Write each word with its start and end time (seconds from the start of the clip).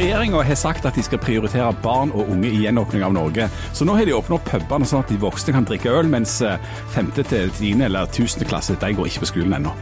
Regjeringa 0.00 0.40
har 0.40 0.56
sagt 0.56 0.86
at 0.88 0.96
de 0.96 1.02
skal 1.04 1.20
prioritere 1.20 1.74
barn 1.84 2.08
og 2.16 2.30
unge 2.32 2.48
i 2.48 2.62
gjenåpning 2.62 3.02
av 3.04 3.12
Norge. 3.12 3.50
Så 3.76 3.84
nå 3.84 3.98
har 3.98 4.08
de 4.08 4.14
åpnet 4.16 4.38
opp 4.38 4.46
pubene 4.48 4.88
sånn 4.88 5.02
at 5.04 5.12
de 5.12 5.18
voksne 5.20 5.52
kan 5.52 5.66
drikke 5.68 5.92
øl, 5.92 6.08
mens 6.08 6.38
eh, 6.40 6.56
femte 6.94 7.20
til 7.28 7.52
tiende 7.58 7.84
eller 7.90 8.08
1000. 8.08 8.46
klasse 8.48 8.78
de 8.80 8.92
går 8.96 9.10
ikke 9.10 9.26
på 9.26 9.30
skolen 9.34 9.58
ennå. 9.58 9.74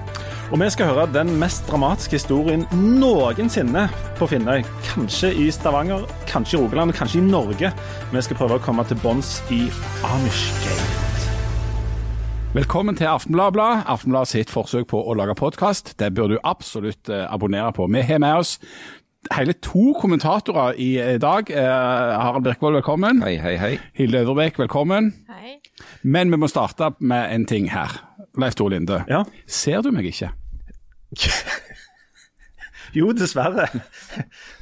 Og 0.51 0.59
vi 0.59 0.73
skal 0.75 0.91
høre 0.91 1.07
den 1.15 1.31
mest 1.39 1.71
dramatiske 1.71 2.19
historien 2.19 2.67
noensinne 2.75 3.87
på 4.19 4.27
Finnøy. 4.27 4.67
Kanskje 4.91 5.31
i 5.39 5.53
Stavanger, 5.55 6.09
kanskje 6.27 6.59
i 6.59 6.65
Rogaland, 6.65 6.99
kanskje 6.99 7.23
i 7.23 7.29
Norge. 7.29 7.71
Vi 8.11 8.27
skal 8.27 8.43
prøve 8.43 8.59
å 8.59 8.65
komme 8.65 8.91
til 8.91 8.99
bunns 9.05 9.37
i 9.55 9.69
Amishgate. 10.03 11.07
Velkommen 12.57 12.97
til 12.97 13.07
Aftenbladet. 13.07 13.85
Aftenbladet 13.87 14.31
sitt 14.31 14.51
forsøk 14.51 14.87
på 14.89 14.99
å 14.99 15.13
lage 15.15 15.35
podkast. 15.37 15.93
Det 16.01 16.09
bør 16.17 16.31
du 16.33 16.39
absolutt 16.41 17.11
eh, 17.13 17.27
abonnere 17.29 17.75
på. 17.77 17.85
Vi 17.93 18.01
har 18.09 18.23
med 18.25 18.41
oss 18.41 18.55
hele 19.35 19.53
to 19.53 19.93
kommentatorer 20.01 20.77
i 20.79 20.97
eh, 20.99 21.21
dag. 21.21 21.51
Eh, 21.51 21.65
Harald 22.23 22.45
Birkvold, 22.45 22.75
velkommen. 22.75 23.23
Hei, 23.23 23.37
hei, 23.37 23.57
hei. 23.57 23.79
Hilde 23.95 24.19
Øvrebekk, 24.19 24.59
velkommen. 24.59 25.13
Hei. 25.31 25.59
Men 26.03 26.31
vi 26.31 26.37
må 26.37 26.49
starte 26.49 26.91
med 27.01 27.35
en 27.35 27.47
ting 27.47 27.71
her. 27.73 28.01
Leif 28.39 28.55
Tore 28.55 28.77
Linde. 28.77 29.05
Ja. 29.09 29.25
Ser 29.47 29.83
du 29.83 29.91
meg 29.91 30.09
ikke? 30.11 30.31
Jo, 32.97 33.13
dessverre. 33.13 33.69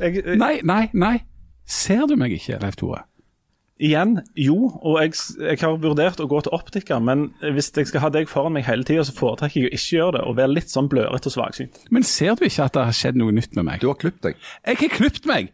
Jeg, 0.01 0.23
jeg... 0.27 0.39
Nei, 0.39 0.61
nei, 0.65 0.89
nei. 0.93 1.21
Ser 1.67 2.07
du 2.11 2.17
meg 2.19 2.35
ikke, 2.35 2.59
Leif 2.63 2.77
Tore? 2.77 3.05
Igjen, 3.83 4.21
jo. 4.39 4.57
Og 4.81 4.99
jeg, 5.03 5.15
jeg 5.43 5.61
har 5.63 5.79
vurdert 5.83 6.21
å 6.23 6.29
gå 6.31 6.41
til 6.45 6.55
optiker, 6.57 7.01
men 7.03 7.29
hvis 7.43 7.71
jeg 7.77 7.91
skal 7.91 8.07
ha 8.07 8.11
deg 8.15 8.31
foran 8.31 8.57
meg 8.57 8.67
hele 8.69 8.87
tida, 8.89 9.05
så 9.07 9.15
foretrekker 9.17 9.67
jeg 9.67 9.71
å 9.71 9.77
ikke 9.77 9.97
gjøre 9.99 10.17
det, 10.19 10.25
og 10.27 10.39
være 10.41 10.55
litt 10.57 10.73
sånn 10.73 10.91
blørete 10.93 11.31
og 11.31 11.37
svaksynt. 11.37 11.81
Men 11.95 12.07
ser 12.07 12.39
du 12.39 12.47
ikke 12.49 12.69
at 12.69 12.77
det 12.77 12.87
har 12.89 12.97
skjedd 12.97 13.21
noe 13.21 13.35
nytt 13.37 13.57
med 13.59 13.69
meg? 13.69 13.83
Du 13.83 13.91
har 13.91 13.99
klipt 14.01 14.23
deg. 14.27 14.39
Jeg 14.67 14.81
har 14.83 14.95
klipt 14.97 15.29
meg! 15.29 15.53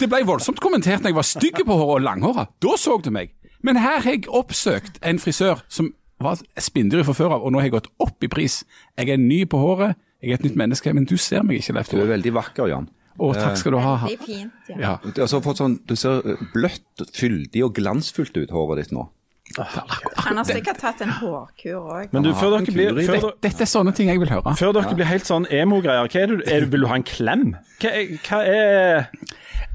Det 0.00 0.08
ble 0.08 0.22
voldsomt 0.24 0.62
kommentert 0.64 1.02
når 1.04 1.12
jeg 1.12 1.18
var 1.18 1.28
stygg 1.28 1.62
på 1.68 1.76
håret 1.76 2.00
og 2.00 2.04
langhåra. 2.06 2.46
Da 2.64 2.76
så 2.80 2.96
du 3.04 3.10
meg. 3.12 3.34
Men 3.64 3.80
her 3.80 4.00
har 4.04 4.14
jeg 4.14 4.28
oppsøkt 4.32 5.00
en 5.04 5.20
frisør 5.20 5.64
som 5.68 5.90
var 6.22 6.40
spinndyr 6.58 7.04
fra 7.06 7.14
før 7.14 7.36
av, 7.36 7.44
og 7.46 7.52
nå 7.52 7.60
har 7.60 7.68
jeg 7.68 7.76
gått 7.76 7.90
opp 8.02 8.24
i 8.24 8.30
pris. 8.32 8.62
Jeg 8.98 9.12
er 9.12 9.20
ny 9.22 9.44
på 9.50 9.60
håret, 9.60 9.98
jeg 10.22 10.32
er 10.32 10.40
et 10.40 10.46
nytt 10.48 10.58
menneske, 10.58 10.92
men 10.94 11.06
du 11.06 11.14
ser 11.20 11.44
meg 11.46 11.60
ikke, 11.60 11.76
Leif 11.76 11.92
Du 11.92 12.00
er 12.00 12.10
veldig 12.10 12.32
vakker, 12.34 12.70
Jan. 12.72 12.88
Å, 13.18 13.32
takk 13.34 13.56
skal 13.58 13.74
du 13.74 13.78
ha. 13.82 13.94
Veldig 14.06 14.24
fint. 14.24 14.52
Ja. 14.70 14.76
Ja. 14.78 14.92
Du, 15.02 15.10
har 15.16 15.24
altså 15.26 15.40
fått 15.42 15.58
sånn, 15.62 15.78
du 15.88 15.94
ser 15.98 16.20
eh, 16.24 16.42
bløtt, 16.54 17.06
fyldig 17.18 17.64
og 17.66 17.74
glansfullt 17.78 18.36
ut, 18.38 18.50
håret 18.54 18.84
ditt 18.84 18.92
nå. 18.94 19.08
Han 19.56 20.36
har 20.36 20.44
sikkert 20.44 20.76
tatt 20.82 21.00
en 21.00 21.10
hårkur 21.22 21.78
òg. 21.80 22.10
Men 22.12 22.26
du, 22.26 22.34
før 22.36 22.58
dere 22.58 22.74
blir, 22.74 22.90
før, 23.06 23.14
Dette, 23.16 23.30
dette 23.46 23.64
er 23.64 23.70
sånne 23.70 23.94
ting 23.96 24.10
jeg 24.12 24.20
vil 24.20 24.28
høre. 24.28 24.52
før 24.58 24.74
dere 24.76 24.92
blir 24.98 25.08
helt 25.08 25.24
sånn 25.28 25.46
emo-greier, 25.48 26.04
hva 26.04 26.20
er 26.20 26.26
det, 26.34 26.38
er, 26.52 26.60
det- 26.66 26.70
vil 26.74 26.84
du 26.84 26.88
ha 26.90 26.98
en 27.00 27.06
klem? 27.08 27.46
Hva 27.80 27.94
er, 27.96 28.12
hva 28.28 28.40
er 28.44 29.08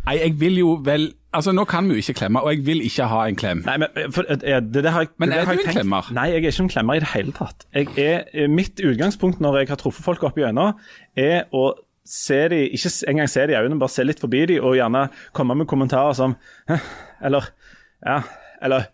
Nei, 0.04 0.18
jeg 0.20 0.34
vil 0.40 0.58
jo 0.60 0.74
vel 0.84 1.14
Altså, 1.34 1.50
nå 1.56 1.64
kan 1.66 1.88
vi 1.90 1.96
jo 1.96 2.02
ikke 2.04 2.14
klemme, 2.20 2.42
og 2.46 2.52
jeg 2.54 2.60
vil 2.68 2.82
ikke 2.86 3.08
ha 3.10 3.24
en 3.26 3.36
klem. 3.40 3.64
Nei, 3.66 3.74
men 3.82 4.12
for, 4.14 4.22
eh, 4.30 4.60
det, 4.62 4.84
det 4.86 4.92
har 4.94 5.02
jeg, 5.08 5.10
Men 5.18 5.32
det 5.32 5.38
er 5.40 5.46
har 5.48 5.56
du 5.56 5.58
jeg 5.58 5.64
en 5.64 5.72
tenkt- 5.72 5.80
klemmer? 5.80 6.10
Nei, 6.14 6.26
jeg 6.30 6.36
er 6.44 6.52
ikke 6.52 6.62
en 6.62 6.70
klemmer 6.70 6.94
i 6.94 7.00
det 7.02 7.08
hele 7.10 7.32
tatt. 7.34 7.66
Jeg 7.74 7.88
er, 7.98 8.48
mitt 8.54 8.78
utgangspunkt 8.86 9.42
når 9.42 9.58
jeg 9.64 9.70
har 9.72 9.80
truffet 9.82 10.06
folk 10.06 10.22
opp 10.30 10.38
i 10.38 10.44
øynene, 10.46 10.76
er 11.18 11.48
å 11.50 11.64
se 12.06 12.40
de, 12.52 12.64
ikke 12.76 12.92
engang 13.12 13.30
se 13.32 13.46
de 13.48 13.56
i 13.56 13.60
øynene, 13.60 13.80
bare 13.80 13.94
se 13.94 14.04
litt 14.06 14.22
forbi 14.22 14.46
de, 14.52 14.60
og 14.62 14.76
gjerne 14.78 15.08
komme 15.36 15.56
med 15.56 15.70
kommentarer 15.72 16.18
som 16.18 16.36
Eller 17.24 17.52
Ja, 18.04 18.22
eller 18.64 18.90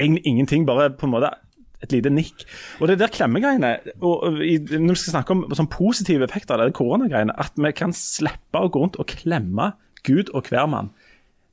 ingenting, 0.00 0.66
bare 0.68 0.90
på 0.96 1.06
en 1.06 1.12
måte 1.12 1.30
et 1.80 1.92
lite 1.94 2.12
nikk. 2.12 2.44
Og 2.80 2.90
det 2.90 2.98
der 3.00 3.12
klemmegreiene, 3.12 3.70
og 4.04 4.40
i, 4.44 4.58
når 4.60 4.96
vi 4.96 5.00
skal 5.00 5.14
snakke 5.16 5.36
om 5.36 5.44
sånn 5.56 5.70
positive 5.72 6.26
effekter 6.26 6.60
av 6.60 6.72
koronagreiene, 6.76 7.36
at 7.40 7.56
vi 7.56 7.72
kan 7.76 7.94
slippe 7.96 8.60
å 8.60 8.68
gå 8.72 8.82
rundt 8.82 8.98
og 9.00 9.08
klemme 9.12 9.72
Gud 10.04 10.32
og 10.36 10.48
hver 10.48 10.68
mann, 10.72 10.92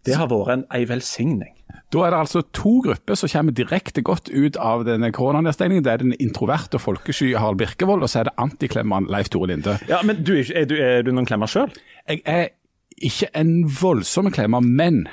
det 0.07 0.17
har 0.17 0.31
vært 0.31 0.53
en, 0.55 0.65
ei 0.73 0.87
velsigning. 0.89 1.53
Da 1.93 2.03
er 2.03 2.11
det 2.11 2.19
altså 2.19 2.41
to 2.55 2.77
grupper 2.83 3.15
som 3.15 3.31
kommer 3.31 3.55
direkte 3.55 4.03
godt 4.03 4.31
ut 4.31 4.57
av 4.59 4.83
denne 4.87 5.11
koronanedstengningen. 5.15 5.85
Det 5.85 5.93
er 5.93 6.03
den 6.03 6.15
introverte 6.19 6.79
og 6.79 6.83
folkesky 6.83 7.29
Harald 7.35 7.61
Birkevold, 7.61 8.03
og 8.03 8.11
så 8.11 8.21
er 8.21 8.29
det 8.29 8.35
antiklemmeren 8.43 9.07
Leif 9.11 9.31
Tore 9.31 9.51
Linde. 9.53 9.77
Ja, 9.87 10.01
men 10.07 10.19
du, 10.23 10.33
er, 10.41 10.67
du, 10.67 10.75
er 10.75 11.05
du 11.07 11.13
noen 11.15 11.27
klemmer 11.29 11.51
sjøl? 11.51 11.71
Jeg 12.09 12.23
er 12.27 12.49
ikke 12.97 13.29
en 13.37 13.53
voldsom 13.81 14.27
klemmer, 14.35 14.63
men 14.63 15.05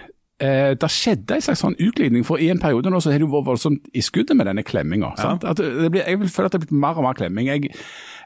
eh, 0.42 0.72
det 0.78 0.90
skjedde 0.90 1.38
en 1.38 1.46
slags 1.46 1.62
sånn 1.62 1.78
utglidning. 1.78 2.26
For 2.26 2.42
i 2.42 2.50
en 2.50 2.62
periode 2.62 2.90
nå 2.90 3.02
så 3.04 3.14
har 3.14 3.22
du 3.22 3.28
vært 3.30 3.50
voldsomt 3.52 3.90
i 3.94 4.02
skuddet 4.02 4.34
med 4.38 4.50
denne 4.50 4.66
klemminga. 4.66 5.14
sant? 5.20 5.46
At 5.46 5.62
det 5.62 5.92
blir, 5.94 6.02
jeg 6.02 6.22
vil 6.24 6.32
føle 6.32 6.50
at 6.50 6.56
det 6.56 6.62
har 6.62 6.66
blitt 6.66 6.82
mer 6.86 6.98
og 6.98 7.06
mer 7.06 7.18
klemming. 7.18 7.50
Jeg, 7.52 7.74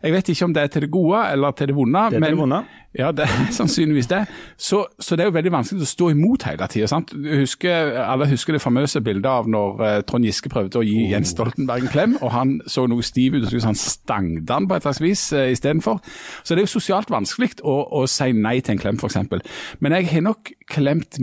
jeg 0.03 0.15
vet 0.15 0.29
ikke 0.33 0.49
om 0.49 0.55
det 0.55 0.63
er 0.63 0.73
til 0.73 0.87
det 0.87 0.91
gode 0.95 1.23
eller 1.33 1.57
til 1.57 1.71
det 1.71 1.77
vonde. 1.77 2.05
Det 2.11 2.21
er 2.21 2.27
til 2.27 2.37
det 2.37 2.43
vonde. 2.43 2.63
Ja, 2.99 3.11
det 3.13 3.27
er 3.27 3.51
sannsynligvis 3.59 4.07
det. 4.07 4.23
Så, 4.57 4.87
så 4.99 5.17
det 5.17 5.25
er 5.25 5.29
jo 5.29 5.35
veldig 5.37 5.53
vanskelig 5.53 5.85
å 5.85 5.91
stå 5.91 6.09
imot 6.15 6.47
hele 6.49 6.69
tida. 6.73 7.01
Alle 8.05 8.29
husker 8.31 8.57
det 8.57 8.63
famøse 8.63 9.03
bildet 9.05 9.29
av 9.29 9.49
når 9.51 9.85
eh, 9.85 9.99
Trond 10.09 10.27
Giske 10.27 10.51
prøvde 10.53 10.81
å 10.81 10.87
gi 10.87 11.11
Jens 11.13 11.35
Stoltenberg 11.35 11.87
en 11.87 11.93
klem, 11.93 12.17
og 12.23 12.33
han 12.35 12.57
så 12.67 12.87
noe 12.91 13.05
stiv 13.07 13.37
ut 13.37 13.45
og 13.45 13.53
så 13.53 13.63
han 13.69 13.79
stangte 13.79 14.57
han 14.57 14.69
på 14.69 14.79
et 14.79 14.87
slags 14.87 15.03
vis 15.05 15.27
uh, 15.37 15.45
istedenfor. 15.53 16.01
Så 16.43 16.55
det 16.55 16.63
er 16.63 16.69
jo 16.69 16.75
sosialt 16.79 17.13
vanskelig 17.13 17.59
å, 17.63 17.77
å 18.01 18.07
si 18.11 18.33
nei 18.33 18.59
til 18.63 18.77
en 18.77 18.83
klem, 18.83 19.01
f.eks. 19.01 19.21
Men 19.85 19.99
jeg 19.99 20.11
har 20.15 20.25
nok 20.31 20.53
klemt 20.73 21.21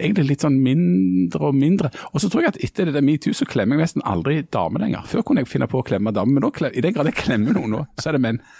egentlig 0.00 0.26
litt 0.30 0.44
sånn 0.44 0.58
mindre 0.62 1.50
og 1.50 1.56
mindre. 1.56 1.90
Og 2.12 2.22
så 2.22 2.30
tror 2.32 2.46
jeg 2.46 2.54
at 2.54 2.60
etter 2.68 2.88
det 2.88 2.96
der 2.96 3.04
metoo 3.06 3.34
så 3.36 3.48
klemmer 3.48 3.76
jeg 3.76 3.86
nesten 3.86 4.06
aldri 4.06 4.38
damer 4.54 4.84
lenger. 4.84 5.06
Før 5.10 5.24
kunne 5.26 5.44
jeg 5.44 5.50
finne 5.50 5.68
på 5.70 5.80
å 5.80 5.86
klemme 5.86 6.14
damer, 6.14 6.38
men 6.38 6.46
nå, 6.46 6.52
i 6.70 6.84
den 6.84 6.96
grad 6.96 7.10
jeg 7.10 7.18
klemmer 7.18 7.56
noen 7.56 7.76
nå, 7.76 7.82
så 8.00 8.10
er 8.10 8.18
det 8.18 8.24
menn. 8.26 8.40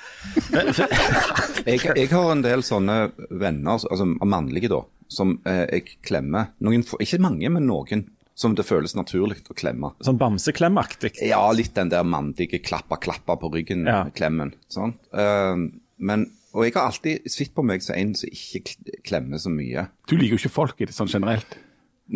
Jeg, 1.66 1.80
jeg 1.82 2.08
har 2.12 2.28
en 2.30 2.42
del 2.44 2.62
sånne 2.62 2.94
venner, 3.40 3.72
altså 3.74 4.04
mannlige 4.06 4.68
da, 4.70 4.78
som 5.10 5.32
eh, 5.46 5.64
jeg 5.66 5.96
klemmer. 6.06 6.52
Noen, 6.62 6.84
ikke 7.02 7.18
mange, 7.22 7.50
men 7.50 7.66
noen. 7.66 8.04
Som 8.36 8.52
det 8.52 8.66
føles 8.68 8.92
naturlig 8.92 9.38
å 9.48 9.54
klemme. 9.56 9.94
Sånn 10.04 10.18
bamseklemaktig. 10.20 11.14
Ja, 11.24 11.40
litt 11.56 11.72
den 11.74 11.88
der 11.88 12.04
mandige 12.04 12.60
klappa-klappa 12.60 13.38
på 13.40 13.48
ryggen-klemmen. 13.54 14.50
Ja. 14.52 14.66
Sånn. 14.74 14.92
Uh, 15.08 15.72
men, 15.96 16.26
og 16.56 16.64
jeg 16.64 16.72
har 16.74 16.88
alltid 16.88 17.28
sett 17.28 17.52
på 17.54 17.64
meg 17.66 17.84
som 17.84 17.98
en 17.98 18.14
som 18.16 18.32
ikke 18.32 18.98
klemmer 19.04 19.40
så 19.42 19.52
mye. 19.52 19.88
Du 20.08 20.16
liker 20.16 20.36
jo 20.36 20.40
ikke 20.40 20.54
folk 20.56 20.80
i 20.80 20.88
det 20.88 20.96
sånn 20.96 21.10
generelt. 21.12 21.58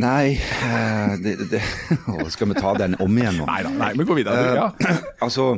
Nei 0.01 0.37
eh, 0.39 1.17
det, 1.19 1.33
det, 1.51 1.61
Å, 2.13 2.29
Skal 2.31 2.53
vi 2.53 2.61
ta 2.61 2.77
den 2.79 2.95
om 3.03 3.17
igjen 3.19 3.41
nå? 3.41 3.47
Nei 3.49 3.63
da, 3.67 3.73
nei, 3.75 3.91
vi 3.99 4.07
går 4.07 4.21
videre. 4.23 4.45
Ja. 4.55 4.69
Altså, 5.25 5.49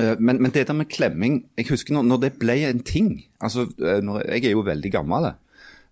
uh, 0.00 0.16
men, 0.18 0.40
men 0.42 0.50
det 0.50 0.66
der 0.68 0.76
med 0.76 0.90
klemming 0.90 1.44
Jeg 1.58 1.70
husker 1.70 1.94
når, 1.94 2.08
når 2.10 2.24
det 2.24 2.32
ble 2.42 2.56
en 2.66 2.82
ting 2.86 3.12
altså, 3.38 3.68
eh, 3.78 4.02
når, 4.02 4.26
Jeg 4.34 4.50
er 4.50 4.56
jo 4.56 4.66
veldig 4.66 4.92
gammel. 4.92 5.30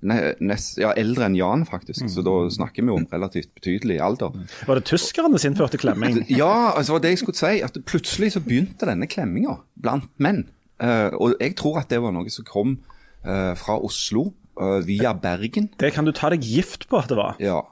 Ne- 0.02 0.34
Nest, 0.50 0.76
ja, 0.82 0.92
eldre 0.98 1.26
enn 1.26 1.38
Jan, 1.38 1.64
faktisk. 1.66 2.10
Så 2.10 2.22
da 2.26 2.34
snakker 2.54 2.86
vi 2.86 2.92
om 2.94 3.06
relativt 3.10 3.50
betydelig 3.56 3.96
alder. 4.02 4.34
Var 4.66 4.78
det 4.78 4.84
tyskerne 4.86 5.38
som 5.38 5.50
innførte 5.50 5.80
klemming? 5.80 6.20
Ja, 6.30 6.74
altså 6.74 6.92
det 6.92 6.96
var 6.98 7.06
det 7.06 7.14
jeg 7.14 7.22
skulle 7.24 7.40
si. 7.40 7.54
at 7.66 7.80
Plutselig 7.86 8.34
så 8.36 8.42
begynte 8.44 8.86
denne 8.86 9.08
klemminga 9.10 9.56
blant 9.78 10.10
menn. 10.22 10.44
Eh, 10.78 11.10
og 11.18 11.34
jeg 11.40 11.56
tror 11.58 11.80
at 11.82 11.90
det 11.90 11.98
var 12.02 12.14
noe 12.14 12.30
som 12.30 12.46
kom 12.46 12.76
eh, 13.24 13.54
fra 13.58 13.78
Oslo 13.82 14.28
eh, 14.60 14.78
via 14.86 15.14
Bergen. 15.18 15.72
Det 15.80 15.92
kan 15.96 16.06
du 16.06 16.14
ta 16.14 16.30
deg 16.34 16.46
gift 16.46 16.88
på 16.90 17.00
at 17.00 17.10
det 17.10 17.18
var. 17.18 17.40
Ja. 17.42 17.64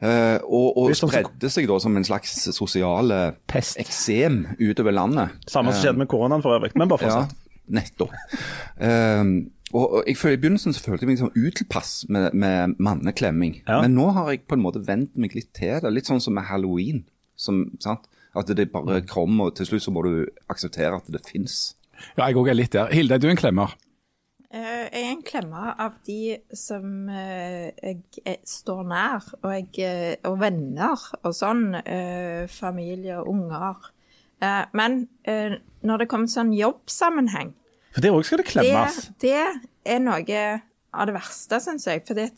Uh, 0.00 0.40
og 0.48 0.78
og 0.80 0.94
spredde 0.96 1.50
seg 1.52 1.66
da 1.68 1.74
som 1.76 1.92
en 1.98 2.06
slags 2.08 2.32
sosiale 2.56 3.34
Pest. 3.52 3.76
eksem 3.82 4.46
utover 4.56 4.94
landet. 4.96 5.34
Samme 5.44 5.74
som 5.74 5.82
skjedde 5.82 6.00
med 6.00 6.08
koronaen 6.08 6.40
for 6.40 6.56
øvrig. 6.56 6.70
Men 6.72 6.88
bare 6.88 7.04
Ja, 7.04 7.26
nettopp. 7.68 8.14
Uh, 8.80 9.44
og, 9.76 9.84
og 10.00 10.08
jeg 10.08 10.16
I 10.16 10.38
begynnelsen 10.40 10.72
så 10.74 10.82
følte 10.82 11.04
jeg 11.04 11.10
meg 11.10 11.18
liksom 11.18 11.36
utilpass 11.36 11.92
med, 12.08 12.32
med 12.32 12.80
manneklemming. 12.80 13.60
Ja. 13.68 13.82
Men 13.84 13.94
nå 13.94 14.08
har 14.16 14.32
jeg 14.32 14.46
på 14.48 14.56
en 14.56 14.64
måte 14.64 14.82
vent 14.86 15.12
meg 15.20 15.36
litt 15.36 15.52
til 15.54 15.76
det. 15.84 15.92
Litt 15.92 16.08
sånn 16.08 16.22
som 16.24 16.34
med 16.34 16.48
halloween. 16.48 17.04
Som, 17.38 17.66
sant? 17.84 18.08
At 18.36 18.50
det 18.56 18.70
bare 18.72 19.02
kommer, 19.10 19.50
og 19.50 19.58
til 19.58 19.68
slutt 19.68 19.84
så 19.84 19.92
må 19.94 20.02
du 20.06 20.14
akseptere 20.50 20.96
at 20.96 21.12
det 21.12 21.22
fins. 21.28 21.74
Ja, 22.16 22.26
jeg 22.28 22.36
òg 22.40 22.48
er 22.50 22.54
litt 22.58 22.72
der. 22.72 22.90
Hilde, 22.94 23.14
er 23.14 23.22
du 23.22 23.28
en 23.30 23.36
klemmer? 23.40 23.74
Eh, 24.50 24.88
Jeg 24.90 25.04
er 25.04 25.10
en 25.12 25.22
klemmer 25.22 25.74
av 25.78 25.92
de 26.06 26.38
som 26.58 27.08
eh, 27.08 27.70
jeg 27.82 28.00
eh, 28.26 28.38
står 28.44 28.80
nær, 28.90 29.28
og, 29.44 29.52
jeg, 29.78 30.16
og 30.26 30.38
venner 30.40 31.04
og 31.22 31.34
sånn. 31.36 31.74
eh, 31.84 32.46
Familie 32.50 33.20
og 33.20 33.28
unger. 33.30 33.90
Eh, 34.42 34.64
Men 34.72 35.04
når 35.82 35.98
det 36.02 36.08
kommer 36.08 36.26
sånn 36.32 36.50
jobbsammenheng, 36.56 37.52
For 37.94 38.00
det 38.02 38.10
òg 38.14 38.24
skal 38.24 38.38
det 38.38 38.46
det, 38.46 38.52
klemmes. 38.52 38.98
det 39.20 39.36
er 39.84 39.98
noe 40.02 40.42
av 40.94 41.06
det 41.06 41.14
verste, 41.14 41.60
syns 41.62 41.86
jeg. 41.86 42.02
For 42.06 42.14
det, 42.18 42.30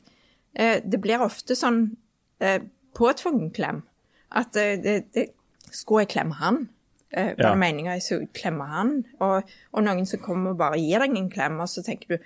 eh, 0.54 0.81
det 0.84 1.00
blir 1.00 1.20
ofte 1.25 1.56
sånn 1.56 1.96
eh, 2.40 2.60
påtvungen 2.94 3.50
klem. 3.56 3.82
At 4.31 4.52
det, 4.52 5.06
det 5.14 5.31
Skulle 5.72 6.02
jeg 6.04 6.08
klemme 6.12 6.34
han? 6.37 6.69
Eh, 7.12 7.26
var 7.37 7.44
Ja. 7.44 7.50
det 7.50 7.59
meninga 7.59 7.93
jeg 7.99 8.03
skulle 8.03 8.29
klemme 8.32 8.67
han? 8.67 9.05
Og, 9.20 9.43
og 9.73 9.82
noen 9.85 10.06
som 10.09 10.20
kommer 10.20 10.50
og 10.50 10.59
bare 10.59 10.79
gir 10.81 10.99
deg 11.05 11.17
en 11.19 11.31
klem, 11.31 11.61
og 11.61 11.69
så 11.69 11.82
tenker 11.85 12.09
du 12.09 12.19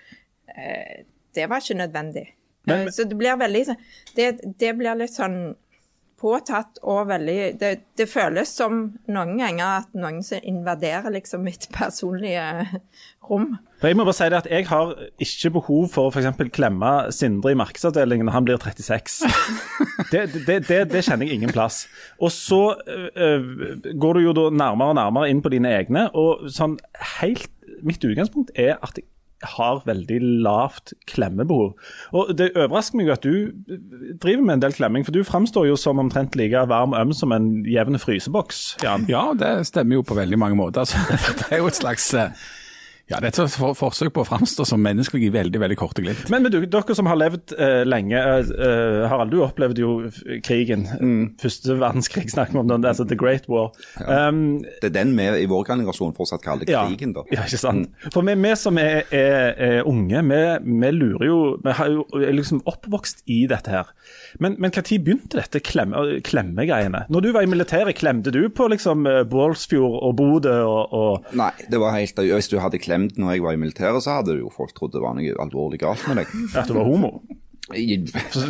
eh, 0.56 1.03
Det 1.35 1.49
var 1.50 1.59
ikke 1.61 1.75
nødvendig. 1.81 2.27
Men- 2.67 2.87
Eh, 2.87 2.91
så 2.91 3.05
det 3.09 3.17
blir 3.19 3.37
veldig 3.37 3.65
sånn 3.67 3.77
det, 4.17 4.41
det 4.59 4.73
blir 4.79 4.94
litt 4.97 5.11
sånn 5.15 5.55
påtatt 6.20 6.78
og 6.82 7.10
veldig 7.10 7.40
det, 7.60 7.72
det 7.98 8.06
føles 8.08 8.48
som 8.56 8.78
noen 9.12 9.34
ganger 9.36 9.82
at 9.82 9.96
noen 9.96 10.22
som 10.24 10.40
invaderer 10.40 11.12
liksom 11.12 11.44
mitt 11.44 11.68
personlige 11.76 12.44
rom. 13.28 13.56
For 13.80 13.90
jeg 13.90 13.98
må 13.98 14.06
bare 14.08 14.16
si 14.16 14.28
det 14.32 14.38
at 14.38 14.48
jeg 14.48 14.68
har 14.70 14.94
ikke 15.20 15.52
behov 15.58 15.88
for 15.92 16.08
å 16.08 16.12
f.eks. 16.14 16.40
klemme 16.56 16.92
Sindre 17.12 17.52
i 17.52 17.58
markedsavdelingen 17.60 18.28
når 18.28 18.36
han 18.38 18.48
blir 18.48 18.62
36. 18.62 19.22
Det, 20.12 20.26
det, 20.46 20.58
det, 20.68 20.76
det 20.92 21.00
kjenner 21.02 21.26
jeg 21.26 21.38
ingen 21.38 21.50
plass. 21.50 21.86
Og 22.22 22.28
så 22.30 22.76
øh, 22.86 23.46
går 23.98 24.18
du 24.18 24.20
jo 24.22 24.34
da 24.36 24.44
nærmere 24.52 24.92
og 24.92 24.98
nærmere 24.98 25.30
inn 25.32 25.40
på 25.42 25.50
dine 25.50 25.72
egne, 25.72 26.04
og 26.14 26.46
sånn 26.52 26.76
helt 27.18 27.50
Mitt 27.84 28.04
utgangspunkt 28.06 28.54
er 28.56 28.78
at 28.84 28.96
jeg 28.96 29.04
har 29.44 29.83
veldig 29.85 30.19
lavt 30.44 30.94
klemmebehov. 31.06 31.75
Og 32.17 32.33
Det 32.38 32.50
overrasker 32.56 32.97
meg 32.97 33.11
jo 33.11 33.12
at 33.12 33.27
du 33.27 33.35
driver 34.23 34.43
med 34.43 34.55
en 34.55 34.62
del 34.65 34.77
klemming, 34.77 35.05
for 35.05 35.12
du 35.12 35.25
framstår 35.25 35.69
jo 35.69 35.77
som 35.77 36.00
omtrent 36.00 36.37
like 36.37 36.67
varm 36.69 36.94
og 36.97 37.00
øm 37.00 37.12
som 37.12 37.33
en 37.33 37.50
jevn 37.69 37.99
fryseboks. 37.99 38.77
Jan. 38.83 39.06
Ja, 39.09 39.33
det 39.38 39.67
stemmer 39.69 40.00
jo 40.00 40.06
på 40.06 40.17
veldig 40.17 40.38
mange 40.38 40.56
måter. 40.56 40.88
Det 41.37 41.50
er 41.50 41.61
jo 41.61 41.69
et 41.69 41.77
slags 41.79 42.09
eh, 42.15 42.33
ja, 43.06 43.20
det 43.23 43.29
er 43.31 43.44
et 43.47 43.55
for, 43.55 43.76
forsøk 43.79 44.11
på 44.17 44.25
å 44.25 44.26
framstå 44.26 44.64
som 44.67 44.81
menneskelig 44.82 45.29
i 45.29 45.32
veldig 45.35 45.61
veldig 45.62 45.76
korte 45.79 46.03
glimt. 46.03 46.26
Men, 46.32 46.43
men 46.43 46.50
du, 46.50 46.58
dere 46.67 46.97
som 46.99 47.06
har 47.06 47.19
levd 47.20 47.53
eh, 47.55 47.85
lenge, 47.87 48.19
eh, 48.19 49.05
Harald, 49.06 49.31
du 49.31 49.44
opplevde 49.44 49.85
jo 49.85 49.93
krigen. 50.43 50.87
krigen. 50.91 51.20
Første 51.38 51.76
verdenskrig 51.79 52.31
snakker 52.32 52.56
vi 52.56 52.62
om, 52.64 52.70
den, 52.70 52.87
altså 52.88 53.06
The 53.06 53.19
Great 53.19 53.47
War. 53.53 53.70
Um, 54.03 54.64
Det 54.82 54.91
er 54.91 54.97
den 54.97 55.14
vi 55.14 55.29
i 55.44 55.47
vår 55.50 55.69
generasjon 55.69 56.17
fortsatt 56.17 56.43
kaller 56.43 56.67
ja, 56.70 56.82
krigen, 56.88 57.14
da. 57.14 57.23
Ja, 57.31 57.44
ikke 57.47 57.61
sant. 57.62 57.93
For 58.11 58.26
vi, 58.26 58.35
vi 58.43 58.55
som 58.58 58.81
er, 58.82 59.05
er, 59.14 59.55
er 59.55 59.87
unge, 59.87 60.25
vi, 60.26 60.43
vi 60.67 60.93
lurer 60.97 61.26
jo 61.26 61.38
Vi 61.62 61.76
har 61.79 61.93
jo 61.93 62.05
er 62.19 62.35
liksom 62.35 62.64
oppvokst 62.67 63.23
i 63.31 63.44
dette 63.50 63.70
her. 63.70 63.94
Men 64.43 64.59
når 64.59 64.82
begynte 65.06 65.38
dette 65.38 65.62
klemme, 65.64 66.19
klemmegreiene? 66.26 67.05
Når 67.12 67.23
du 67.25 67.31
var 67.37 67.47
i 67.47 67.50
militæret, 67.50 67.97
klemte 67.99 68.35
du 68.35 68.43
på 68.50 68.67
liksom 68.73 69.06
eh, 69.06 69.23
Bålsfjord 69.31 69.99
og 70.02 70.19
Bodø 70.19 70.59
og, 70.67 70.93
og 70.97 71.37
Nei, 71.38 71.52
det 71.70 71.81
var 71.81 71.94
helt 71.97 72.19
Hvis 72.19 72.50
du 72.50 72.59
hadde 72.61 72.81
klemt 72.96 73.19
når 73.20 73.37
jeg 73.37 73.44
var 73.46 73.56
i 73.56 73.60
militæret, 73.60 74.02
så 74.04 74.19
hadde 74.20 74.38
jo 74.40 74.52
folk 74.54 74.75
trodd 74.76 74.96
det 74.96 75.02
var 75.04 75.16
noe 75.19 75.34
alvorlig 75.43 75.81
galt 75.84 76.06
med 76.08 76.22
deg. 76.25 76.38
at 76.58 76.69
du 76.70 76.75
var 76.78 76.88
homo? 76.88 77.19
I- 77.75 77.96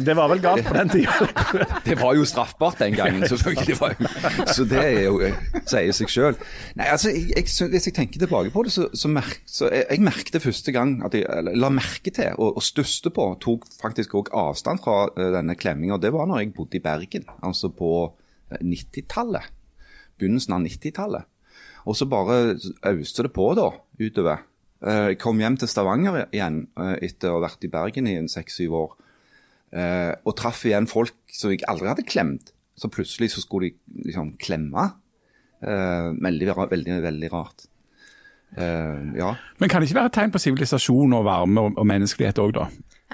Det 0.04 0.12
var 0.12 0.28
vel 0.28 0.42
galt 0.44 0.66
på 0.66 0.74
den 0.76 0.90
tida? 0.92 1.28
Det 1.86 1.94
var 1.96 2.12
jo 2.18 2.24
straffbart 2.28 2.82
den 2.82 2.92
gangen, 2.98 3.24
selvfølgelig. 3.30 3.78
Så 4.52 4.66
det 4.68 4.82
er 4.82 5.06
jo, 5.06 5.30
sier 5.64 5.94
seg 5.96 6.10
sjøl. 6.12 6.36
Altså, 6.76 7.14
jeg, 7.14 7.30
jeg, 7.32 7.68
hvis 7.72 7.88
jeg 7.88 7.94
tenker 7.96 8.20
tilbake 8.20 8.52
på 8.52 8.66
det, 8.66 8.74
så, 8.74 8.90
så, 8.92 9.08
merk, 9.08 9.38
så 9.48 9.70
jeg, 9.72 9.86
jeg 9.88 10.04
merket 10.04 10.36
første 10.44 10.74
gang 10.76 10.98
at 11.06 11.16
jeg 11.16 11.24
eller, 11.32 11.56
la 11.56 11.70
merke 11.72 12.12
til 12.12 12.36
og, 12.36 12.58
og 12.60 12.66
stusste 12.66 13.08
på, 13.16 13.30
tok 13.40 13.64
faktisk 13.80 14.18
òg 14.20 14.28
avstand 14.36 14.84
fra 14.84 15.06
uh, 15.08 15.30
denne 15.38 15.56
klemminga. 15.56 15.96
Det 16.02 16.12
var 16.12 16.28
når 16.28 16.42
jeg 16.44 16.52
bodde 16.58 16.76
i 16.76 16.84
Bergen, 16.84 17.24
altså 17.40 17.72
på 17.72 17.94
eh, 18.52 18.60
90-tallet. 18.60 19.48
Begynnelsen 20.20 20.58
av 20.58 20.68
90-tallet. 20.68 21.24
Og 21.86 21.94
så 21.96 22.08
bare 22.10 22.56
auste 22.90 23.24
det 23.26 23.32
på 23.36 23.46
da, 23.58 23.68
utover. 24.02 24.42
Eh, 24.82 25.12
Jeg 25.12 25.20
kom 25.22 25.38
hjem 25.40 25.56
til 25.60 25.70
Stavanger 25.70 26.24
igjen 26.34 26.64
eh, 26.76 26.96
etter 27.06 27.30
å 27.30 27.38
ha 27.38 27.44
vært 27.46 27.64
i 27.66 27.70
Bergen 27.72 28.10
i 28.10 28.16
en 28.18 28.28
seks-syv 28.30 28.74
år. 28.74 28.96
Eh, 29.76 30.12
og 30.26 30.36
traff 30.38 30.64
igjen 30.66 30.88
folk 30.90 31.14
som 31.32 31.54
jeg 31.54 31.62
aldri 31.70 31.90
hadde 31.92 32.06
klemt. 32.08 32.52
Så 32.76 32.90
plutselig 32.92 33.30
så 33.32 33.40
skulle 33.44 33.70
de 33.70 34.02
liksom 34.10 34.34
klemme. 34.42 34.90
Eh, 35.62 36.10
veldig, 36.26 36.50
veldig, 36.74 36.98
veldig 37.06 37.32
rart. 37.32 37.68
Eh, 38.56 39.16
ja. 39.18 39.30
Men 39.58 39.70
kan 39.70 39.80
det 39.80 39.88
ikke 39.88 40.00
være 40.00 40.10
et 40.12 40.18
tegn 40.18 40.34
på 40.34 40.42
sivilisasjon 40.42 41.16
og 41.16 41.24
varme 41.26 41.64
og, 41.68 41.78
og 41.80 41.88
menneskelighet 41.88 42.42
òg, 42.42 42.52
da? 42.58 42.66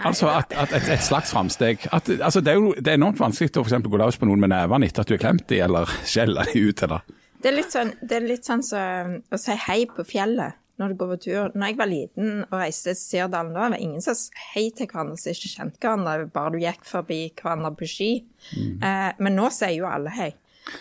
Altså 0.09 0.31
at, 0.33 0.55
at 0.57 0.73
et, 0.73 0.89
et 0.95 1.05
slags 1.05 1.31
framsteg. 1.35 1.85
Altså 1.93 2.41
det 2.41 2.55
er 2.55 2.57
jo 2.57 2.73
det 2.79 2.89
er 2.95 2.97
enormt 2.97 3.21
vanskelig 3.21 3.53
å 3.61 3.65
for 3.67 3.93
gå 3.93 4.01
løs 4.01 4.17
på 4.17 4.29
noen 4.29 4.41
med 4.41 4.51
nevene 4.55 4.89
etter 4.89 5.05
at 5.05 5.11
du 5.11 5.15
har 5.19 5.21
klemt 5.21 5.45
dem, 5.53 5.61
eller 5.67 5.91
skjelle 6.09 6.47
dem 6.49 6.71
ut. 6.71 6.83
eller... 6.89 7.05
Det 7.43 7.51
er 7.51 7.57
litt 7.57 7.75
sånn, 7.75 7.95
det 8.01 8.19
er 8.19 8.27
litt 8.27 8.47
sånn 8.47 8.63
så, 8.63 8.81
å 9.19 9.39
si 9.41 9.57
hei 9.67 9.81
på 9.91 10.05
fjellet 10.07 10.59
når 10.81 10.93
du 10.93 10.99
går 11.01 11.11
på 11.13 11.19
tur. 11.27 11.55
Når 11.55 11.73
jeg 11.73 11.79
var 11.79 11.91
liten 11.91 12.31
og 12.47 12.55
reiste 12.59 12.95
til 12.95 13.01
Sirdalen, 13.01 13.53
da 13.55 13.65
var 13.65 13.75
det 13.75 13.83
ingen 13.85 14.03
som 14.05 14.17
sa 14.19 14.45
hei 14.53 14.69
til 14.75 14.89
hverandre 14.91 15.19
som 15.21 15.35
ikke 15.35 15.51
kjente 15.53 15.83
hverandre, 15.83 16.29
bare 16.35 16.55
du 16.55 16.61
gikk 16.63 16.87
forbi 16.89 17.21
hverandre 17.39 17.73
på 17.79 17.89
ski. 17.91 18.13
Eh, 18.57 19.11
men 19.23 19.37
nå 19.39 19.51
sier 19.55 19.77
jo 19.77 19.89
alle 19.91 20.15
hei. 20.17 20.31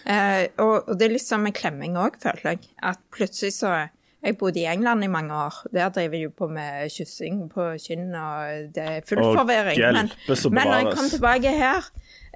Eh, 0.06 0.46
og, 0.62 0.92
og 0.92 0.94
det 0.98 1.08
er 1.08 1.16
litt 1.16 1.26
sånn 1.26 1.44
med 1.46 1.58
klemming 1.58 1.98
òg, 2.00 2.20
føler 2.22 2.54
jeg. 2.54 2.70
At 2.92 3.02
plutselig 3.14 3.58
så 3.62 3.74
Jeg 4.22 4.36
bodde 4.38 4.60
i 4.62 4.68
England 4.70 5.02
i 5.02 5.08
mange 5.10 5.34
år. 5.34 5.56
Der 5.74 5.90
driver 5.90 6.20
de 6.22 6.28
på 6.30 6.46
med 6.46 6.92
kyssing 6.94 7.40
på 7.50 7.64
kinn, 7.82 8.12
og 8.14 8.68
det 8.76 8.84
er 8.86 9.08
full 9.10 9.18
Å, 9.18 9.32
forvirring. 9.40 9.80
Men, 9.96 10.12
men 10.54 10.70
når 10.70 10.76
jeg 10.78 10.92
kom 10.94 11.08
tilbake 11.10 11.54
her, 11.58 11.88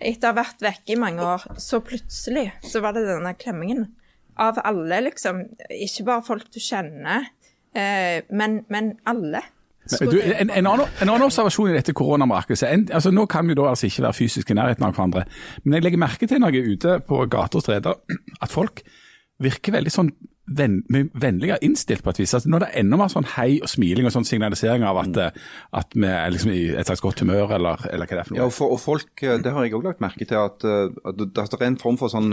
etter 0.02 0.32
å 0.32 0.32
ha 0.32 0.40
vært 0.40 0.66
vekke 0.66 0.96
i 0.96 0.98
mange 0.98 1.22
år, 1.22 1.46
så 1.62 1.84
plutselig 1.86 2.48
så 2.66 2.82
var 2.82 2.98
det 2.98 3.06
denne 3.06 3.36
klemmingen. 3.38 3.86
Av 4.42 4.60
alle, 4.68 5.02
liksom. 5.06 5.44
Ikke 5.72 6.08
bare 6.10 6.26
folk 6.28 6.50
du 6.52 6.60
kjenner, 6.60 7.30
eh, 7.76 8.26
men, 8.36 8.64
men 8.72 8.96
alle. 9.08 9.44
Men, 9.86 10.10
du, 10.10 10.18
en, 10.18 10.50
en, 10.50 10.68
annen, 10.68 10.88
en 11.02 11.10
annen 11.12 11.28
observasjon 11.28 11.70
i 11.70 11.76
dette 11.78 11.94
koronamarkedet. 11.94 12.90
altså 12.90 13.12
Nå 13.14 13.28
kan 13.30 13.46
vi 13.48 13.56
da 13.58 13.68
altså 13.70 13.86
ikke 13.88 14.08
være 14.08 14.18
fysisk 14.18 14.52
i 14.52 14.58
nærheten 14.58 14.86
av 14.86 14.96
hverandre, 14.96 15.26
men 15.64 15.78
jeg 15.78 15.86
legger 15.86 16.02
merke 16.02 16.30
til 16.30 16.42
når 16.42 16.56
jeg 16.56 16.64
er 16.64 16.72
ute 16.74 16.96
på 17.06 17.20
gater 17.30 17.62
og 17.62 17.66
streder, 17.66 18.00
at 18.42 18.54
folk 18.54 18.82
virker 19.46 19.76
veldig 19.76 19.94
sånn 19.94 20.10
ven, 20.48 20.84
vennligere 20.90 21.58
innstilt 21.66 22.04
på 22.06 22.14
et 22.14 22.20
vis. 22.22 22.34
Altså, 22.38 22.50
det 22.52 22.68
er 22.70 22.82
enda 22.84 23.00
mer 23.00 23.10
sånn 23.12 23.28
hei 23.36 23.60
og 23.64 23.70
smiling 23.72 24.06
og 24.08 24.14
sånn 24.14 24.28
signalisering 24.28 24.86
av 24.86 25.00
at, 25.02 25.18
eh, 25.18 25.40
at 25.80 25.96
vi 25.96 26.08
er 26.10 26.34
liksom 26.34 26.52
i 26.54 26.62
et 26.76 26.90
slags 26.90 27.04
godt 27.04 27.24
humør, 27.26 27.56
eller, 27.58 27.82
eller 27.92 28.06
hva 28.06 28.18
det 28.20 28.24
er 28.24 28.30
for 28.30 28.38
Ja, 28.38 28.44
noe. 28.44 28.52
og, 28.52 28.56
for, 28.56 28.76
og 28.76 28.82
folk, 28.84 29.12
eh, 29.24 29.38
Det 29.42 29.54
har 29.54 29.66
jeg 29.66 29.76
òg 29.78 29.88
lagt 29.90 30.04
merke 30.04 30.26
til, 30.28 30.38
at, 30.38 30.64
eh, 30.66 30.94
at 31.06 31.18
det 31.18 31.62
er 31.62 31.68
en 31.68 31.80
form 31.82 31.98
for 32.02 32.14
sånn 32.14 32.30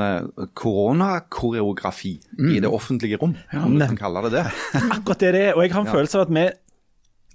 koronakoreografi 0.59 1.31
koronakoreografi 1.33 2.13
i 2.57 2.61
det 2.61 2.71
offentlige 2.71 3.19
rom, 3.21 3.35
om 3.53 3.79
vi 3.79 3.87
kan 3.87 3.99
kalle 3.99 4.23
det 4.27 4.37
det. 4.39 4.45
Akkurat 4.99 5.21
det 5.21 5.33
det 5.37 5.43
er. 5.49 5.55
Og 5.57 5.65
jeg 5.65 5.73
har 5.75 5.87
en 5.87 5.93
følelse 5.93 6.19
av 6.21 6.29
at 6.29 6.35
vi 6.37 6.47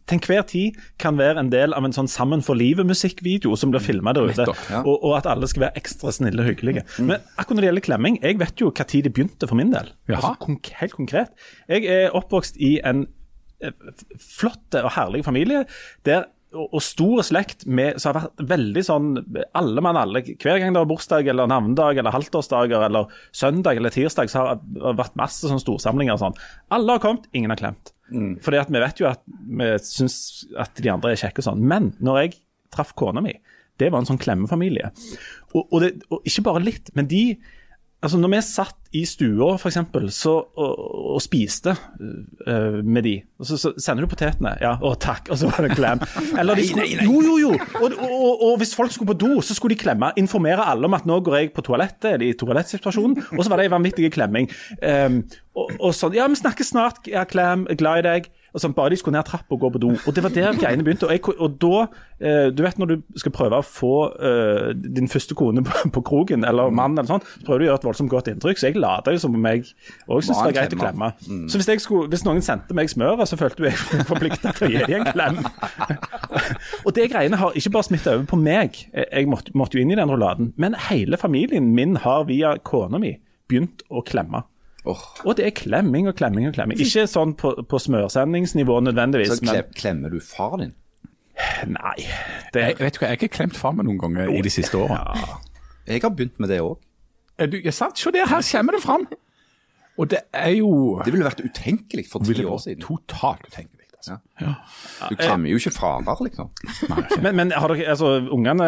til 0.08 0.18
enhver 0.18 0.46
tid 0.48 0.78
kan 1.02 1.18
være 1.20 1.42
en 1.44 1.52
del 1.52 1.76
av 1.76 1.86
en 1.86 1.96
sånn 1.96 2.10
Sammen 2.12 2.42
for 2.46 2.58
livet-musikkvideo 2.58 3.58
som 3.60 3.74
blir 3.74 3.84
filma 3.84 4.14
der 4.16 4.32
ute, 4.32 4.46
ja. 4.72 4.80
og, 4.80 4.96
og 4.96 5.18
at 5.18 5.28
alle 5.30 5.50
skal 5.52 5.68
være 5.68 5.82
ekstra 5.82 6.14
snille 6.16 6.42
og 6.42 6.48
hyggelige. 6.50 6.86
Men 7.04 7.20
akkurat 7.36 7.58
når 7.58 7.66
det 7.66 7.70
gjelder 7.70 7.86
klemming, 7.90 8.18
jeg 8.24 8.40
vet 8.40 8.64
jo 8.64 8.72
hva 8.72 8.88
tid 8.88 9.06
det 9.10 9.14
begynte 9.18 9.50
for 9.50 9.60
min 9.60 9.74
del. 9.74 9.92
Altså, 10.08 10.34
konk 10.42 10.72
helt 10.80 10.96
konkret. 10.96 11.36
Jeg 11.68 11.86
er 11.92 12.16
oppvokst 12.18 12.58
i 12.64 12.78
en 12.88 13.06
eh, 13.60 13.76
flott 14.24 14.80
og 14.80 14.90
herlig 14.96 15.26
familie 15.28 15.66
der 16.08 16.30
og, 16.56 16.70
og 16.72 16.84
stor 16.84 17.26
slekt 17.28 17.66
med, 17.68 18.00
som 18.00 18.14
har 18.14 18.22
vært 18.22 18.46
veldig 18.54 18.84
sånn 18.88 19.10
alle 19.58 19.84
mann 19.84 20.00
alle. 20.00 20.24
Hver 20.24 20.62
gang 20.62 20.72
det 20.72 20.80
var 20.80 20.90
bursdag 20.90 21.28
eller 21.34 21.50
navnedag 21.52 22.00
eller 22.00 22.16
halvtårsdager 22.16 22.88
eller 22.88 23.12
søndag 23.36 23.80
eller 23.80 23.94
tirsdag, 23.94 24.32
så 24.32 24.46
har 24.46 24.64
det 24.64 24.96
vært 25.00 25.20
masse 25.20 25.50
sånn 25.50 25.62
storsamlinger 25.64 26.16
og 26.16 26.24
sånn. 26.24 26.42
Alle 26.74 26.98
har 26.98 27.04
kommet, 27.04 27.28
ingen 27.36 27.54
har 27.54 27.60
klemt. 27.60 27.92
Fordi 28.44 28.60
at 28.62 28.72
vi 28.72 28.82
vet 28.84 29.02
jo 29.02 29.10
at 29.10 29.24
vi 29.28 29.70
syns 29.84 30.18
at 30.60 30.80
de 30.80 30.92
andre 30.94 31.14
er 31.14 31.22
kjekke 31.22 31.44
og 31.44 31.48
sånn. 31.50 31.64
Men 31.68 31.92
når 32.04 32.22
jeg 32.22 32.38
traff 32.74 32.94
kona 33.00 33.24
mi, 33.24 33.36
det 33.82 33.92
var 33.94 34.02
en 34.02 34.10
sånn 34.10 34.22
klemmefamilie. 34.22 34.92
Og, 35.54 35.64
og, 35.64 35.78
det, 35.84 35.92
og 36.10 36.26
ikke 36.28 36.46
bare 36.48 36.64
litt, 36.64 36.92
men 36.98 37.10
de 37.12 37.24
Altså 37.98 38.20
Når 38.22 38.30
vi 38.30 38.40
satt 38.46 38.76
i 38.94 39.02
stua 39.10 39.56
for 39.58 39.72
eksempel, 39.72 40.06
så, 40.14 40.36
og, 40.38 40.82
og 41.16 41.22
spiste 41.22 41.74
uh, 41.74 42.78
med 42.86 43.04
de, 43.04 43.16
og 43.42 43.50
så, 43.50 43.58
så 43.60 43.72
sender 43.82 44.06
du 44.06 44.12
potetene. 44.12 44.54
Ja, 44.62 44.76
å 44.86 44.94
takk, 45.02 45.32
og 45.34 45.40
så 45.42 45.50
var 45.50 45.66
det 45.66 45.76
klem. 45.76 46.04
Eller 46.40 46.60
de 46.62 46.68
skulle, 46.70 46.86
Jo, 47.04 47.18
jo, 47.26 47.36
jo! 47.42 47.52
Og, 47.82 47.98
og, 47.98 48.46
og, 48.46 48.54
hvis 48.62 48.76
folk 48.78 48.94
skulle 48.94 49.12
på 49.12 49.18
do, 49.26 49.42
så 49.42 49.58
skulle 49.58 49.76
de 49.76 49.82
klemme. 49.82 50.12
Informere 50.22 50.70
alle 50.70 50.88
om 50.88 50.96
at 50.98 51.10
nå 51.10 51.20
går 51.26 51.40
jeg 51.40 51.52
på 51.58 51.66
toalettet, 51.66 52.14
eller 52.14 52.30
i 52.30 52.38
toalettsituasjonen. 52.38 53.18
Og 53.34 53.44
så 53.44 53.52
var 53.52 53.60
det 53.60 53.68
en 53.68 53.76
vanvittig 53.80 54.14
klemming. 54.14 54.50
Um, 54.78 55.24
og, 55.58 55.74
og 55.80 55.98
sånn 55.98 56.16
Ja, 56.16 56.30
vi 56.30 56.40
snakkes 56.40 56.72
snart, 56.76 57.02
ja, 57.10 57.26
klem, 57.28 57.66
glad 57.82 58.06
i 58.06 58.08
deg. 58.12 58.30
Og 58.58 58.64
sånn, 58.64 58.74
Bare 58.78 58.90
de 58.94 58.98
skulle 58.98 59.18
ned 59.18 59.28
trappa 59.28 59.54
og 59.54 59.62
gå 59.62 59.70
på 59.76 59.82
do. 59.84 59.92
Og 60.10 60.16
det 60.16 60.24
var 60.26 60.34
der 60.34 60.58
greiene 60.58 60.86
begynte. 60.86 61.06
Og, 61.06 61.14
jeg, 61.14 61.22
og 61.38 61.58
da 61.62 61.84
eh, 62.18 62.48
Du 62.56 62.64
vet 62.66 62.80
når 62.82 62.90
du 62.90 62.96
skal 63.22 63.34
prøve 63.36 63.60
å 63.62 63.66
få 63.66 63.94
uh, 64.18 64.72
din 64.74 65.10
første 65.12 65.38
kone 65.38 65.62
på, 65.66 65.92
på 65.94 66.04
krogen, 66.08 66.46
eller 66.48 66.74
mann, 66.74 66.98
eller 66.98 67.10
sånn, 67.10 67.26
så 67.38 67.46
prøver 67.46 67.62
du 67.62 67.68
å 67.68 67.70
gjøre 67.70 67.82
et 67.82 67.88
voldsomt 67.88 68.14
godt 68.14 68.32
inntrykk. 68.34 68.62
Så 68.62 68.72
jeg 68.72 68.82
lata 68.82 69.14
jo 69.14 69.22
som 69.22 69.38
om 69.38 69.48
jeg 69.52 69.64
òg 70.08 70.26
syntes 70.26 70.42
det 70.42 70.48
Var 70.48 70.58
greit 70.58 70.76
å 70.76 70.82
klemme. 70.82 71.12
klemme. 71.22 71.50
Så 71.54 71.62
hvis, 71.62 71.70
jeg 71.74 71.86
skulle, 71.86 72.10
hvis 72.14 72.26
noen 72.26 72.44
sendte 72.46 72.78
meg 72.78 72.92
smøret, 72.92 73.30
så 73.30 73.40
følte 73.40 73.68
jeg 73.68 73.78
meg 73.78 74.10
forplikta 74.10 74.56
til 74.58 74.70
å 74.70 74.72
gi 74.74 74.84
dem 74.88 75.04
en 75.04 75.14
klem. 75.14 75.40
og 76.86 76.92
det 76.98 77.10
greiene 77.14 77.40
har 77.42 77.58
ikke 77.58 77.76
bare 77.78 77.90
smitta 77.92 78.18
over 78.18 78.28
på 78.34 78.42
meg, 78.42 78.82
jeg 78.98 79.30
måtte, 79.30 79.54
måtte 79.58 79.78
jo 79.78 79.86
inn 79.86 79.94
i 79.94 80.00
den 80.00 80.12
rulladen, 80.12 80.54
men 80.58 80.78
hele 80.90 81.20
familien 81.22 81.74
min 81.78 82.00
har 82.04 82.26
via 82.30 82.58
kona 82.66 83.02
mi 83.02 83.18
begynt 83.48 83.86
å 83.90 84.04
klemme. 84.06 84.44
Åh, 84.88 85.02
Og 85.26 85.36
det 85.38 85.46
er 85.48 85.54
klemming 85.58 86.08
og 86.08 86.16
klemming 86.20 86.48
og 86.50 86.54
klemming. 86.56 86.80
Ikke 86.80 87.04
sånn 87.12 87.34
på, 87.40 87.54
på 87.68 87.80
smørsendingsnivå 87.84 88.80
nødvendigvis, 88.88 89.34
så 89.38 89.44
klem, 89.44 89.72
klemmer 89.76 90.14
du 90.14 90.20
far 90.24 90.58
din? 90.62 90.74
nei. 91.68 91.98
Det, 92.54 92.62
Jeg, 92.64 92.80
vet 92.80 92.96
du 92.96 93.00
hva, 93.02 93.08
jeg 93.08 93.14
har 93.14 93.20
ikke 93.22 93.34
klemt 93.38 93.58
far 93.60 93.76
meg 93.78 93.86
noen 93.90 94.00
ganger 94.02 94.32
i 94.34 94.42
de 94.42 94.50
siste 94.54 94.80
åra. 94.80 95.02
Jeg 95.88 96.02
har 96.04 96.10
begynt 96.18 96.40
med 96.42 96.50
det 96.50 96.62
òg. 96.64 96.78
Er 97.38 97.46
du- 97.52 97.60
Ja, 97.62 97.72
sant, 97.72 98.00
se 98.00 98.12
der, 98.12 98.26
her 98.26 98.42
kommer 98.52 98.74
det 98.74 98.82
fram! 98.84 99.08
Og 99.98 100.10
det 100.10 100.20
er 100.34 100.50
jo 100.58 101.02
Det 101.06 101.12
ville 101.14 101.26
vært 101.26 101.42
utenkelig 101.46 102.08
for 102.10 102.20
ti 102.26 102.44
år 102.46 102.58
siden. 102.62 102.82
totalt 102.82 103.42
utenkelig. 103.48 103.74
Altså. 103.98 104.18
Ja. 104.42 104.54
Du 105.10 105.16
klemmer 105.18 105.50
jo 105.50 105.58
ikke 105.58 105.72
fravær, 105.74 106.20
liksom. 106.24 106.50
Men, 107.22 107.36
men 107.36 107.52
har 107.52 107.68
dere, 107.74 107.88
altså, 107.90 108.12
ungene, 108.32 108.68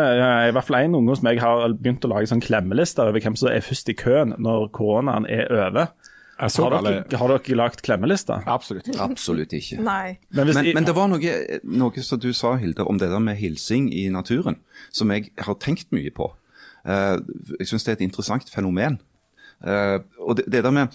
i 0.49 0.51
hvert 0.51 0.65
fall 0.65 0.79
én 0.81 0.95
unge 0.97 1.09
hos 1.13 1.21
meg 1.21 1.39
har 1.39 1.69
begynt 1.77 2.03
å 2.05 2.09
lage 2.09 2.27
sånn 2.31 2.41
klemmelister 2.41 3.05
over 3.07 3.19
hvem 3.21 3.37
som 3.37 3.49
er 3.53 3.61
først 3.61 3.89
i 3.89 3.93
køen 3.93 4.33
når 4.41 4.71
koronaen 4.73 5.25
er 5.29 5.45
over. 5.53 5.91
Jeg 6.39 6.51
så 6.55 6.63
Har 6.69 6.81
dere, 6.85 7.17
har 7.19 7.27
dere 7.33 7.55
lagt 7.59 7.81
klemmelister? 7.83 8.43
Absolutt. 8.47 8.87
Absolutt 8.99 9.51
ikke. 9.57 9.81
Nei. 9.83 10.17
Men 10.31 10.47
hvis 10.47 10.55
Men, 10.55 10.65
i- 10.69 10.73
men 10.73 10.85
det 10.87 10.95
var 10.95 11.07
noe, 11.11 11.33
noe 11.63 12.01
som 12.05 12.19
du 12.19 12.31
sa, 12.33 12.53
Hilde, 12.55 12.85
om 12.87 12.97
det 12.99 13.09
der 13.11 13.19
med 13.19 13.35
hilsing 13.37 13.89
i 13.93 14.05
naturen, 14.09 14.55
som 14.91 15.11
jeg 15.11 15.31
har 15.37 15.55
tenkt 15.55 15.91
mye 15.91 16.11
på. 16.15 16.29
Uh, 16.87 17.19
jeg 17.59 17.67
syns 17.67 17.83
det 17.83 17.91
er 17.91 17.97
et 17.99 18.05
interessant 18.07 18.47
fenomen. 18.49 19.01
Uh, 19.59 19.99
og 20.23 20.37
det, 20.39 20.45
det 20.47 20.63
der 20.63 20.71
med 20.71 20.87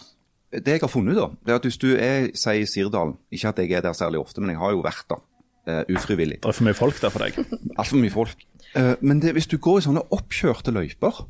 det 0.54 0.66
jeg 0.78 0.80
har 0.80 0.88
funnet, 0.88 1.16
da, 1.18 1.26
det 1.44 1.52
er 1.52 1.56
at 1.60 1.62
hvis 1.68 1.76
du 1.82 1.90
er 1.98 2.30
sier 2.38 2.62
i 2.62 2.64
Sirdalen 2.70 3.16
Ikke 3.34 3.48
at 3.50 3.58
jeg 3.58 3.72
er 3.72 3.80
der 3.82 3.92
særlig 3.92 4.20
ofte, 4.22 4.40
men 4.40 4.50
jeg 4.54 4.58
har 4.58 4.70
jo 4.72 4.80
vært 4.84 5.06
der 5.10 5.20
Uh, 5.64 5.80
ufrivillig. 5.96 6.42
Det 6.42 6.48
er 6.50 6.52
for 6.52 6.64
mye 6.66 6.74
folk 6.76 6.98
der 7.00 7.08
for 7.08 7.22
deg. 7.24 7.38
Altfor 7.80 7.96
mye 7.96 8.10
folk. 8.12 8.34
Eh, 8.76 8.96
men 9.00 9.20
det, 9.22 9.30
hvis 9.32 9.46
du 9.48 9.56
går 9.56 9.78
i 9.78 9.84
sånne 9.86 10.02
oppkjørte 10.12 10.68
løyper, 10.76 11.22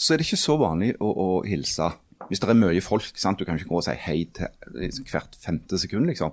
så 0.00 0.14
er 0.14 0.16
det 0.22 0.24
ikke 0.24 0.38
så 0.40 0.56
vanlig 0.56 0.94
å, 1.04 1.10
å 1.12 1.26
hilse. 1.44 1.90
Hvis 2.32 2.40
det 2.40 2.48
er 2.48 2.56
mye 2.56 2.80
folk, 2.80 3.04
sant? 3.20 3.38
du 3.38 3.44
kan 3.44 3.58
ikke 3.60 3.68
gå 3.68 3.76
og 3.82 3.84
si 3.84 3.92
hei 4.06 4.22
til 4.32 4.48
liksom, 4.72 5.04
hvert 5.12 5.34
femte 5.42 5.76
sekund, 5.78 6.08
liksom. 6.08 6.32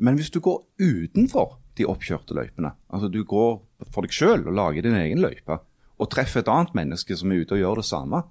Men 0.00 0.16
hvis 0.16 0.30
du 0.32 0.38
går 0.40 0.62
utenfor 0.80 1.58
de 1.76 1.84
oppkjørte 1.90 2.32
løypene, 2.38 2.70
altså 2.88 3.10
du 3.12 3.20
går 3.28 3.58
for 3.92 4.06
deg 4.06 4.14
sjøl 4.14 4.46
og 4.48 4.54
lager 4.56 4.86
din 4.86 4.96
egen 4.96 5.20
løype, 5.20 5.58
og 5.98 6.08
treffer 6.14 6.40
et 6.44 6.48
annet 6.48 6.72
menneske 6.78 7.16
som 7.18 7.32
er 7.34 7.42
ute 7.42 7.56
og 7.58 7.60
gjør 7.60 7.80
det 7.82 7.86
samme, 7.90 8.22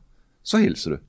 så 0.48 0.62
hilser 0.64 0.96
du. 0.96 1.04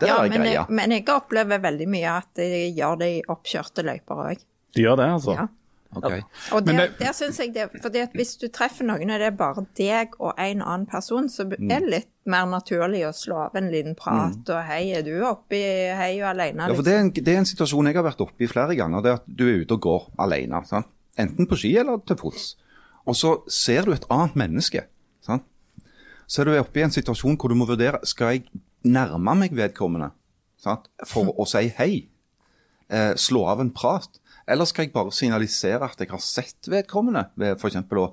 Det 0.00 0.08
Ja, 0.08 0.16
er 0.24 0.28
men, 0.32 0.40
greia. 0.42 0.52
jeg, 0.58 0.74
men 0.74 0.90
jeg 0.96 1.04
opplever 1.12 1.60
veldig 1.62 1.86
mye 1.92 2.12
at 2.18 2.30
de 2.40 2.46
gjør 2.74 2.98
det 3.00 3.08
i 3.14 3.22
oppkjørte 3.30 3.84
løyper 3.86 4.22
òg. 4.26 4.44
De 4.74 4.82
gjør 4.84 4.96
det, 5.00 5.08
altså. 5.16 5.36
Ja. 5.38 5.46
Ok. 5.96 6.04
Og 6.52 6.66
der, 6.66 6.72
det- 6.72 6.98
der 7.00 7.12
synes 7.12 7.38
jeg 7.38 7.54
det, 7.54 7.68
fordi 7.82 7.98
at 7.98 8.12
Hvis 8.14 8.36
du 8.36 8.46
treffer 8.48 8.84
noen, 8.84 9.10
og 9.10 9.18
det 9.18 9.26
er 9.26 9.30
bare 9.30 9.66
deg 9.76 10.08
og 10.20 10.34
en 10.38 10.62
annen 10.62 10.86
person, 10.86 11.28
så 11.28 11.44
Mm. 11.44 11.70
er 11.70 11.80
det 11.80 11.90
litt 11.90 12.08
mer 12.26 12.44
naturlig 12.46 13.00
å 13.08 13.12
slå 13.12 13.34
av 13.46 13.56
en 13.56 13.70
liten 13.72 13.94
prat. 13.96 14.48
Og 14.48 14.64
'hei, 14.64 14.92
er 14.94 15.02
du 15.02 15.20
oppe 15.24 15.52
i 15.56 15.94
Hei, 15.96 16.20
og 16.22 16.36
du 16.36 16.40
alene?' 16.40 16.68
Ja, 16.68 16.74
for 16.74 16.82
det 16.82 16.92
er, 16.94 16.98
en, 17.00 17.10
det 17.10 17.28
er 17.28 17.38
en 17.38 17.44
situasjon 17.44 17.86
jeg 17.86 17.94
har 17.96 18.04
vært 18.04 18.20
oppe 18.20 18.40
i 18.44 18.46
flere 18.46 18.76
ganger. 18.76 19.02
Det 19.02 19.08
er 19.10 19.14
at 19.14 19.36
du 19.36 19.48
er 19.48 19.60
ute 19.64 19.72
og 19.72 19.80
går 19.80 20.10
alene. 20.18 20.64
Sant? 20.66 20.86
Enten 21.18 21.46
på 21.48 21.56
ski 21.56 21.76
eller 21.76 21.98
til 22.06 22.16
fots. 22.16 22.56
Og 23.06 23.14
så 23.16 23.42
ser 23.50 23.82
du 23.82 23.92
et 23.92 24.04
annet 24.10 24.34
menneske. 24.36 24.84
Sant? 25.22 25.42
Så 26.28 26.40
er 26.42 26.44
du 26.44 26.58
oppe 26.58 26.76
i 26.78 26.82
en 26.82 26.90
situasjon 26.90 27.36
hvor 27.36 27.48
du 27.48 27.54
må 27.56 27.66
vurdere 27.66 27.98
skal 28.04 28.26
jeg 28.28 28.44
nærme 28.84 29.34
meg 29.36 29.50
vedkommende 29.50 30.12
sant? 30.56 30.86
for 31.04 31.24
å 31.24 31.44
si 31.48 31.66
hei. 31.68 32.06
Eh, 32.88 33.14
slå 33.14 33.46
av 33.48 33.60
en 33.60 33.70
prat. 33.70 34.06
Eller 34.50 34.66
skal 34.66 34.86
jeg 34.86 34.94
bare 34.94 35.12
signalisere 35.14 35.86
at 35.86 36.00
jeg 36.00 36.10
har 36.10 36.22
sett 36.24 36.70
vedkommende 36.70 37.28
ved 37.38 37.60
f.eks. 37.60 37.78
å 37.78 38.08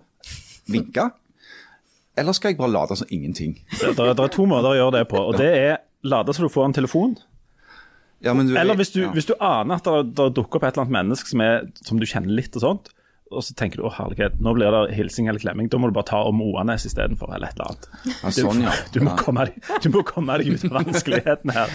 vinke? 0.69 1.09
Eller 2.17 2.35
skal 2.37 2.53
jeg 2.53 2.59
bare 2.59 2.73
late 2.73 2.97
som 2.99 3.09
ingenting? 3.13 3.55
Det, 3.71 3.95
det, 3.97 4.11
det 4.17 4.25
er 4.25 4.33
to 4.33 4.45
måter 4.49 4.73
å 4.73 4.77
gjøre 4.77 4.99
det 4.99 5.07
på. 5.09 5.21
og 5.21 5.37
Det 5.37 5.49
er 5.49 5.79
late 6.07 6.33
som 6.33 6.45
du 6.45 6.53
får 6.53 6.69
en 6.69 6.77
telefon. 6.77 7.17
Ja, 8.25 8.33
men 8.33 8.49
du, 8.49 8.55
Eller 8.57 8.77
hvis 8.77 8.93
du, 8.95 9.03
ja. 9.03 9.11
hvis 9.13 9.27
du 9.29 9.35
aner 9.37 9.77
at 9.77 9.85
det, 9.85 10.15
det 10.17 10.31
dukker 10.37 10.57
opp 10.57 10.65
et 10.65 10.73
eller 10.73 10.87
annet 10.87 10.95
menneske 10.95 11.29
som, 11.29 11.43
er, 11.45 11.67
som 11.85 11.99
du 12.01 12.05
kjenner 12.09 12.33
litt, 12.33 12.55
og 12.57 12.63
sånt, 12.63 12.89
og 13.31 13.43
så 13.43 13.55
tenker 13.57 13.81
du 13.81 13.85
å 13.87 13.91
herlighet, 13.91 14.37
nå 14.43 14.53
blir 14.55 14.71
det 14.73 14.95
hilsing 14.97 15.27
eller 15.27 15.41
klemming, 15.43 15.67
da 15.71 15.79
må 15.81 15.89
du 15.89 15.95
bare 15.95 16.07
ta 16.09 16.21
om 16.27 16.39
Oanes 16.45 16.85
istedenfor, 16.87 17.33
eller 17.35 17.49
et 17.51 17.57
eller 17.59 17.71
annet. 17.73 17.87
Ja, 18.23 18.31
sånn, 18.37 18.61
ja. 18.63 18.73
Du 18.93 18.99
må, 19.03 19.13
komme, 19.19 19.47
du 19.83 19.89
må 19.93 20.03
komme 20.07 20.37
deg 20.39 20.55
ut 20.55 20.65
av 20.69 20.77
vanskeligheten 20.79 21.53
her. 21.55 21.73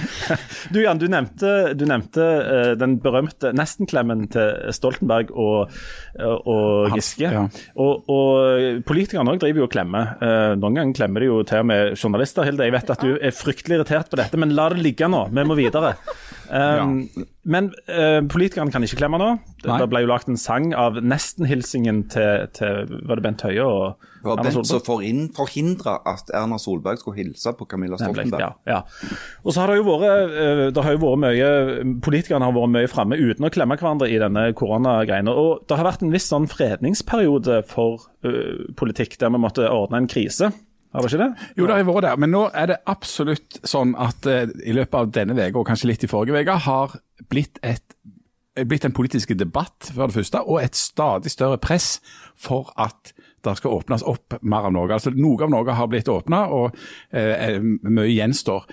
Du 0.73 0.81
Jan, 0.83 1.01
du 1.03 1.07
nevnte, 1.13 1.53
du 1.79 1.85
nevnte 1.89 2.25
uh, 2.25 2.73
den 2.81 2.97
berømte 3.05 3.53
nesten-klemmen 3.57 4.25
til 4.33 4.73
Stoltenberg 4.75 5.33
og, 5.35 5.75
uh, 6.19 6.39
og 6.41 6.93
Hans- 6.95 7.13
Giske. 7.13 7.29
ja. 7.33 7.45
Og, 7.83 8.09
og 8.13 8.83
politikerne 8.89 9.35
òg 9.35 9.43
driver 9.43 9.65
jo 9.65 9.69
og 9.69 9.75
klemmer. 9.75 10.15
Uh, 10.23 10.55
noen 10.59 10.79
ganger 10.81 10.97
klemmer 11.03 11.25
de 11.25 11.31
jo 11.31 11.43
til 11.49 11.63
og 11.63 11.69
med 11.73 11.93
journalister. 11.97 12.49
Hilde, 12.49 12.67
jeg 12.69 12.77
vet 12.77 12.95
at 12.97 13.05
du 13.05 13.13
er 13.17 13.37
fryktelig 13.37 13.81
irritert 13.81 14.11
på 14.13 14.19
dette, 14.21 14.41
men 14.41 14.57
la 14.57 14.71
det 14.73 14.83
ligge 14.85 15.09
nå. 15.11 15.27
Vi 15.33 15.47
må 15.49 15.59
videre. 15.59 15.95
Um, 16.53 17.05
Men 17.45 17.73
uh, 17.91 18.21
politikerne 18.31 18.71
kan 18.71 18.85
ikke 18.87 19.01
klemme 19.01 19.19
nå. 19.19 19.29
Det, 19.63 19.67
Nei. 19.67 19.79
det 19.83 19.89
ble 19.91 20.03
jo 20.05 20.09
lagt 20.13 20.29
en 20.31 20.39
sang 20.39 20.69
av 20.79 21.01
nesten-hilsingen 21.03 22.05
til, 22.13 22.45
til 22.55 22.93
Var 23.09 23.19
det 23.19 23.25
Bent 23.25 23.43
Høie 23.43 23.65
og 23.67 23.97
Det 23.99 24.29
var 24.29 24.37
Erna 24.37 24.45
den 24.47 24.55
Solberg? 24.55 24.71
som 24.71 24.85
forhin- 24.87 25.31
forhindra 25.35 25.97
at 26.07 26.31
Erna 26.39 26.59
Solberg 26.63 27.01
skulle 27.03 27.19
hilse 27.19 27.55
på 27.59 27.67
Camilla 27.67 27.99
Nemlig, 27.99 28.29
Stoltenberg. 28.31 28.45
Ja, 28.71 28.79
ja. 28.79 29.11
Og 29.43 29.51
så 29.57 29.65
har 29.65 29.73
det 29.73 29.81
jo 29.81 29.89
vært, 29.91 30.35
uh, 30.39 30.65
det 30.71 30.87
har 30.87 30.95
jo 30.95 31.03
vært 31.03 31.23
mye, 31.25 31.51
Politikerne 32.07 32.47
har 32.47 32.55
vært 32.55 32.75
mye 32.79 32.91
framme 32.95 33.19
uten 33.19 33.49
å 33.49 33.55
klemme 33.59 33.79
hverandre 33.81 34.11
i 34.11 34.19
denne 34.23 34.49
koronagreiene. 34.59 35.35
Og 35.35 35.67
det 35.67 35.79
har 35.81 35.89
vært 35.91 36.07
en 36.07 36.15
viss 36.15 36.31
sånn 36.31 36.47
fredningsperiode 36.51 37.63
for 37.67 38.07
uh, 38.23 38.69
politikk, 38.79 39.19
der 39.19 39.35
vi 39.35 39.43
måtte 39.43 39.67
ordne 39.67 40.05
en 40.05 40.11
krise. 40.11 40.53
Har 40.93 41.01
det 41.07 41.09
ikke 41.15 41.25
det? 41.25 41.47
Jo, 41.57 41.67
det 41.67 41.75
har 41.79 41.87
vært 41.89 42.05
der, 42.05 42.19
men 42.21 42.35
nå 42.35 42.43
er 42.53 42.67
det 42.69 42.83
absolutt 42.93 43.63
sånn 43.65 43.95
at 43.97 44.27
i 44.29 44.75
løpet 44.77 44.99
av 44.99 45.07
denne 45.15 45.33
uka, 45.39 45.63
og 45.63 45.71
kanskje 45.71 45.89
litt 45.89 46.03
i 46.05 46.11
forrige 46.11 46.43
uke, 46.45 46.57
har 46.67 46.99
blitt, 47.31 47.61
et, 47.63 47.97
blitt 48.67 48.87
en 48.89 48.95
politisk 48.97 49.35
debatt, 49.39 49.93
for 49.93 50.07
det 50.07 50.17
første, 50.21 50.43
og 50.47 50.63
et 50.63 50.79
stadig 50.79 51.31
større 51.33 51.61
press 51.63 52.01
for 52.39 52.73
at 52.81 53.15
det 53.43 53.57
skal 53.59 53.77
åpnes 53.79 54.05
opp 54.07 54.39
mer 54.43 54.69
av 54.69 54.75
Norge. 54.75 54.99
Altså, 54.99 55.13
Noe 55.15 55.43
av 55.43 55.51
Norge 55.53 55.77
har 55.79 55.89
blitt 55.91 56.11
åpna, 56.11 56.45
og 56.55 56.77
eh, 57.11 57.59
mye 57.63 58.11
gjenstår. 58.13 58.67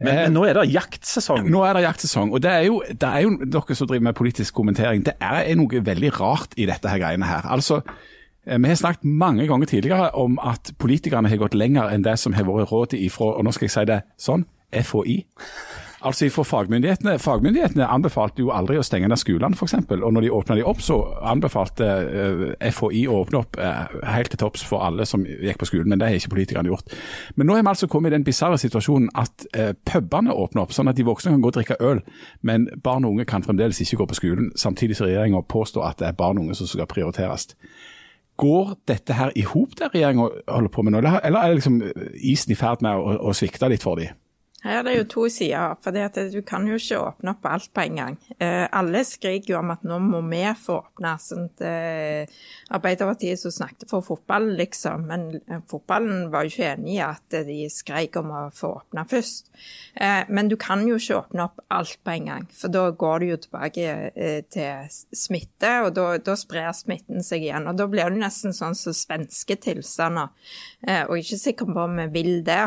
Men, 0.00 0.16
men 0.16 0.32
nå 0.32 0.46
er 0.48 0.56
det 0.56 0.70
jaktsesong. 0.72 1.48
Nå 1.52 1.60
er 1.68 1.76
det 1.76 1.84
jaktsesong, 1.84 2.30
og 2.32 2.40
det 2.44 2.52
er, 2.52 2.62
jo, 2.68 2.78
det 2.88 3.08
er 3.08 3.26
jo 3.26 3.34
dere 3.44 3.76
som 3.76 3.88
driver 3.90 4.06
med 4.08 4.16
politisk 4.16 4.56
kommentering. 4.56 5.04
Det 5.04 5.16
er 5.20 5.50
noe 5.60 5.82
veldig 5.84 6.14
rart 6.16 6.56
i 6.56 6.68
dette 6.70 6.88
her 6.88 7.02
greiene 7.02 7.28
her. 7.28 7.44
Altså, 7.52 7.82
eh, 8.46 8.56
Vi 8.56 8.68
har 8.68 8.80
snakket 8.80 9.04
mange 9.04 9.46
ganger 9.48 9.68
tidligere 9.68 10.10
om 10.16 10.38
at 10.40 10.72
politikerne 10.80 11.28
har 11.28 11.42
gått 11.42 11.58
lenger 11.58 11.92
enn 11.92 12.04
det 12.06 12.16
som 12.20 12.32
har 12.36 12.48
vært 12.48 12.72
råd 12.72 12.96
ifra, 12.96 13.34
og 13.36 13.44
nå 13.44 13.52
skal 13.52 13.68
jeg 13.68 13.76
si 13.76 13.84
det 13.92 14.02
sånn, 14.16 14.46
FHI. 14.72 15.18
Altså 16.00 16.30
for 16.32 16.48
fagmyndighetene. 16.48 17.18
Fagmyndighetene 17.20 17.84
anbefalte 17.92 18.40
jo 18.40 18.52
aldri 18.56 18.78
å 18.80 18.84
stenge 18.84 19.08
ned 19.10 19.20
skolene 19.20 19.56
f.eks. 19.56 19.74
Og 19.92 20.12
når 20.14 20.24
de 20.24 20.30
åpna 20.32 20.56
de 20.56 20.64
opp, 20.64 20.80
så 20.80 20.96
anbefalte 21.28 21.88
eh, 21.90 22.70
FHI 22.72 23.02
å 23.10 23.18
åpne 23.20 23.40
opp 23.42 23.58
eh, 23.60 23.98
helt 24.08 24.32
til 24.32 24.40
topps 24.40 24.64
for 24.64 24.80
alle 24.86 25.04
som 25.08 25.26
gikk 25.28 25.60
på 25.60 25.68
skolen, 25.68 25.90
men 25.92 26.00
det 26.00 26.08
har 26.08 26.16
ikke 26.16 26.32
politikerne 26.32 26.72
gjort. 26.72 26.94
Men 27.36 27.50
nå 27.50 27.58
har 27.58 27.66
vi 27.66 27.72
altså 27.74 27.90
kommet 27.92 28.14
i 28.14 28.16
den 28.16 28.24
bisarre 28.24 28.56
situasjonen 28.60 29.10
at 29.20 29.44
eh, 29.52 29.74
pubene 29.76 30.32
åpner 30.32 30.64
opp, 30.64 30.72
sånn 30.76 30.88
at 30.88 30.96
de 30.96 31.04
voksne 31.04 31.34
kan 31.34 31.44
gå 31.44 31.52
og 31.52 31.58
drikke 31.58 31.78
øl, 31.84 32.00
men 32.48 32.70
barn 32.80 33.04
og 33.04 33.18
unge 33.18 33.28
kan 33.28 33.44
fremdeles 33.44 33.82
ikke 33.84 34.00
gå 34.00 34.08
på 34.14 34.20
skolen, 34.22 34.48
samtidig 34.56 34.96
som 34.96 35.10
regjeringa 35.10 35.44
påstår 35.52 35.84
at 35.90 36.00
det 36.00 36.08
er 36.08 36.16
barn 36.16 36.40
og 36.40 36.48
unge 36.48 36.56
som 36.62 36.70
skal 36.70 36.88
prioriteres. 36.88 37.50
Går 38.40 38.72
dette 38.88 39.20
her 39.20 39.36
i 39.36 39.44
hop, 39.44 39.76
det 39.76 39.92
regjeringa 39.92 40.32
holder 40.48 40.72
på 40.72 40.86
med 40.86 40.96
nå, 40.96 41.04
eller 41.04 41.42
er 41.42 41.52
det 41.52 41.60
liksom 41.60 41.80
isen 42.16 42.56
i 42.56 42.58
ferd 42.58 42.80
med 42.86 42.96
å, 42.96 43.18
å 43.28 43.36
svikte 43.36 43.68
litt 43.68 43.84
for 43.84 44.00
dem? 44.00 44.16
Her 44.60 44.80
er 44.80 44.84
det 44.84 44.94
jo 44.98 45.04
to 45.08 45.22
sider, 45.32 45.76
for 45.80 45.96
du 45.96 46.40
kan 46.44 46.66
jo 46.68 46.76
ikke 46.76 46.98
åpne 47.00 47.32
opp 47.32 47.46
alt 47.48 47.70
på 47.72 47.84
en 47.86 47.96
gang. 47.96 48.16
Eh, 48.36 48.66
alle 48.76 49.00
skriker 49.08 49.54
jo 49.54 49.58
om 49.60 49.70
at 49.72 49.86
nå 49.88 49.96
må 50.04 50.20
vi 50.28 50.42
få 50.60 50.76
åpne. 50.82 51.14
At, 51.16 51.62
eh, 51.64 52.40
Arbeiderpartiet 52.70 53.40
som 53.40 53.54
snakket 53.54 53.88
for 53.88 54.04
fotball, 54.04 54.50
liksom, 54.58 55.06
men 55.08 55.40
eh, 55.48 55.62
fotballen 55.70 56.28
var 56.32 56.44
jo 56.44 56.52
ikke 56.52 56.74
enig 56.74 56.98
i 56.98 57.00
at 57.04 57.38
de 57.48 57.56
skrek 57.72 58.18
om 58.20 58.34
å 58.36 58.42
få 58.52 58.74
åpne 58.82 59.06
først. 59.08 59.48
Eh, 59.94 60.28
men 60.28 60.52
du 60.52 60.58
kan 60.60 60.84
jo 60.86 61.00
ikke 61.00 61.22
åpne 61.22 61.46
opp 61.48 61.64
alt 61.72 61.96
på 62.04 62.14
en 62.18 62.28
gang, 62.28 62.46
for 62.52 62.72
da 62.72 62.84
går 62.90 63.18
du 63.24 63.26
jo 63.30 63.40
tilbake 63.46 63.88
eh, 64.12 64.42
til 64.52 64.92
smitte, 65.16 65.72
og 65.86 65.96
da 65.96 66.36
sprer 66.36 66.68
smitten 66.76 67.24
seg 67.24 67.48
igjen. 67.48 67.68
Og 67.70 67.80
da 67.80 67.88
blir 67.88 68.12
det 68.12 68.20
nesten 68.20 68.52
sånn 68.56 68.76
som 68.76 68.92
svenske 68.96 69.56
tilstander, 69.56 70.30
eh, 70.84 71.06
og 71.08 71.16
jeg 71.16 71.24
er 71.24 71.26
ikke 71.30 71.42
sikker 71.46 71.72
på 71.72 71.88
om 71.88 72.00
vi 72.04 72.08
vil 72.20 72.32
det. 72.44 72.62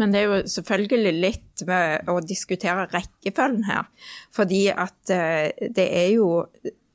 Men 0.00 0.12
det 0.12 0.20
er 0.20 0.26
jo 0.28 0.40
selvfølgelig 0.52 1.12
litt 1.16 1.64
med 1.68 2.10
å 2.12 2.18
diskutere 2.24 2.88
rekkefølgen 2.92 3.66
her. 3.68 3.88
Fordi 4.34 4.66
at 4.72 5.12
eh, 5.14 5.68
det 5.72 5.86
er 5.86 6.10
jo 6.16 6.30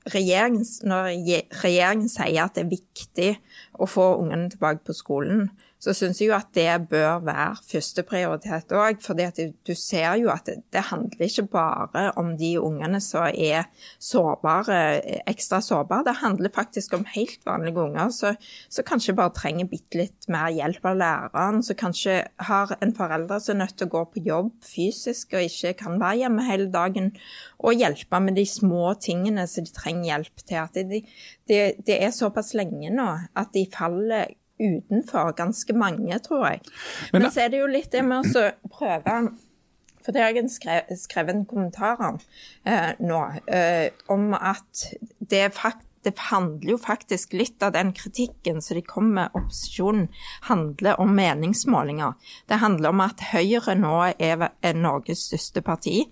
Når 0.02 1.12
regjeringen 1.62 2.10
sier 2.10 2.40
at 2.42 2.56
det 2.56 2.64
er 2.64 2.72
viktig 2.72 3.28
å 3.78 3.86
få 3.86 4.08
ungene 4.24 4.50
tilbake 4.50 4.82
på 4.88 4.96
skolen, 4.98 5.52
så 5.82 5.96
syns 5.98 6.20
jeg 6.22 6.30
jo 6.30 6.36
at 6.38 6.52
det 6.54 6.70
bør 6.92 7.24
være 7.26 7.56
førsteprioritet 7.66 8.74
òg. 8.78 9.00
For 9.02 9.18
du 9.18 9.74
ser 9.74 10.20
jo 10.22 10.30
at 10.30 10.46
det, 10.46 10.84
handler 10.92 11.26
ikke 11.26 11.48
bare 11.50 12.04
om 12.22 12.36
de 12.38 12.52
ungene 12.62 13.00
som 13.02 13.26
er 13.32 13.66
sårbare, 13.98 14.78
ekstra 15.30 15.58
sårbare. 15.66 16.06
Det 16.06 16.20
handler 16.20 16.54
faktisk 16.54 16.94
om 16.94 17.06
helt 17.16 17.42
vanlige 17.48 17.82
unger 17.82 18.12
som 18.14 18.86
kanskje 18.86 19.16
bare 19.18 19.34
trenger 19.34 19.70
bitte 19.72 20.04
litt 20.04 20.28
mer 20.30 20.52
hjelp 20.54 20.86
av 20.86 21.00
læreren. 21.02 21.64
Som 21.66 21.80
kanskje 21.80 22.20
har 22.52 22.76
en 22.78 22.94
forelder 22.98 23.42
som 23.42 23.56
er 23.56 23.64
nødt 23.64 23.78
til 23.80 23.90
å 23.90 23.96
gå 23.96 24.04
på 24.12 24.26
jobb 24.28 24.52
fysisk 24.66 25.34
og 25.34 25.48
ikke 25.48 25.74
kan 25.82 25.98
være 26.02 26.20
hjemme 26.22 26.46
hele 26.46 26.70
dagen. 26.74 27.10
Og 27.58 27.82
hjelpe 27.82 28.22
med 28.22 28.38
de 28.38 28.46
små 28.46 28.94
tingene 29.02 29.48
som 29.50 29.66
de 29.66 29.74
trenger 29.74 30.12
hjelp 30.12 30.46
til. 30.46 30.62
At 30.62 30.78
det, 30.78 31.02
de, 31.50 31.60
det 31.90 31.98
er 31.98 32.14
såpass 32.14 32.54
lenge 32.54 32.94
nå 32.94 33.10
at 33.34 33.50
de 33.58 33.66
faller 33.74 34.36
utenfor 34.62 35.34
ganske 35.38 35.74
mange, 35.74 36.20
tror 36.24 36.48
jeg. 36.48 36.62
Men 37.14 37.26
Men, 37.26 37.32
så 37.32 37.46
er 37.46 37.54
det 37.54 37.62
jo 37.64 37.70
litt 37.72 37.92
det 37.92 38.04
med 38.08 38.30
å 38.36 38.50
prøve 38.72 39.16
For 40.02 40.16
det 40.16 40.24
har 40.24 40.34
jeg 40.34 40.50
skrevet, 40.50 41.36
en 41.36 41.46
kommentar 41.46 42.00
om 42.02 42.16
eh, 42.66 42.94
nå, 43.00 43.22
eh, 43.48 43.92
om 44.10 44.34
at 44.34 44.88
det 45.20 45.52
faktisk... 45.54 45.58
fakt 45.62 45.91
det 46.04 46.18
handler 46.32 46.74
jo 46.74 46.80
faktisk 46.82 47.34
litt 47.38 47.62
av 47.64 47.74
den 47.76 47.92
kritikken 47.94 48.62
som 48.62 48.78
de 48.78 48.84
kommer 48.86 49.12
med 49.12 49.38
opposisjonen, 49.38 50.08
handler 50.48 51.00
om 51.02 51.14
meningsmålinger. 51.16 52.16
Det 52.50 52.62
handler 52.62 52.90
om 52.90 53.04
at 53.06 53.22
Høyre 53.32 53.76
nå 53.78 53.94
er, 54.18 54.48
er 54.62 54.78
Norges 54.78 55.28
største 55.30 55.64
parti, 55.66 56.04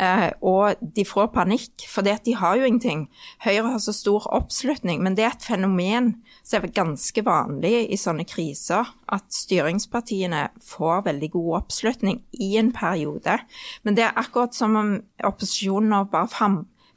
eh, 0.00 0.28
og 0.42 0.80
de 0.80 1.06
får 1.06 1.30
panikk, 1.34 1.86
for 1.90 2.06
de 2.06 2.34
har 2.36 2.58
jo 2.58 2.66
ingenting. 2.66 3.06
Høyre 3.44 3.76
har 3.76 3.82
så 3.82 3.94
stor 3.94 4.26
oppslutning, 4.34 5.02
men 5.04 5.18
det 5.18 5.26
er 5.26 5.34
et 5.36 5.48
fenomen 5.48 6.14
som 6.42 6.62
er 6.64 6.74
ganske 6.74 7.24
vanlig 7.26 7.86
i 7.92 7.98
sånne 8.00 8.26
kriser, 8.28 8.86
at 9.06 9.26
styringspartiene 9.34 10.48
får 10.66 11.06
veldig 11.06 11.30
god 11.34 11.50
oppslutning 11.62 12.22
i 12.42 12.56
en 12.58 12.72
periode. 12.74 13.38
Men 13.82 13.98
det 13.98 14.08
er 14.08 14.18
akkurat 14.18 14.54
som 14.54 14.74
om 14.78 14.96
opposisjonen 15.26 15.92
nå 15.92 16.06
bare 16.10 16.30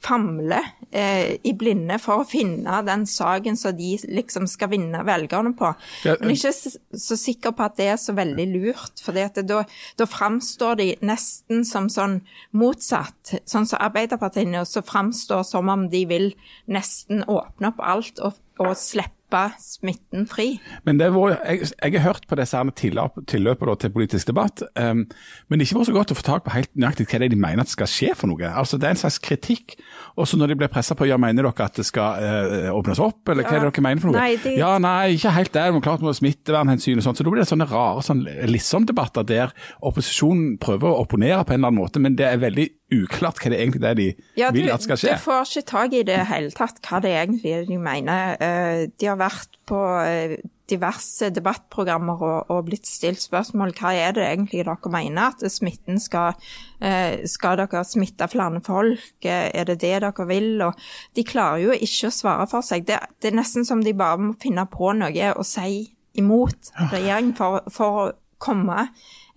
famle 0.00 0.58
eh, 0.90 1.36
i 1.44 1.52
blinde 1.56 1.98
for 2.00 2.22
å 2.22 2.28
finne 2.28 2.80
den 2.86 3.04
saken 3.08 3.58
som 3.58 3.76
de 3.76 3.92
liksom 4.08 4.48
skal 4.50 4.72
vinne 4.72 5.02
velgerne 5.06 5.52
på. 5.58 5.72
Ja, 6.06 6.16
Men 6.20 6.34
ikke 6.34 6.52
så 6.54 7.18
sikker 7.20 7.54
på 7.56 7.66
at 7.66 7.76
det 7.80 7.90
er 7.92 8.00
så 8.00 8.14
veldig 8.16 8.46
lurt, 8.54 9.04
for 9.04 9.16
da, 9.16 9.62
da 10.00 10.08
framstår 10.08 10.80
de 10.80 10.88
nesten 11.04 11.64
som 11.68 11.90
sånn 11.92 12.20
motsatt. 12.56 13.36
Sånn 13.44 13.68
som 13.68 13.82
Arbeiderpartiet 13.82 14.68
så 14.68 14.82
framstår 14.86 15.44
som 15.46 15.70
om 15.72 15.88
de 15.92 16.04
vil 16.08 16.30
nesten 16.70 17.24
åpne 17.28 17.74
opp 17.74 17.84
alt 17.84 18.22
og, 18.24 18.40
og 18.60 18.76
slippe 18.78 19.19
slippe 19.30 19.50
smitten 19.58 20.26
fri. 20.26 20.58
Men 20.84 20.98
det 20.98 21.10
var, 21.14 21.38
jeg, 21.46 21.70
jeg 21.82 22.00
har 22.00 22.12
hørt 22.12 22.26
på 22.28 22.36
disse 22.38 22.58
tilløpene 22.76 23.76
til 23.78 23.92
politisk 23.94 24.26
debatt, 24.26 24.62
um, 24.76 25.06
men 25.48 25.58
det 25.58 25.66
ikke 25.66 25.78
vært 25.78 25.90
så 25.90 25.94
godt 25.94 26.12
å 26.12 26.18
få 26.18 26.26
tak 26.26 26.44
på 26.44 26.54
helt 26.54 26.70
nøyaktig 26.74 27.06
hva 27.10 27.20
det 27.22 27.30
de 27.30 27.38
mener 27.38 27.62
at 27.62 27.70
skal 27.70 27.88
skje 27.90 28.14
for 28.14 28.30
noe. 28.30 28.50
Altså 28.50 28.78
Det 28.78 28.88
er 28.88 28.96
en 28.96 29.02
slags 29.02 29.20
kritikk. 29.22 29.76
Også 30.16 30.36
når 30.36 30.52
de 30.52 30.58
blir 30.60 30.72
pressa 30.72 30.96
på 30.98 31.06
ja, 31.08 31.18
mener 31.20 31.46
dere 31.46 31.66
at 31.66 31.78
det 31.78 31.86
skal 31.86 32.18
uh, 32.18 32.70
åpnes 32.74 33.00
opp, 33.02 33.22
eller 33.28 33.46
hva 33.46 33.54
ja. 33.54 33.60
er 33.60 33.66
det 33.68 33.72
dere 33.72 33.86
mener 33.86 34.02
for 34.02 34.10
noe? 34.10 34.20
Nei, 34.20 34.40
det... 34.42 34.56
Ja, 34.58 34.74
nei, 34.82 35.14
ikke 35.16 35.34
helt 35.36 35.54
der. 35.54 35.70
Men 35.74 35.84
klart 35.84 36.04
med 36.04 36.18
smittevernhensyn 36.18 37.00
og 37.00 37.06
sånt. 37.06 37.20
Så 37.20 37.26
da 37.26 37.32
blir 37.32 37.44
det 37.44 37.50
sånne 37.50 37.68
rare 37.70 38.04
sånn 38.04 38.24
liksom-debatter 38.50 39.26
der 39.28 39.54
opposisjonen 39.86 40.56
prøver 40.62 40.90
å 40.90 41.04
opponere 41.04 41.44
på 41.46 41.54
en 41.54 41.60
eller 41.60 41.72
annen 41.72 41.82
måte, 41.82 42.02
men 42.02 42.18
det 42.18 42.26
er 42.28 42.42
veldig 42.42 42.68
uklart 42.94 43.40
hva 43.40 43.52
det 43.52 43.58
egentlig 43.60 43.86
er 43.86 43.98
de 43.98 44.06
ja, 44.38 44.52
vil 44.54 44.70
at 44.72 44.84
skal 44.84 44.98
skje. 45.00 45.16
Du 45.16 45.24
får 45.24 45.44
ikke 45.48 45.68
tak 45.70 45.96
i 45.96 46.06
det 46.06 46.22
hele 46.30 46.54
tatt 46.54 46.80
hva 46.86 47.02
det 47.02 47.12
egentlig 47.16 47.52
er 47.56 47.68
de 47.68 47.78
mener. 47.80 48.40
Eh, 48.42 48.86
de 48.90 49.10
har 49.10 49.20
vært 49.20 49.58
på 49.70 49.80
eh, 50.02 50.36
diverse 50.70 51.30
debattprogrammer 51.34 52.22
og, 52.22 52.50
og, 52.52 52.64
blitt 52.68 52.86
stilt 52.86 53.22
spørsmål 53.22 53.74
hva 53.78 53.92
er 53.98 54.14
det 54.14 54.26
egentlig 54.26 54.64
dere 54.66 54.92
mener, 54.92 55.34
at 55.34 55.42
smitten 55.50 55.98
skal 56.02 56.34
eh, 56.78 57.22
Skal 57.30 57.58
dere 57.60 57.84
smitte 57.86 58.28
flere 58.30 58.62
folk, 58.66 59.26
er 59.26 59.70
det 59.70 59.80
det 59.82 59.96
dere 60.02 60.26
vil? 60.30 60.52
Og 60.66 60.90
de 61.16 61.26
klarer 61.26 61.64
jo 61.66 61.76
ikke 61.76 62.10
å 62.10 62.14
svare 62.14 62.48
for 62.50 62.66
seg. 62.66 62.86
Det, 62.88 62.98
det 63.22 63.32
er 63.32 63.40
nesten 63.40 63.66
som 63.66 63.82
de 63.84 63.94
bare 63.94 64.18
må 64.20 64.34
finne 64.42 64.66
på 64.70 64.94
noe 64.98 65.32
å 65.34 65.46
si 65.46 65.90
imot 66.18 66.72
regjeringen 66.90 67.36
for, 67.38 67.62
for 67.70 68.14
komme 68.42 68.88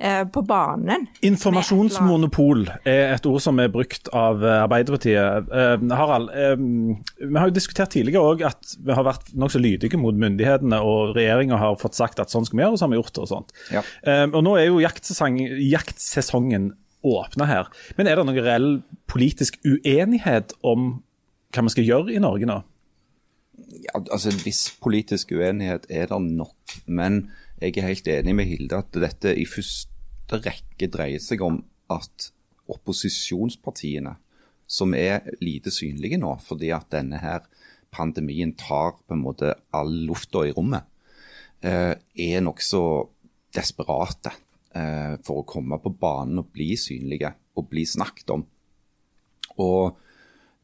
Eh, 0.04 0.24
på 0.28 0.42
banen. 0.42 1.06
Informasjonsmonopol 1.24 2.66
er 2.84 3.14
et 3.14 3.28
ord 3.30 3.40
som 3.40 3.60
er 3.62 3.70
brukt 3.72 4.10
av 4.12 4.42
eh, 4.44 4.64
Arbeiderpartiet. 4.66 5.52
Eh, 5.54 5.84
Harald, 5.96 6.32
vi 6.34 7.38
har 7.38 7.48
jo 7.48 7.54
diskutert 7.56 7.94
tidligere 7.94 8.34
òg 8.34 8.42
at 8.50 8.74
vi 8.84 8.98
har 8.98 9.06
vært 9.08 9.30
nokså 9.38 9.62
lydige 9.64 10.00
mot 10.02 10.18
myndighetene, 10.20 10.82
og 10.84 11.14
regjeringa 11.16 11.60
har 11.62 11.78
fått 11.80 11.96
sagt 11.96 12.20
at 12.20 12.34
sånn 12.34 12.44
skal 12.50 12.58
vi 12.58 12.66
gjøre, 12.66 12.76
og 12.76 12.82
så 12.82 12.88
har 12.88 12.92
vi 12.92 13.00
gjort 13.00 13.14
det 13.14 13.24
og 13.24 13.30
sånt. 13.32 13.54
Ja. 13.72 13.86
Og 14.26 14.42
nå 14.44 14.58
er 14.60 14.68
jo 14.68 14.82
jaktsesongen 14.82 16.68
åpna 17.14 17.48
her. 17.48 17.72
Men 17.96 18.10
er 18.10 18.20
det 18.20 18.28
noen 18.28 18.44
reell 18.44 18.70
politisk 19.12 19.56
uenighet 19.64 20.52
om 20.66 20.98
hva 21.54 21.64
vi 21.64 21.76
skal 21.78 21.88
gjøre 21.88 22.16
i 22.16 22.22
Norge 22.24 22.50
nå? 22.50 22.60
Ja, 23.84 24.00
altså 24.02 24.32
En 24.34 24.44
viss 24.44 24.66
politisk 24.84 25.32
uenighet 25.36 25.88
er 25.92 26.12
det 26.12 26.22
nok. 26.34 26.78
Men 26.88 27.28
jeg 27.62 27.78
er 27.78 27.88
helt 27.88 28.08
enig 28.12 28.36
med 28.36 28.50
Hilde 28.50 28.80
at 28.82 28.96
dette 28.98 29.34
i 29.38 29.46
første 29.48 30.40
rekke 30.44 30.90
dreier 30.92 31.22
seg 31.22 31.44
om 31.46 31.62
at 31.94 32.32
opposisjonspartiene, 32.72 34.16
som 34.68 34.96
er 34.98 35.28
lite 35.44 35.72
synlige 35.74 36.18
nå 36.18 36.32
fordi 36.42 36.72
at 36.74 36.90
denne 36.94 37.20
her 37.22 37.44
pandemien 37.94 38.56
tar 38.58 38.96
på 39.04 39.14
en 39.14 39.22
måte 39.22 39.54
all 39.76 39.92
lufta 40.08 40.46
i 40.48 40.54
rommet, 40.56 40.88
eh, 41.62 41.94
er 41.94 42.42
nokså 42.42 42.82
desperate 43.54 44.34
eh, 44.74 45.20
for 45.24 45.44
å 45.44 45.48
komme 45.48 45.78
på 45.84 45.94
banen 45.94 46.42
og 46.42 46.50
bli 46.56 46.74
synlige 46.80 47.36
og 47.54 47.70
bli 47.70 47.86
snakket 47.86 48.34
om. 48.34 48.48
Og 49.62 50.00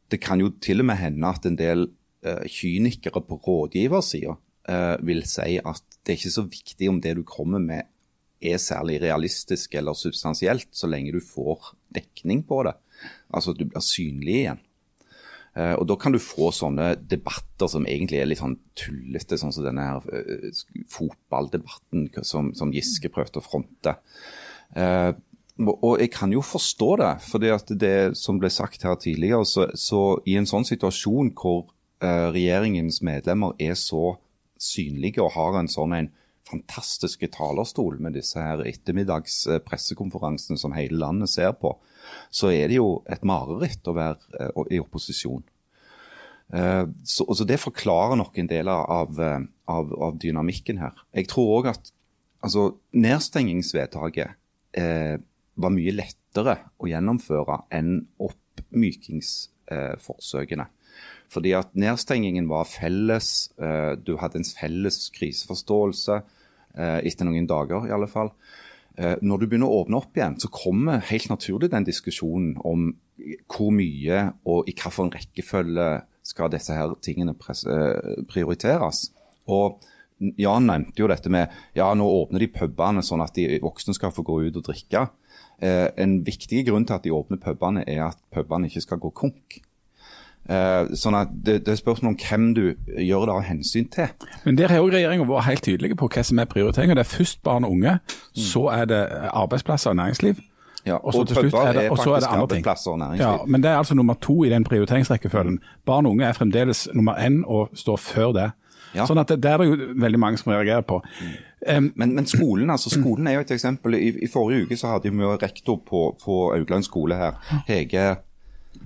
det 0.10 0.18
kan 0.24 0.42
jo 0.42 0.50
til 0.58 0.82
og 0.82 0.90
med 0.90 0.98
hende 1.04 1.30
at 1.30 1.46
en 1.46 1.60
del 1.60 1.86
eh, 2.26 2.48
kynikere 2.50 3.22
på 3.22 3.38
rådgiversida 3.46 4.40
vil 5.06 5.24
si 5.26 5.56
at 5.58 5.84
det 6.06 6.14
er 6.14 6.18
ikke 6.20 6.32
så 6.34 6.44
viktig 6.46 6.90
om 6.92 7.00
det 7.02 7.16
du 7.18 7.24
kommer 7.28 7.62
med 7.64 7.88
er 8.40 8.60
særlig 8.62 9.02
realistisk 9.04 9.76
eller 9.76 9.98
substansielt, 9.98 10.70
så 10.72 10.88
lenge 10.88 11.14
du 11.16 11.20
får 11.24 11.74
dekning 11.96 12.46
på 12.48 12.64
det. 12.68 12.76
Altså 13.34 13.54
at 13.54 13.60
du 13.60 13.68
blir 13.68 13.84
synlig 13.84 14.36
igjen. 14.44 14.62
Uh, 15.58 15.74
og 15.80 15.88
Da 15.90 15.96
kan 16.00 16.14
du 16.14 16.20
få 16.22 16.52
sånne 16.54 16.94
debatter 17.10 17.68
som 17.68 17.88
egentlig 17.90 18.20
er 18.22 18.30
litt 18.30 18.40
sånn 18.40 18.60
tullete, 18.78 19.40
sånn 19.40 19.52
som 19.56 19.66
denne 19.66 19.88
her 19.88 20.06
uh, 20.06 20.62
fotballdebatten 20.94 22.06
som, 22.24 22.54
som, 22.56 22.72
Giske 22.72 23.12
prøvde 23.12 23.42
å 23.42 23.46
fronte. 23.46 23.96
Og 25.60 26.00
jeg 26.00 26.12
kan 26.14 26.32
jo 26.32 26.44
forstå 26.46 26.90
det, 27.02 27.14
fordi 27.26 27.50
at 27.52 27.72
det 27.82 27.96
som 28.16 28.38
ble 28.40 28.52
sagt 28.54 28.86
her 28.86 28.96
tidligere, 29.02 29.42
så, 29.50 29.66
så 29.76 30.22
i 30.30 30.38
en 30.40 30.48
sånn 30.48 30.68
situasjon 30.68 31.34
hvor 31.36 31.66
regjeringens 32.00 33.02
medlemmer 33.04 33.58
er 33.60 33.74
så 33.76 34.14
synlige 34.62 35.24
og 35.24 35.34
har 35.36 35.60
en 35.60 35.72
sånn 35.72 35.94
en 35.96 36.10
fantastiske 36.50 37.28
talerstol 37.36 38.00
med 38.02 38.14
disse 38.18 38.42
her 38.42 38.64
ettermiddagspressekonferansene 38.66 40.58
som 40.60 40.74
hele 40.74 40.98
landet 41.02 41.30
ser 41.32 41.52
på, 41.60 41.76
så 42.34 42.48
er 42.54 42.68
det 42.72 42.78
jo 42.80 43.04
et 43.12 43.24
mareritt 43.28 43.88
å 43.88 43.98
være 43.98 44.18
eh, 44.40 44.52
i 44.76 44.80
opposisjon. 44.82 45.44
Eh, 46.54 46.86
så, 47.06 47.36
så 47.36 47.44
Det 47.46 47.60
forklarer 47.62 48.16
nok 48.18 48.38
en 48.42 48.48
del 48.50 48.68
av, 48.74 49.22
eh, 49.22 49.40
av, 49.70 49.94
av 49.94 50.18
dynamikken 50.22 50.78
her. 50.82 50.94
Jeg 51.14 51.28
tror 51.30 51.60
òg 51.60 51.66
at 51.76 51.92
altså, 52.42 52.82
nedstengingsvedtaket 52.98 54.30
eh, 54.80 55.18
var 55.60 55.72
mye 55.76 55.92
lettere 55.94 56.56
å 56.80 56.88
gjennomføre 56.90 57.56
enn 57.76 58.08
oppmykingsforsøkene. 58.26 60.66
Fordi 61.30 61.54
at 61.58 61.76
nedstengingen 61.78 62.50
var 62.50 62.66
felles, 62.70 63.52
eh, 63.62 63.94
du 64.02 64.16
hadde 64.18 64.42
en 64.42 64.48
felles 64.48 65.10
kriseforståelse. 65.14 66.22
Eh, 66.78 67.00
etter 67.10 67.26
noen 67.26 67.48
dager 67.50 67.88
i 67.88 67.94
alle 67.94 68.08
fall. 68.10 68.32
Eh, 68.98 69.16
når 69.22 69.42
du 69.42 69.46
begynner 69.48 69.70
å 69.70 69.84
åpne 69.84 69.98
opp 69.98 70.18
igjen, 70.18 70.38
så 70.40 70.52
kommer 70.54 71.02
helt 71.10 71.30
naturlig 71.32 71.72
den 71.74 71.88
diskusjonen 71.88 72.58
om 72.66 72.92
hvor 73.50 73.72
mye 73.76 74.30
og 74.48 74.70
i 74.70 74.76
hvilken 74.78 75.10
rekkefølge 75.12 75.88
skal 76.24 76.52
disse 76.54 76.76
her 76.76 76.94
tingene 77.04 77.34
prioriteres. 77.36 79.10
Og 79.50 79.82
Jan 80.40 80.68
nevnte 80.68 81.02
jo 81.02 81.10
dette 81.10 81.32
med 81.32 81.50
ja, 81.76 81.90
nå 81.96 82.06
åpner 82.06 82.44
de 82.44 82.52
pubene 82.54 83.04
sånn 83.04 83.24
at 83.24 83.36
de 83.36 83.60
voksne 83.64 83.96
skal 83.96 84.14
få 84.16 84.24
gå 84.24 84.38
ut 84.48 84.60
og 84.62 84.66
drikke. 84.70 85.10
en 85.60 86.24
viktig 86.24 86.66
grunn 86.68 86.86
til 86.86 86.96
at 86.96 87.04
de 87.04 87.12
åpner 87.12 87.40
pubene, 87.44 87.84
er 87.88 88.06
at 88.06 88.20
pubene 88.32 88.70
ikke 88.70 88.86
skal 88.86 89.00
gå 89.00 89.12
konk. 89.12 89.60
Uh, 90.50 90.90
sånn 90.98 91.14
at 91.14 91.30
det, 91.30 91.60
det, 91.68 91.76
er 91.76 91.78
spørsmål 91.78 92.16
om 92.16 92.18
hvem 92.18 92.46
du 92.58 92.64
gjør 92.98 93.28
det 93.30 93.34
av 93.36 93.44
hensyn 93.46 93.90
til. 93.94 94.08
Men 94.48 94.58
Der 94.58 94.72
har 94.74 94.82
jo 94.82 94.88
regjeringa 94.90 95.28
vært 95.30 95.46
helt 95.46 95.62
tydelige 95.68 95.98
på 96.00 96.10
hva 96.10 96.24
som 96.26 96.42
er 96.42 96.48
prioriteringa. 96.50 96.96
Det 96.98 97.04
er 97.04 97.12
først 97.12 97.44
barn 97.46 97.68
og 97.68 97.76
unge, 97.76 98.00
mm. 98.02 98.40
så 98.50 98.64
er 98.74 98.88
det 98.90 99.02
arbeidsplasser 99.30 99.94
og 99.94 100.00
næringsliv. 100.02 100.40
Ja, 100.88 100.96
og, 100.96 101.14
og 101.14 101.28
til 101.28 101.36
slutt 101.36 101.54
er 101.54 101.74
det, 101.78 101.84
og 101.92 102.00
så 102.02 102.16
er 102.16 102.24
det 102.24 102.32
andre 102.32 102.48
ting. 102.56 103.20
Ja, 103.20 103.36
men 103.46 103.62
det 103.64 103.70
er 103.70 103.78
altså 103.78 103.96
nummer 103.96 104.18
to 104.22 104.44
i 104.44 104.50
den 104.50 104.64
prioriteringsrekkefølgen. 104.64 105.60
Barn 105.86 106.06
og 106.06 106.12
unge 106.18 106.26
er 106.26 106.34
fremdeles 106.34 106.88
nummer 106.94 107.20
én 107.20 107.44
og 107.46 107.70
står 107.74 107.98
før 107.98 108.32
det. 108.32 108.48
Ja. 108.96 109.06
Sånn 109.06 109.22
at 109.22 109.30
det, 109.30 109.38
det, 109.44 109.52
er 109.52 109.62
det 109.62 109.68
jo 109.70 109.92
veldig 110.02 110.20
mange 110.20 110.40
som 110.42 110.50
reagerer 110.54 110.82
på. 110.88 110.98
Mm. 111.22 111.36
Um, 111.60 111.92
men, 112.00 112.16
men, 112.16 112.26
skolen 112.26 112.72
altså 112.72 112.90
skolen 112.90 113.28
er 113.28 113.38
jo 113.38 113.44
et 113.44 113.52
eksempel. 113.54 114.00
I, 114.00 114.16
i 114.26 114.30
forrige 114.32 114.66
uke 114.66 114.78
så 114.80 114.96
hadde 114.96 115.12
vi 115.12 115.30
rektor 115.44 115.78
på, 115.86 116.08
på 116.24 116.40
Augland 116.56 116.88
skole 116.88 117.20
her, 117.20 117.38
Hege 117.68 118.08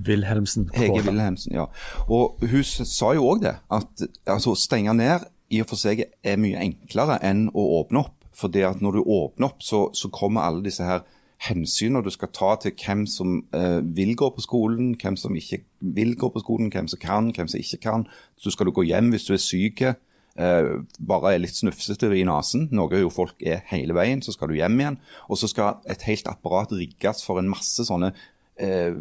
Wilhelmsen. 0.07 0.69
Hege 0.73 1.03
Wilhelmsen, 1.05 1.53
ja. 1.53 1.67
Og 2.07 2.41
Hun 2.41 2.63
sa 2.63 3.13
jo 3.13 3.27
òg 3.29 3.43
det, 3.43 3.55
at 3.71 4.05
altså, 4.25 4.55
stenge 4.57 4.93
ned 4.97 5.27
i 5.53 5.61
og 5.61 5.69
for 5.69 5.79
seg 5.79 6.05
er 6.23 6.39
mye 6.41 6.61
enklere 6.63 7.19
enn 7.25 7.47
å 7.53 7.65
åpne 7.81 8.05
opp. 8.05 8.15
For 8.33 8.49
det 8.49 8.63
at 8.65 8.81
når 8.81 8.97
du 8.97 9.01
åpner 9.03 9.51
opp, 9.51 9.61
så, 9.61 9.85
så 9.93 10.09
kommer 10.09 10.47
alle 10.47 10.63
disse 10.65 10.85
her 10.87 11.03
hensynene 11.43 12.03
du 12.05 12.11
skal 12.13 12.31
ta 12.33 12.53
til 12.61 12.73
hvem 12.79 13.03
som 13.09 13.41
eh, 13.55 13.81
vil 13.95 14.15
gå 14.17 14.29
på 14.33 14.43
skolen, 14.43 14.93
hvem 14.99 15.17
som 15.19 15.35
ikke 15.37 15.63
vil 15.95 16.15
gå 16.19 16.29
på 16.33 16.41
skolen, 16.43 16.71
hvem 16.73 16.87
som 16.89 17.01
kan, 17.01 17.29
hvem 17.35 17.51
som 17.51 17.59
ikke 17.59 17.81
kan. 17.83 18.07
Så 18.39 18.53
skal 18.53 18.69
du 18.69 18.75
gå 18.75 18.87
hjem 18.87 19.11
hvis 19.13 19.27
du 19.27 19.33
er 19.35 19.43
syk, 19.43 19.83
eh, 19.83 20.69
bare 20.97 21.33
er 21.33 21.43
litt 21.43 21.59
snufsete 21.59 22.09
i 22.15 22.25
nesen, 22.27 22.69
noe 22.71 23.01
jo 23.01 23.11
folk 23.13 23.43
er 23.43 23.65
hele 23.73 23.95
veien, 23.97 24.23
så 24.23 24.35
skal 24.35 24.51
du 24.51 24.57
hjem 24.57 24.79
igjen. 24.79 24.99
Og 25.29 25.41
så 25.41 25.51
skal 25.51 25.83
et 25.89 26.07
helt 26.07 26.29
apparat 26.31 26.73
rigges 26.75 27.25
for 27.27 27.41
en 27.41 27.51
masse 27.51 27.85
sånne 27.89 28.13
eh, 28.57 28.95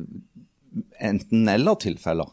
enten-eller-tilfeller. 0.98 2.28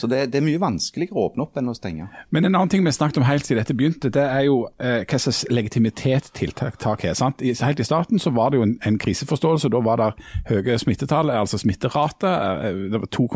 Så 0.00 0.10
det, 0.10 0.26
det 0.32 0.40
er 0.40 0.46
mye 0.46 0.62
vanskeligere 0.62 1.16
å 1.16 1.28
åpne 1.30 1.46
opp 1.46 1.60
enn 1.60 1.72
å 1.72 1.76
stenge. 1.76 2.08
Men 2.30 2.46
en 2.46 2.54
annen 2.54 2.72
ting 2.72 2.84
vi 2.86 2.94
snakket 2.94 3.20
om 3.22 3.28
helt 3.28 3.46
siden 3.46 3.62
dette 3.62 3.76
begynte, 3.76 4.12
det 4.14 4.24
er 4.24 4.46
jo 4.48 4.62
eh, 4.82 5.02
hva 5.04 5.20
slags 5.20 5.42
legitimitet 5.50 6.30
tiltak 6.36 6.84
har. 6.84 7.14
sant? 7.18 7.42
I, 7.42 7.54
helt 7.54 7.80
i 7.80 7.86
starten 7.86 8.22
så 8.22 8.32
var 8.34 8.52
det 8.52 8.60
jo 8.60 8.66
en, 8.68 8.76
en 8.86 8.98
kriseforståelse. 9.00 9.72
Da 9.72 9.82
var 9.84 10.00
det 10.00 10.10
høye 10.50 10.78
smittetall, 10.80 11.32
altså 11.34 11.60
smitterate. 11.60 12.30
Eh, 12.30 12.82
det 12.92 13.02
var 13.02 13.10
2, 13.18 13.28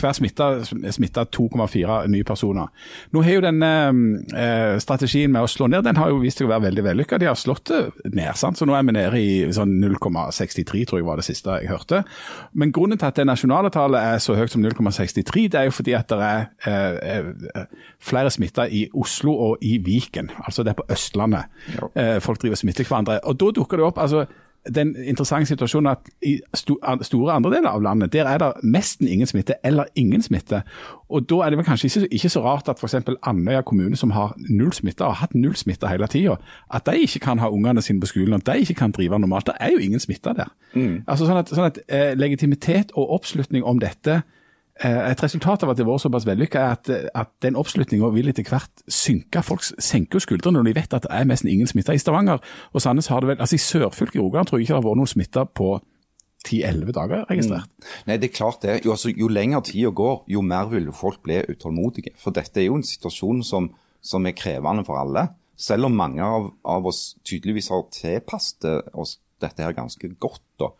hver 0.00 0.18
smitta 0.18 0.50
smitta 0.64 1.24
2,4 1.24 2.06
nye 2.08 2.24
personer. 2.24 2.68
Nå 3.12 3.22
har 3.24 3.38
jo 3.38 3.44
denne 3.44 3.70
eh, 4.34 4.76
strategien 4.82 5.32
med 5.32 5.44
å 5.44 5.50
slå 5.50 5.68
ned, 5.70 5.84
den 5.86 5.98
har 6.00 6.10
jo 6.12 6.20
vist 6.22 6.40
seg 6.40 6.48
å 6.48 6.52
være 6.54 6.68
veldig 6.68 6.84
vellykka. 6.88 7.18
De 7.20 7.28
har 7.28 7.38
slått 7.38 7.70
det 7.70 8.12
ned, 8.14 8.32
sant? 8.40 8.58
så 8.58 8.68
nå 8.68 8.76
er 8.76 8.86
vi 8.86 8.96
nede 8.96 9.20
i 9.20 9.52
sånn 9.54 9.76
0,63, 9.82 10.84
tror 10.88 11.00
jeg 11.00 11.08
var 11.08 11.20
det 11.20 11.26
siste 11.28 11.58
jeg 11.60 11.70
hørte. 11.70 12.02
Men 12.52 12.72
grunnen 12.74 13.00
til 13.00 13.10
at 13.10 13.18
det 13.18 13.28
nasjonale 13.28 13.72
tallet 13.74 14.14
er 14.14 14.22
så 14.22 14.36
høyt 14.38 14.54
som 14.54 14.64
0,63, 14.64 15.43
det 15.48 15.60
er 15.60 15.68
jo 15.68 15.74
fordi 15.74 15.92
at 15.96 16.08
det 16.10 16.18
er 16.20 16.46
eh, 16.66 17.18
eh, 17.56 17.66
flere 18.02 18.30
smitta 18.30 18.66
i 18.70 18.86
Oslo 18.94 19.34
og 19.50 19.58
i 19.62 19.78
Viken. 19.84 20.30
Altså 20.44 20.62
det 20.62 20.74
er 20.74 20.80
på 20.80 20.88
Østlandet 20.92 21.44
eh, 21.94 22.20
folk 22.20 22.42
driver 22.42 22.58
og 22.58 22.62
smitter 22.62 22.88
hverandre. 22.88 23.20
Og 23.24 23.40
Da 23.40 23.50
dukker 23.54 23.76
det 23.76 23.86
opp 23.86 23.98
altså, 23.98 24.24
den 24.74 24.94
interessante 24.96 25.46
situasjonen 25.46 25.90
at 25.92 26.08
i 26.24 26.38
store 26.56 27.32
andre 27.32 27.50
deler 27.52 27.68
av 27.68 27.82
landet 27.82 28.12
der 28.12 28.28
er 28.28 28.38
det 28.40 28.52
nesten 28.64 29.08
ingen 29.08 29.26
smitte 29.26 29.54
eller 29.64 29.84
ingen 29.94 30.22
smitte. 30.22 30.62
Og 31.08 31.28
Da 31.28 31.34
er 31.44 31.50
det 31.50 31.58
vel 31.58 31.66
kanskje 31.66 31.86
ikke, 31.86 32.14
ikke 32.14 32.28
så 32.28 32.42
rart 32.42 32.68
at 32.68 32.80
f.eks. 32.80 32.94
Andøya 33.22 33.60
kommune, 33.62 33.96
som 33.96 34.10
har 34.10 34.34
null 34.48 34.72
smitte 34.72 35.04
og 35.04 35.14
har 35.14 35.26
hatt 35.26 35.34
null 35.34 35.56
smitte 35.56 35.88
hele 35.88 36.06
tida, 36.06 36.36
at 36.70 36.86
de 36.86 36.98
ikke 36.98 37.20
kan 37.20 37.38
ha 37.38 37.48
ungene 37.48 37.82
sine 37.82 38.00
på 38.00 38.06
skolen, 38.06 38.34
at 38.34 38.46
de 38.46 38.60
ikke 38.60 38.74
kan 38.74 38.92
drive 38.92 39.18
normalt. 39.18 39.46
Det 39.46 39.54
er 39.60 39.70
jo 39.72 39.78
ingen 39.78 40.00
smitte 40.00 40.34
der. 40.34 40.48
Mm. 40.74 41.04
Altså 41.06 41.26
sånn 41.26 41.42
at, 41.42 41.52
sånn 41.52 41.68
at 41.68 41.78
eh, 41.88 42.14
Legitimitet 42.16 42.92
og 42.94 43.10
oppslutning 43.20 43.64
om 43.64 43.78
dette 43.78 44.22
et 44.82 45.22
resultat 45.22 45.62
av 45.62 45.70
at 45.70 45.78
det 45.78 45.86
var 45.86 46.00
såpass 46.02 46.26
vellykka, 46.26 46.58
er 46.58 46.72
at, 46.74 46.88
at 47.14 47.28
den 47.44 47.54
oppslutninga 47.56 48.08
vil 48.10 48.28
etter 48.32 48.46
hvert 48.48 48.82
synke. 48.90 49.42
Folk 49.46 49.62
senker 49.62 50.22
skuldrene 50.22 50.58
når 50.58 50.66
de 50.66 50.74
vet 50.80 50.96
at 50.96 51.06
det 51.06 51.12
er 51.14 51.28
nesten 51.30 51.50
ingen 51.52 51.70
smitta. 51.70 51.94
I 51.94 52.02
Stavanger 52.02 52.42
og 52.72 52.82
Sandnes 52.82 53.06
har 53.12 53.22
det 53.22 53.30
vel 53.30 53.42
Altså 53.44 53.54
i 53.54 53.62
sørfylket 53.62 54.18
i 54.18 54.22
Rogaland 54.24 54.50
tror 54.50 54.58
jeg 54.58 54.66
ikke 54.66 54.74
det 54.74 54.80
har 54.80 54.88
vært 54.88 55.00
noen 55.02 55.12
smitta 55.12 55.44
på 55.46 55.68
10-11 56.44 56.92
dager 56.92 57.24
registrert. 57.30 57.70
Mm. 57.70 57.94
Nei, 58.08 58.18
det 58.20 58.28
er 58.28 58.34
klart 58.34 58.60
det. 58.66 58.80
Jo, 58.84 58.96
altså, 58.96 59.14
jo 59.14 59.30
lenger 59.30 59.64
tida 59.64 59.94
går, 59.94 60.24
jo 60.34 60.42
mer 60.44 60.68
vil 60.72 60.90
folk 60.92 61.22
bli 61.24 61.40
utålmodige. 61.54 62.16
For 62.20 62.34
dette 62.36 62.60
er 62.60 62.68
jo 62.68 62.78
en 62.80 62.86
situasjon 62.86 63.44
som, 63.46 63.70
som 64.04 64.26
er 64.26 64.36
krevende 64.36 64.84
for 64.86 65.00
alle. 65.00 65.28
Selv 65.56 65.88
om 65.88 65.96
mange 65.96 66.24
av, 66.24 66.50
av 66.66 66.86
oss 66.90 67.14
tydeligvis 67.24 67.70
har 67.72 67.86
tilpasset 67.94 68.90
oss 68.92 69.20
dette 69.40 69.62
her 69.62 69.76
ganske 69.76 70.10
godt. 70.20 70.42
da. 70.60 70.74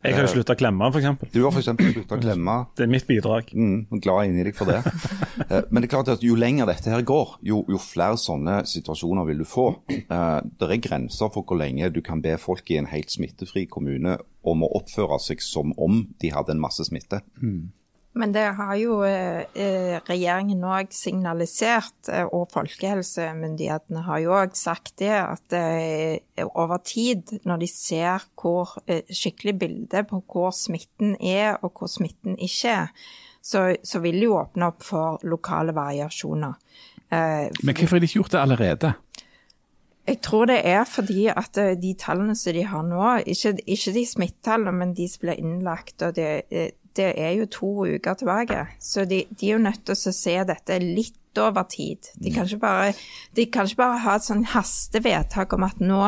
Jeg 0.00 0.16
har 0.16 0.24
jo 0.24 0.30
slutta 0.32 0.54
å 0.56 0.56
klemme, 0.56 0.86
f.eks. 0.88 1.32
Du 1.34 1.42
har 1.44 1.52
f.eks. 1.52 1.66
slutta 1.76 2.16
å 2.16 2.20
klemme. 2.22 2.54
Det 2.78 2.86
er 2.86 2.88
mitt 2.88 3.04
bidrag. 3.04 3.50
Mm, 3.52 3.98
glad 4.00 4.30
inni 4.30 4.46
deg 4.48 4.56
for 4.56 4.70
det. 4.70 4.80
Eh, 5.40 5.64
men 5.72 5.80
det 5.80 5.88
er 5.88 5.92
klart 5.94 6.10
at 6.12 6.22
jo 6.22 6.34
lenger 6.38 6.68
dette 6.68 6.92
her 6.92 7.00
går, 7.06 7.30
jo, 7.48 7.62
jo 7.72 7.78
flere 7.80 8.18
sånne 8.20 8.58
situasjoner 8.68 9.24
vil 9.30 9.40
du 9.40 9.46
få. 9.48 9.64
Eh, 9.90 10.36
det 10.60 10.66
er 10.68 10.82
grenser 10.84 11.30
for 11.32 11.48
hvor 11.48 11.58
lenge 11.58 11.88
du 11.90 12.02
kan 12.04 12.20
be 12.22 12.36
folk 12.38 12.68
i 12.70 12.76
en 12.78 12.90
helt 12.90 13.10
smittefri 13.10 13.64
kommune 13.70 14.18
om 14.46 14.62
å 14.62 14.68
oppføre 14.78 15.16
seg 15.24 15.42
som 15.42 15.72
om 15.80 16.02
de 16.20 16.30
hadde 16.34 16.54
en 16.54 16.60
masse 16.62 16.84
smitte. 16.86 17.22
Mm. 17.40 17.72
Men 18.18 18.32
det 18.34 18.46
har 18.58 18.74
jo 18.74 19.00
eh, 19.06 19.44
eh 19.54 19.98
regjeringen 20.08 20.64
òg 20.66 20.90
signalisert, 20.94 22.08
eh, 22.10 22.26
og 22.26 22.50
folkehelsemyndighetene 22.50 24.02
har 24.06 24.22
jo 24.24 24.34
òg 24.34 24.56
sagt 24.58 24.96
det, 24.98 25.14
at 25.14 25.54
over 26.50 26.80
tid, 26.82 27.38
når 27.46 27.62
de 27.62 27.68
ser 27.70 28.26
hvor 28.40 28.74
skikkelig 29.06 29.54
bilde 29.60 30.04
på 30.10 30.22
hvor 30.26 30.50
smitten 30.56 31.14
er 31.20 31.60
og 31.62 31.78
hvor 31.78 31.90
smitten 31.90 32.38
ikke 32.38 32.74
er, 32.74 32.90
så, 33.42 33.70
så 33.84 34.02
vil 34.02 34.18
jo 34.24 34.36
åpne 34.40 34.72
opp 34.72 34.82
for 34.84 35.22
lokale 35.22 35.72
variasjoner. 35.76 36.58
Men 37.10 37.74
hvorfor 37.74 37.96
har 37.96 38.02
de 38.02 38.10
ikke 38.10 38.20
gjort 38.20 38.34
det 38.34 38.42
allerede? 38.42 38.92
Jeg 40.08 40.20
tror 40.24 40.48
det 40.50 40.58
er 40.66 40.84
fordi 40.88 41.28
at 41.30 41.58
de 41.78 41.94
tallene 41.98 42.34
som 42.38 42.56
de 42.56 42.64
har 42.66 42.82
nå, 42.86 43.04
ikke, 43.30 43.54
ikke 43.66 43.92
de 43.94 44.04
smittetallene, 44.08 44.72
men 44.74 44.94
de 44.96 45.06
som 45.08 45.26
blir 45.26 45.38
innlagt, 45.38 46.02
og 46.02 46.16
det, 46.16 46.30
det 46.96 47.12
er 47.20 47.36
jo 47.38 47.46
to 47.52 47.70
uker 47.86 48.18
tilbake. 48.18 48.64
Så 48.80 49.04
de, 49.04 49.24
de 49.30 49.48
er 49.48 49.58
jo 49.58 49.62
nødt 49.62 49.84
til 49.86 49.96
å 49.96 50.14
se 50.16 50.36
dette 50.48 50.80
litt 50.82 51.38
over 51.38 51.68
tid. 51.70 52.10
De 52.18 52.32
kan 52.34 52.48
ikke 52.48 52.62
bare, 52.64 52.92
kan 53.52 53.68
ikke 53.68 53.82
bare 53.82 54.02
ha 54.04 54.16
et 54.18 54.26
sånn 54.26 54.46
hastevedtak 54.50 55.54
om 55.54 55.66
at 55.68 55.82
nå 55.82 56.02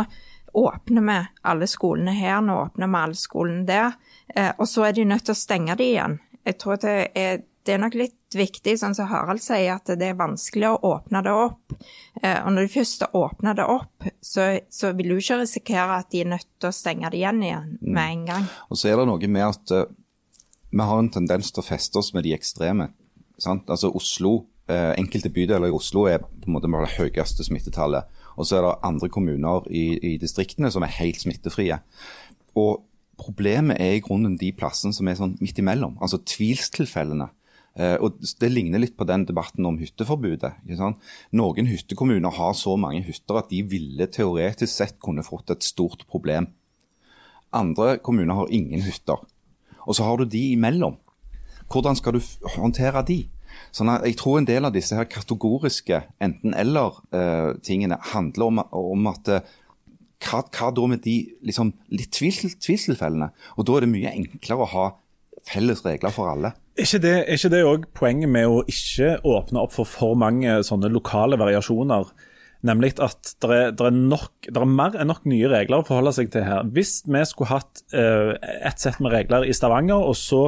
åpner 0.59 1.07
vi 1.07 1.19
alle 1.49 1.69
skolene 1.71 2.15
her, 2.17 2.41
nå 2.45 2.59
åpner 2.67 2.91
vi 2.91 3.01
alle 3.05 3.19
skolene 3.19 3.67
der. 3.69 3.95
Eh, 4.35 4.51
og 4.59 4.67
så 4.69 4.89
er 4.89 4.97
de 4.97 5.07
nødt 5.09 5.25
til 5.29 5.37
å 5.37 5.39
stenge 5.39 5.77
de 5.79 5.89
igjen. 5.95 6.19
Jeg 6.45 6.59
tror 6.61 6.81
det 6.83 6.97
er, 7.19 7.45
det 7.65 7.77
er 7.77 7.81
nok 7.85 7.97
litt 7.97 8.19
viktig, 8.37 8.75
sånn 8.81 8.95
som 8.97 9.09
Harald 9.11 9.43
sier, 9.43 9.77
at 9.77 9.91
det 9.99 10.13
er 10.13 10.19
vanskelig 10.19 10.69
å 10.71 10.79
åpne 10.93 11.23
det 11.25 11.33
opp. 11.35 11.75
Eh, 12.23 12.39
og 12.43 12.53
når 12.55 12.67
du 12.67 12.73
først 12.75 13.07
åpner 13.17 13.57
det 13.59 13.67
opp, 13.69 14.07
så, 14.25 14.49
så 14.73 14.93
vil 14.99 15.13
du 15.13 15.17
ikke 15.19 15.41
risikere 15.43 15.99
at 16.01 16.11
de 16.13 16.23
er 16.23 16.31
nødt 16.35 16.49
til 16.61 16.71
å 16.71 16.77
stenge 16.77 17.11
det 17.13 17.21
igjen 17.21 17.43
igjen 17.47 17.75
med 17.81 18.05
en 18.05 18.25
gang. 18.31 18.49
Og 18.71 18.81
så 18.81 18.93
er 18.93 19.01
det 19.01 19.09
noe 19.11 19.33
med 19.37 19.49
at 19.49 19.75
uh, 19.75 19.85
vi 20.73 20.89
har 20.89 21.03
en 21.03 21.13
tendens 21.13 21.53
til 21.53 21.65
å 21.65 21.67
feste 21.67 22.01
oss 22.01 22.13
med 22.17 22.27
de 22.27 22.37
ekstreme. 22.37 22.91
Sant? 23.43 23.69
Altså 23.73 23.93
Oslo, 23.97 24.37
uh, 24.71 24.93
Enkelte 24.95 25.33
bydeler 25.33 25.73
i 25.73 25.77
Oslo 25.77 26.07
er 26.11 26.23
på 26.23 26.49
en 26.49 26.57
måte 26.57 26.71
bare 26.73 26.89
det 26.89 26.99
høyeste 27.01 27.47
smittetallet. 27.49 28.09
Og 28.37 28.49
så 28.49 28.59
er 28.59 28.67
det 28.67 28.79
andre 28.89 29.11
kommuner 29.13 29.69
i, 29.69 29.87
i 30.15 30.17
distriktene 30.21 30.71
som 30.73 30.87
er 30.87 30.97
helt 31.01 31.21
smittefrie. 31.21 31.83
Og 32.57 32.81
Problemet 33.23 33.79
er 33.81 33.97
i 33.97 34.03
grunnen 34.03 34.39
de 34.41 34.51
plassene 34.57 34.95
som 34.97 35.09
er 35.09 35.19
sånn 35.19 35.37
midt 35.43 35.61
imellom, 35.61 35.99
altså 36.03 36.21
tvilstilfellene. 36.27 37.29
Eh, 37.79 37.97
og 37.97 38.21
Det 38.21 38.51
ligner 38.53 38.83
litt 38.83 38.97
på 38.97 39.07
den 39.09 39.25
debatten 39.25 39.67
om 39.67 39.79
hytteforbudet. 39.81 40.53
Noen 41.33 41.71
hyttekommuner 41.71 42.31
har 42.37 42.53
så 42.55 42.77
mange 42.77 43.03
hytter 43.07 43.41
at 43.41 43.49
de 43.53 43.63
ville 43.63 44.07
teoretisk 44.07 44.73
sett 44.73 44.99
kunne 45.01 45.25
fått 45.25 45.51
et 45.51 45.63
stort 45.65 46.07
problem. 46.07 46.51
Andre 47.53 47.99
kommuner 47.99 48.35
har 48.35 48.53
ingen 48.53 48.83
hytter. 48.83 49.21
Og 49.87 49.97
så 49.97 50.05
har 50.05 50.19
du 50.19 50.25
de 50.25 50.53
imellom. 50.53 50.99
Hvordan 51.73 51.97
skal 51.97 52.17
du 52.17 52.21
håndtere 52.57 53.03
de? 53.07 53.23
Sånn 53.73 53.91
at 53.93 54.05
Jeg 54.05 54.17
tror 54.17 54.39
en 54.39 54.49
del 54.49 54.65
av 54.65 54.73
disse 54.73 54.97
her 54.97 55.05
kategoriske 55.05 56.03
enten-eller-tingene 56.21 57.97
eh, 57.99 58.13
handler 58.13 58.47
om, 58.47 58.63
om 58.73 59.07
at 59.13 59.29
eh, 59.29 59.45
hva, 60.23 60.43
hva, 60.45 60.71
da 60.71 60.87
med 60.87 61.03
de 61.05 61.17
liksom, 61.43 61.73
litt 61.91 62.13
tvil, 62.15 62.53
tvilstilfellene? 62.63 63.33
Og 63.57 63.67
Da 63.67 63.77
er 63.77 63.85
det 63.85 63.93
mye 63.93 64.13
enklere 64.13 64.65
å 64.65 64.73
ha 64.73 64.87
felles 65.49 65.85
regler 65.87 66.13
for 66.15 66.31
alle. 66.33 66.53
Er 66.79 66.87
ikke 66.87 67.51
det, 67.53 67.65
også 67.65 67.89
poenget 67.95 68.31
med 68.33 68.49
å 68.49 68.63
ikke 68.69 69.19
åpne 69.29 69.61
opp 69.61 69.75
for 69.75 69.89
for 69.89 70.17
mange 70.19 70.63
sånne 70.65 70.89
lokale 70.93 71.39
variasjoner? 71.41 72.13
Nemlig 72.63 72.93
at 73.03 73.33
det 73.43 73.51
er, 73.51 73.73
er, 73.75 73.95
er, 74.53 74.65
mer 74.71 74.95
enn 74.95 75.09
nok 75.11 75.25
nye 75.27 75.49
regler 75.51 75.83
å 75.83 75.87
forholde 75.87 76.13
seg 76.15 76.31
til 76.31 76.45
her. 76.47 76.63
Hvis 76.71 77.01
vi 77.11 77.23
skulle 77.27 77.51
hatt 77.51 77.83
uh, 77.91 78.37
et 78.39 78.79
sett 78.79 79.01
med 79.03 79.11
regler 79.15 79.49
i 79.49 79.55
Stavanger, 79.57 79.99
og 79.99 80.15
så 80.19 80.43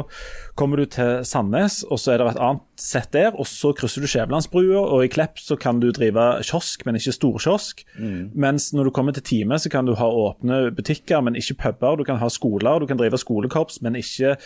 kommer 0.54 0.78
du 0.78 0.86
til 0.94 1.24
Sandnes, 1.26 1.80
og 1.88 1.98
så 1.98 2.14
er 2.14 2.22
det 2.22 2.28
et 2.30 2.42
annet 2.46 2.62
sett 2.78 3.10
der, 3.14 3.34
og 3.34 3.48
så 3.50 3.72
krysser 3.74 4.04
du 4.04 4.10
Skjævelandsbrua, 4.10 4.84
og 4.94 5.02
i 5.02 5.10
Klepp 5.10 5.42
så 5.42 5.58
kan 5.58 5.82
du 5.82 5.88
drive 5.94 6.28
kiosk, 6.46 6.86
men 6.86 7.00
ikke 7.00 7.16
storkiosk. 7.18 7.82
Mm. 7.98 8.30
Mens 8.46 8.70
når 8.76 8.88
du 8.88 8.94
kommer 8.94 9.16
til 9.16 9.26
Time, 9.26 9.58
så 9.58 9.72
kan 9.72 9.90
du 9.90 9.96
ha 9.98 10.06
åpne 10.06 10.68
butikker, 10.76 11.22
men 11.26 11.38
ikke 11.40 11.58
puber. 11.66 11.98
Du 11.98 12.06
kan 12.06 12.22
ha 12.22 12.30
skoler, 12.30 12.78
du 12.78 12.86
kan 12.90 13.00
drive 13.00 13.18
skolekorps, 13.18 13.82
men 13.82 13.98
ikke 13.98 14.36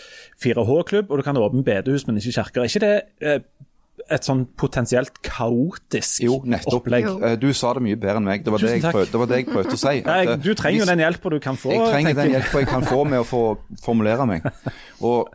4H-klubb, 0.40 1.12
og 1.12 1.20
du 1.20 1.26
kan 1.26 1.36
åpne 1.36 1.64
bedehus, 1.68 2.08
men 2.08 2.16
ikke 2.16 2.38
kirker. 2.40 2.64
Er 2.64 2.72
ikke 2.72 2.86
det 2.86 2.96
uh, 3.28 3.66
et 4.08 4.26
sånn 4.26 4.44
potensielt 4.58 5.18
kaotisk 5.24 6.22
jo, 6.24 6.38
nettopp. 6.48 6.82
opplegg. 6.82 7.08
Jo. 7.08 7.16
Eh, 7.24 7.34
du 7.40 7.48
sa 7.56 7.72
det 7.76 7.82
mye 7.84 7.98
bedre 8.00 8.20
enn 8.20 8.28
meg. 8.28 8.44
Det 8.46 8.54
var, 8.54 8.62
det 8.64 8.76
jeg, 8.76 8.84
prøvde, 8.86 9.10
det, 9.12 9.20
var 9.22 9.30
det 9.30 9.40
jeg 9.40 9.48
prøvde, 9.50 9.74
å 9.74 9.80
si. 9.82 9.94
Nei, 10.08 10.20
eh, 10.24 10.38
du 10.44 10.52
trenger 10.58 10.82
jo 10.82 10.88
den 10.90 11.02
hjelpa 11.04 11.34
du 11.34 11.38
kan 11.44 11.58
få. 11.60 11.74
Jeg 11.74 11.90
trenger 11.92 12.18
den 12.20 12.32
hjelpa 12.36 12.62
jeg 12.62 12.70
kan 12.70 12.86
få 12.88 13.02
med 13.08 13.24
å 13.24 13.26
få 13.28 13.42
formulere 13.84 14.28
meg. 14.30 14.48
Og 15.08 15.34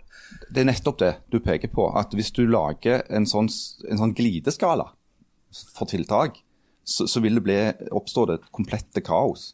det 0.54 0.64
er 0.64 0.70
nettopp 0.70 1.00
det 1.02 1.14
du 1.34 1.40
peker 1.44 1.72
på. 1.74 1.90
At 2.00 2.16
hvis 2.16 2.34
du 2.36 2.46
lager 2.48 3.06
en 3.14 3.28
sånn, 3.30 3.50
en 3.90 4.02
sånn 4.02 4.16
glideskala 4.18 4.90
for 5.76 5.90
tiltak, 5.90 6.40
så, 6.84 7.08
så, 7.08 7.22
vil 7.24 7.40
det 7.46 7.90
oppstå 7.92 8.26
et 8.34 8.46
komplette 8.52 9.02
kaos. 9.06 9.54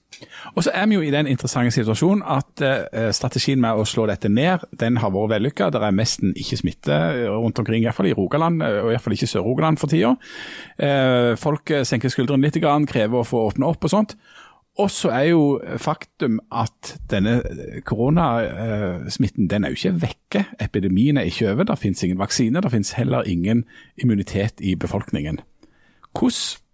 Og 0.55 0.63
så 0.65 0.73
er 0.73 0.87
vi 0.89 0.97
jo 0.97 1.05
i 1.05 1.13
den 1.13 1.29
interessante 1.29 1.71
situasjonen 1.75 2.23
at 2.25 2.63
eh, 2.65 3.11
strategien 3.15 3.61
med 3.61 3.77
å 3.77 3.85
slå 3.87 4.07
dette 4.09 4.31
ned, 4.31 4.65
den 4.81 4.97
har 5.03 5.13
vært 5.13 5.35
vellykka. 5.35 5.69
Det 5.73 5.81
er 5.85 5.95
nesten 5.95 6.33
ikke 6.33 6.59
smitte 6.63 6.99
rundt 7.29 7.61
omkring, 7.61 7.85
iallfall 7.85 8.09
i 8.09 8.15
Rogaland, 8.17 8.63
eh, 8.65 8.81
og 8.83 8.93
iallfall 8.93 9.15
ikke 9.15 9.29
Sør-Rogaland 9.29 9.81
for 9.81 9.93
tida. 9.93 10.15
Eh, 10.81 11.33
folk 11.39 11.73
senker 11.85 12.13
skuldrene 12.13 12.47
litt, 12.47 12.59
grann, 12.59 12.89
krever 12.89 13.21
å 13.21 13.27
få 13.27 13.45
åpne 13.51 13.69
opp 13.69 13.85
og 13.85 13.93
sånt. 13.93 14.17
Og 14.79 14.87
så 14.93 15.09
er 15.11 15.25
jo 15.33 15.43
faktum 15.81 16.37
at 16.55 16.93
denne 17.11 17.41
koronasmitten 17.87 19.49
den 19.51 19.65
er 19.67 19.73
jo 19.73 19.79
ikke 19.79 19.99
vekke. 20.05 20.43
Epidemien 20.63 21.19
er 21.19 21.27
ikke 21.27 21.49
over. 21.51 21.67
Det 21.67 21.81
finnes 21.81 22.03
ingen 22.05 22.21
vaksine. 22.21 22.61
Det 22.63 22.71
finnes 22.71 22.93
heller 22.95 23.27
ingen 23.27 23.65
immunitet 23.99 24.63
i 24.63 24.77
befolkningen. 24.79 25.41
Hvordan 26.15 26.68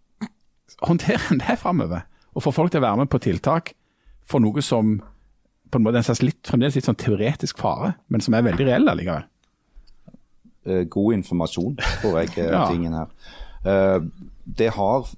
håndtere 0.88 1.38
det 1.42 1.58
framover? 1.62 2.06
Og 2.36 2.44
få 2.44 2.52
folk 2.56 2.72
til 2.74 2.82
å 2.82 2.88
være 2.88 3.04
med 3.04 3.10
på 3.12 3.20
tiltak 3.24 3.74
for 4.28 4.44
noe 4.44 4.62
som 4.66 4.98
på 5.72 5.80
en 5.80 5.84
måte 5.86 5.98
er 5.98 6.04
en 6.04 6.08
slags 6.08 6.22
litt, 6.24 6.42
fremdeles 6.48 6.76
litt 6.78 6.88
sånn 6.88 6.98
teoretisk 7.00 7.58
fare, 7.60 7.96
men 8.14 8.22
som 8.24 8.36
er 8.38 8.46
veldig 8.46 8.68
reell 8.68 8.92
allikevel? 8.92 9.26
eh, 10.66 10.84
god 10.90 11.14
informasjon, 11.20 11.76
tror 12.02 12.20
jeg, 12.22 12.32
er 12.42 12.54
Ja. 12.56 12.64
tingen 12.72 12.94
her. 12.98 13.10
Eh, 13.66 14.00
det 14.58 14.72
har 14.74 15.10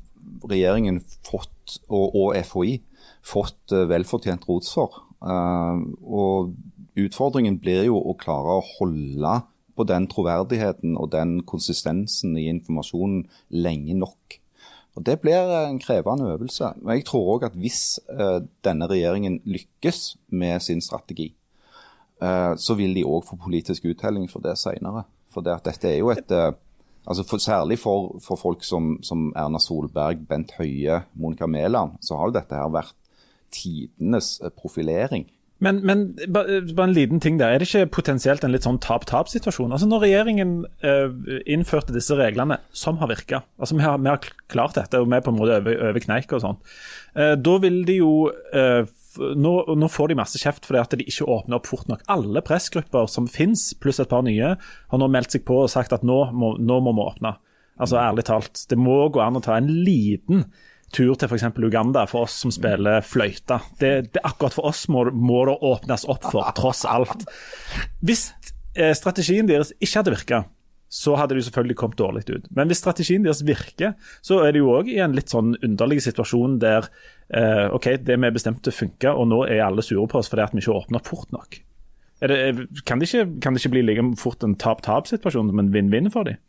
regjeringen 0.48 1.02
fått, 1.28 1.78
og, 1.88 2.16
og 2.16 2.36
FHI, 2.44 2.82
fått 3.24 3.72
eh, 3.76 3.86
velfortjent 3.90 4.48
rots 4.50 4.74
for. 4.76 5.04
Eh, 5.24 5.84
og 6.04 6.54
utfordringen 7.00 7.60
blir 7.64 7.86
jo 7.88 8.00
å 8.02 8.16
klare 8.20 8.58
å 8.60 8.66
holde 8.78 9.38
på 9.78 9.86
den 9.88 10.08
troverdigheten 10.10 10.98
og 10.98 11.12
den 11.14 11.38
konsistensen 11.48 12.36
i 12.40 12.48
informasjonen 12.50 13.28
lenge 13.54 13.96
nok. 14.00 14.40
Og 14.98 15.06
Det 15.06 15.20
blir 15.22 15.38
en 15.38 15.80
krevende 15.80 16.32
øvelse. 16.34 16.74
Men 16.82 16.96
jeg 16.98 17.06
tror 17.06 17.36
òg 17.36 17.44
at 17.46 17.58
hvis 17.58 18.00
eh, 18.10 18.40
denne 18.66 18.88
regjeringen 18.90 19.42
lykkes 19.46 20.18
med 20.28 20.60
sin 20.60 20.82
strategi, 20.82 21.36
eh, 22.22 22.54
så 22.58 22.74
vil 22.74 22.96
de 22.96 23.06
òg 23.06 23.28
få 23.28 23.38
politisk 23.38 23.86
uttelling 23.86 24.26
for 24.32 24.42
det 24.42 24.58
senere. 24.58 25.04
For 25.30 25.46
det 25.46 25.60
dette 25.66 25.92
er 25.92 26.00
jo 26.00 26.10
et 26.10 26.32
eh, 26.32 26.52
altså 27.06 27.24
for, 27.24 27.38
Særlig 27.38 27.80
for, 27.80 28.18
for 28.26 28.36
folk 28.36 28.64
som, 28.64 28.98
som 29.04 29.32
Erna 29.36 29.60
Solberg, 29.60 30.26
Bent 30.28 30.52
Høie, 30.58 31.04
Monica 31.14 31.46
Mæland, 31.46 32.02
så 32.02 32.18
har 32.18 32.28
jo 32.28 32.40
dette 32.40 32.56
her 32.56 32.74
vært 32.74 32.96
tidenes 33.54 34.42
profilering. 34.58 35.30
Men, 35.64 35.80
men 35.90 36.04
bare 36.34 36.60
en 36.84 36.94
liten 36.94 37.22
ting 37.24 37.40
der. 37.40 37.56
Er 37.56 37.62
det 37.62 37.68
ikke 37.70 37.90
potensielt 37.98 38.44
en 38.46 38.54
litt 38.54 38.68
sånn 38.68 38.78
tap-tap-situasjon? 38.84 39.72
Altså 39.74 39.88
Når 39.90 40.04
regjeringen 40.06 40.52
uh, 40.86 41.10
innførte 41.50 41.96
disse 41.96 42.14
reglene, 42.20 42.60
som 42.78 43.00
har 43.02 43.10
virka, 43.10 43.42
altså 43.58 43.80
vi 43.80 43.86
har, 43.86 43.98
vi 44.04 44.12
har 44.12 44.30
klart 44.54 44.78
dette 44.78 45.02
og 45.02 45.10
vi 45.10 45.18
er 45.18 45.26
på 45.26 45.34
en 45.34 45.40
måte 45.40 45.58
over, 45.64 45.82
over 45.90 46.06
kneika 46.06 46.40
og 46.40 46.46
sånn, 46.46 46.64
Uh, 47.18 47.34
da 47.34 47.56
vil 47.58 47.80
de 47.88 47.96
jo 47.98 48.10
uh, 48.30 48.84
nå, 49.18 49.52
nå 49.82 49.88
får 49.90 50.12
de 50.12 50.18
masse 50.20 50.38
kjeft 50.38 50.68
fordi 50.68 50.82
at 50.84 50.92
de 51.00 51.06
ikke 51.08 51.26
åpner 51.34 51.58
opp 51.58 51.70
fort 51.70 51.90
nok. 51.90 52.04
Alle 52.14 52.44
pressgrupper 52.46 53.10
som 53.10 53.26
finnes, 53.32 53.72
pluss 53.82 53.98
et 54.04 54.12
par 54.12 54.22
nye, 54.28 54.54
har 54.54 55.02
nå 55.02 55.08
meldt 55.10 55.34
seg 55.34 55.46
på 55.48 55.64
og 55.64 55.72
sagt 55.74 55.96
at 55.96 56.06
nå 56.06 56.20
må, 56.38 56.54
nå 56.62 56.80
må 56.86 56.94
vi 56.94 57.06
åpne. 57.08 57.34
Altså 57.82 58.00
ærlig 58.02 58.28
talt, 58.30 58.64
det 58.70 58.78
må 58.78 59.00
gå 59.14 59.22
an 59.22 59.38
å 59.38 59.44
ta 59.44 59.58
en 59.58 59.70
liten 59.70 60.46
tur 60.96 61.16
til 61.20 61.30
f.eks. 61.30 61.48
Uganda 61.58 62.06
for 62.10 62.28
oss 62.28 62.36
som 62.44 62.54
spiller 62.54 63.04
fløyte. 63.06 63.60
Det, 63.82 63.94
det 64.16 64.24
Akkurat 64.28 64.56
for 64.56 64.70
oss 64.70 64.86
må, 64.92 65.08
må 65.12 65.44
det 65.50 65.58
åpnes 65.68 66.08
opp 66.10 66.30
for, 66.32 66.48
tross 66.58 66.86
alt. 66.88 67.28
Hvis 68.06 68.30
eh, 68.78 68.94
strategien 68.98 69.50
deres 69.50 69.74
ikke 69.80 70.00
hadde 70.00 70.16
virka, 70.16 70.44
så 70.88 71.18
hadde 71.20 71.36
jo 71.36 71.44
selvfølgelig 71.44 71.76
kommet 71.76 72.00
dårlig 72.00 72.24
ut. 72.30 72.46
Men 72.56 72.70
hvis 72.72 72.80
strategien 72.80 73.26
deres 73.26 73.44
virker, 73.46 73.98
så 74.24 74.40
er 74.46 74.56
det 74.56 74.62
jo 74.62 74.72
òg 74.78 74.88
i 74.92 75.02
en 75.04 75.16
litt 75.18 75.34
sånn 75.34 75.58
underlig 75.66 76.00
situasjon 76.06 76.60
der 76.64 76.88
eh, 77.28 77.68
OK, 77.76 77.92
det 78.08 78.16
vi 78.16 78.34
bestemte 78.34 78.72
funka, 78.72 79.12
og 79.12 79.28
nå 79.34 79.44
er 79.50 79.66
alle 79.66 79.84
sure 79.84 80.08
på 80.08 80.22
oss 80.22 80.32
fordi 80.32 80.46
at 80.46 80.56
vi 80.56 80.64
ikke 80.64 80.78
åpner 80.80 81.04
fort 81.04 81.34
nok. 81.36 81.60
Det, 82.18 82.38
kan, 82.88 82.98
det 82.98 83.12
ikke, 83.12 83.28
kan 83.44 83.54
det 83.54 83.62
ikke 83.62 83.76
bli 83.76 83.84
like 83.86 84.06
fort 84.18 84.42
en 84.46 84.56
tap-tap-situasjon 84.58 85.52
som 85.52 85.60
en 85.62 85.74
vinn-vinn 85.76 86.10
for 86.14 86.26
dem? 86.26 86.40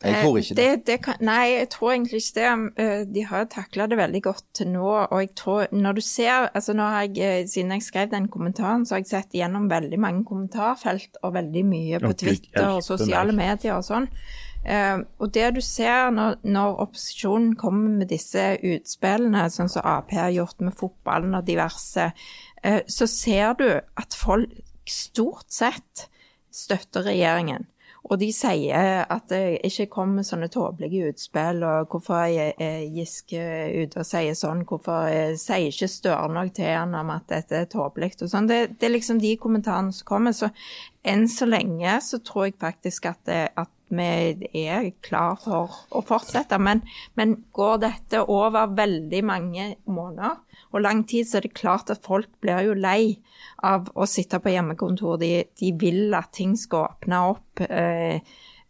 Jeg 0.00 0.22
tror 0.24 0.36
ikke 0.40 0.54
det. 0.56 0.64
det, 0.64 0.86
det, 0.86 0.96
kan, 1.04 1.18
nei, 1.20 1.42
jeg 1.52 1.68
tror 1.74 1.92
egentlig 1.92 2.20
ikke 2.22 2.36
det. 2.40 2.84
Eh, 2.84 3.00
De 3.14 3.24
har 3.28 3.48
takla 3.52 3.86
det 3.90 3.98
veldig 4.00 4.22
godt 4.24 4.44
til 4.56 4.70
nå. 4.72 4.86
Og 5.02 5.18
jeg 5.20 5.32
tror, 5.36 5.66
når 5.72 5.98
du 5.98 6.00
ser 6.04 6.48
altså 6.56 6.72
nå 6.76 6.86
har 6.88 7.08
jeg, 7.08 7.18
eh, 7.20 7.48
Siden 7.48 7.74
jeg 7.76 7.84
skrev 7.84 8.10
den 8.12 8.28
kommentaren, 8.32 8.86
så 8.86 8.96
har 8.96 9.02
jeg 9.02 9.10
sett 9.10 9.36
gjennom 9.36 9.68
veldig 9.70 9.98
mange 10.00 10.24
kommentarfelt 10.24 11.20
og 11.22 11.34
veldig 11.34 11.64
mye 11.68 12.00
på 12.00 12.12
Twitter 12.24 12.70
og 12.70 12.84
sosiale 12.86 13.34
medier 13.36 13.76
og 13.76 13.84
sånn. 13.84 14.08
Uh, 14.60 15.06
og 15.16 15.30
det 15.32 15.46
du 15.56 15.62
ser 15.64 16.10
når, 16.12 16.34
når 16.44 16.82
opposisjonen 16.84 17.54
kommer 17.56 17.94
med 18.02 18.10
disse 18.12 18.42
utspillene, 18.60 19.46
sånn 19.48 19.70
som 19.72 19.86
Ap 19.88 20.12
har 20.12 20.28
gjort 20.34 20.60
med 20.60 20.76
fotballen 20.76 21.32
og 21.38 21.46
diverse, 21.48 22.10
uh, 22.66 22.80
så 22.84 23.08
ser 23.08 23.56
du 23.56 23.64
at 23.72 24.16
folk 24.16 24.52
stort 24.84 25.48
sett 25.48 26.10
støtter 26.52 27.08
regjeringen. 27.08 27.64
Og 28.08 28.16
de 28.20 28.30
sier 28.32 29.02
at 29.04 29.26
det 29.28 29.60
ikke 29.68 29.90
kommer 29.92 30.24
sånne 30.24 30.48
tåpelige 30.52 31.10
utspill, 31.12 31.60
og 31.66 31.92
hvorfor 31.92 32.22
er 32.24 32.86
Giske 32.94 33.42
ute 33.76 34.00
og 34.00 34.08
sier 34.08 34.36
sånn, 34.38 34.64
hvorfor 34.68 35.10
eh, 35.10 35.34
sier 35.40 35.68
ikke 35.68 35.88
Støre 35.90 36.30
noe 36.32 36.52
til 36.54 36.70
han 36.70 36.94
om 36.96 37.10
at 37.12 37.26
dette 37.28 37.58
er 37.58 37.68
tåpelig 37.68 38.14
og 38.22 38.30
sånn. 38.32 38.48
Det, 38.48 38.60
det 38.80 38.88
er 38.88 38.94
liksom 38.94 39.20
de 39.20 39.34
kommentarene 39.40 39.92
som 39.92 40.08
kommer. 40.08 40.32
Så 40.36 40.48
enn 41.04 41.26
så 41.28 41.48
lenge 41.48 41.98
så 42.04 42.20
tror 42.24 42.48
jeg 42.48 42.56
faktisk 42.62 43.10
at, 43.10 43.20
det, 43.28 43.40
at 43.60 43.72
vi 43.90 44.64
er 44.64 44.90
klar 45.04 45.36
for 45.42 45.74
å 45.90 46.02
fortsette. 46.06 46.56
Men, 46.62 46.84
men 47.18 47.36
går 47.56 47.82
dette 47.84 48.22
over 48.22 48.72
veldig 48.78 49.22
mange 49.26 49.74
måneder 49.90 50.38
og 50.70 50.84
lang 50.84 51.02
tid, 51.08 51.26
så 51.26 51.38
er 51.38 51.46
det 51.46 51.56
klart 51.58 51.90
at 51.90 52.04
folk 52.04 52.30
blir 52.42 52.62
jo 52.68 52.76
lei 52.78 53.18
av 53.66 53.90
å 53.94 54.06
sitte 54.08 54.40
på 54.42 54.52
hjemmekontor. 54.54 55.18
De, 55.20 55.32
de 55.58 55.72
vil 55.80 56.14
at 56.16 56.30
ting 56.36 56.56
skal 56.58 56.92
åpne 56.92 57.20
opp. 57.32 57.62
Eh, 57.66 58.20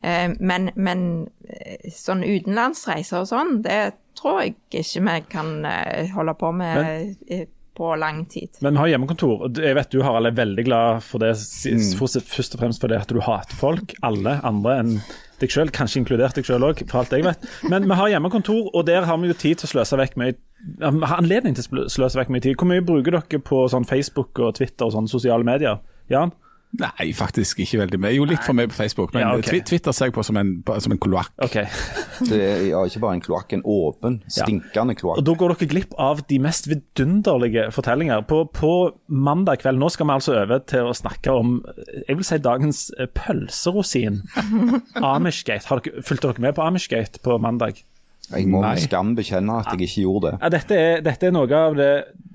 eh, 0.01 0.35
men, 0.41 0.71
men 0.77 1.05
eh, 1.45 1.91
sånn 1.95 2.25
utenlandsreiser 2.25 3.23
og 3.23 3.31
sånn, 3.31 3.61
det 3.67 3.83
tror 4.19 4.43
jeg 4.43 4.57
ikke 4.71 5.05
vi 5.07 5.17
kan 5.33 5.55
eh, 5.69 6.11
holde 6.15 6.37
på 6.41 6.53
med 6.57 7.17
eh, 7.29 7.47
på 7.81 7.95
lang 7.97 8.27
tid. 8.29 8.61
Men 8.61 8.77
vi 8.77 8.83
har 8.83 8.93
hjemmekontor. 8.93 9.47
og 9.47 9.59
Jeg 9.64 9.77
vet 9.79 9.90
du 9.95 10.03
Harald 10.05 10.29
er 10.29 10.37
veldig 10.37 10.66
glad 10.66 11.01
for 11.07 11.23
det, 11.23 11.33
mm. 11.33 11.87
først 11.97 12.57
og 12.57 12.61
fremst 12.61 12.85
fordi 12.85 12.99
at 12.99 13.09
du 13.09 13.23
hater 13.25 13.57
folk. 13.57 13.95
Alle 14.05 14.37
andre 14.45 14.77
enn 14.83 14.95
deg 15.40 15.55
sjøl, 15.55 15.73
kanskje 15.73 16.03
inkludert 16.03 16.37
deg 16.37 16.45
sjøl 16.45 16.66
òg, 16.69 16.83
for 16.90 17.01
alt 17.01 17.14
jeg 17.16 17.25
vet. 17.25 17.47
Men 17.73 17.88
vi 17.88 17.97
har 17.97 18.12
hjemmekontor, 18.12 18.69
og 18.77 18.85
der 18.88 19.09
har 19.09 19.16
vi 19.23 19.33
jo 19.33 19.38
tid 19.40 19.62
til 19.62 19.71
å 19.71 19.73
sløse 19.75 19.97
vekk 20.01 20.21
mye 20.21 20.37
har 20.83 21.16
anledning 21.16 21.55
til 21.57 21.64
å 21.64 21.87
sløse 21.88 22.19
vekk 22.21 22.33
mye 22.35 22.45
tid. 22.45 22.59
Hvor 22.61 22.69
mye 22.69 22.85
bruker 22.85 23.16
dere 23.16 23.40
på 23.40 23.62
sånn 23.73 23.88
Facebook 23.88 24.37
og 24.45 24.59
Twitter 24.59 24.88
og 24.88 24.93
sånne 24.93 25.09
sosiale 25.09 25.47
medier? 25.47 25.81
Jan? 26.12 26.35
Nei, 26.78 27.11
faktisk 27.18 27.59
ikke 27.64 27.80
veldig 27.80 27.98
mye. 27.98 28.12
Jo, 28.14 28.24
litt 28.30 28.44
for 28.46 28.54
mye 28.54 28.70
på 28.70 28.76
Facebook, 28.76 29.11
men 29.14 29.24
Ja, 29.24 29.33
okay. 29.35 29.59
Twitter 29.66 29.94
ser 29.96 30.11
jeg 30.11 30.14
på 30.14 30.22
som 30.22 30.38
en, 30.38 30.52
som 30.78 30.94
en 30.94 31.00
kloakk. 31.02 31.33
Okay. 31.42 31.66
Det 32.30 32.37
er 32.37 32.62
ja, 32.68 32.83
ikke 32.85 33.00
bare 33.00 33.16
en 33.16 33.22
kloakk, 33.24 33.52
en 33.56 33.62
åpen, 33.64 34.20
stinkende 34.28 34.94
Og 34.94 35.00
kloakk. 35.00 35.22
Da 35.26 35.35
går 35.40 35.54
dere 35.54 35.68
glipp 35.72 35.94
av 35.98 36.22
de 36.30 36.38
mest 36.38 36.68
vidunderlige 36.70 37.70
fortellinger. 37.74 38.22
På, 38.28 38.44
på 38.54 38.72
mandag 39.09 39.64
kveld 39.64 39.80
nå 39.80 39.88
skal 39.90 40.06
vi 40.06 40.16
altså 40.18 40.37
over 40.44 40.62
til 40.68 40.90
å 40.90 40.94
snakke 40.94 41.35
om 41.35 41.59
jeg 42.06 42.18
vil 42.18 42.26
si 42.28 42.38
dagens 42.44 42.83
eh, 42.98 43.11
pølserosin. 43.18 44.22
Amishgate. 45.14 45.66
Har 45.70 45.83
dere, 45.83 46.04
fulgte 46.06 46.30
dere 46.30 46.46
med 46.46 46.59
på 46.59 46.66
Amishgate 46.66 47.24
på 47.24 47.40
mandag? 47.42 47.83
Jeg 48.30 48.46
må 48.46 48.61
med 48.62 48.78
skam 48.78 49.14
bekjenne 49.18 49.59
at 49.59 49.72
jeg 49.72 49.88
ikke 49.88 50.04
gjorde 50.04 50.30
det. 50.30 50.38
Ja, 50.38 50.50
dette, 50.54 50.76
er, 50.78 51.00
dette 51.02 51.28
er 51.28 51.35
noe 51.35 51.48
av 51.50 51.74
det, 51.78 51.90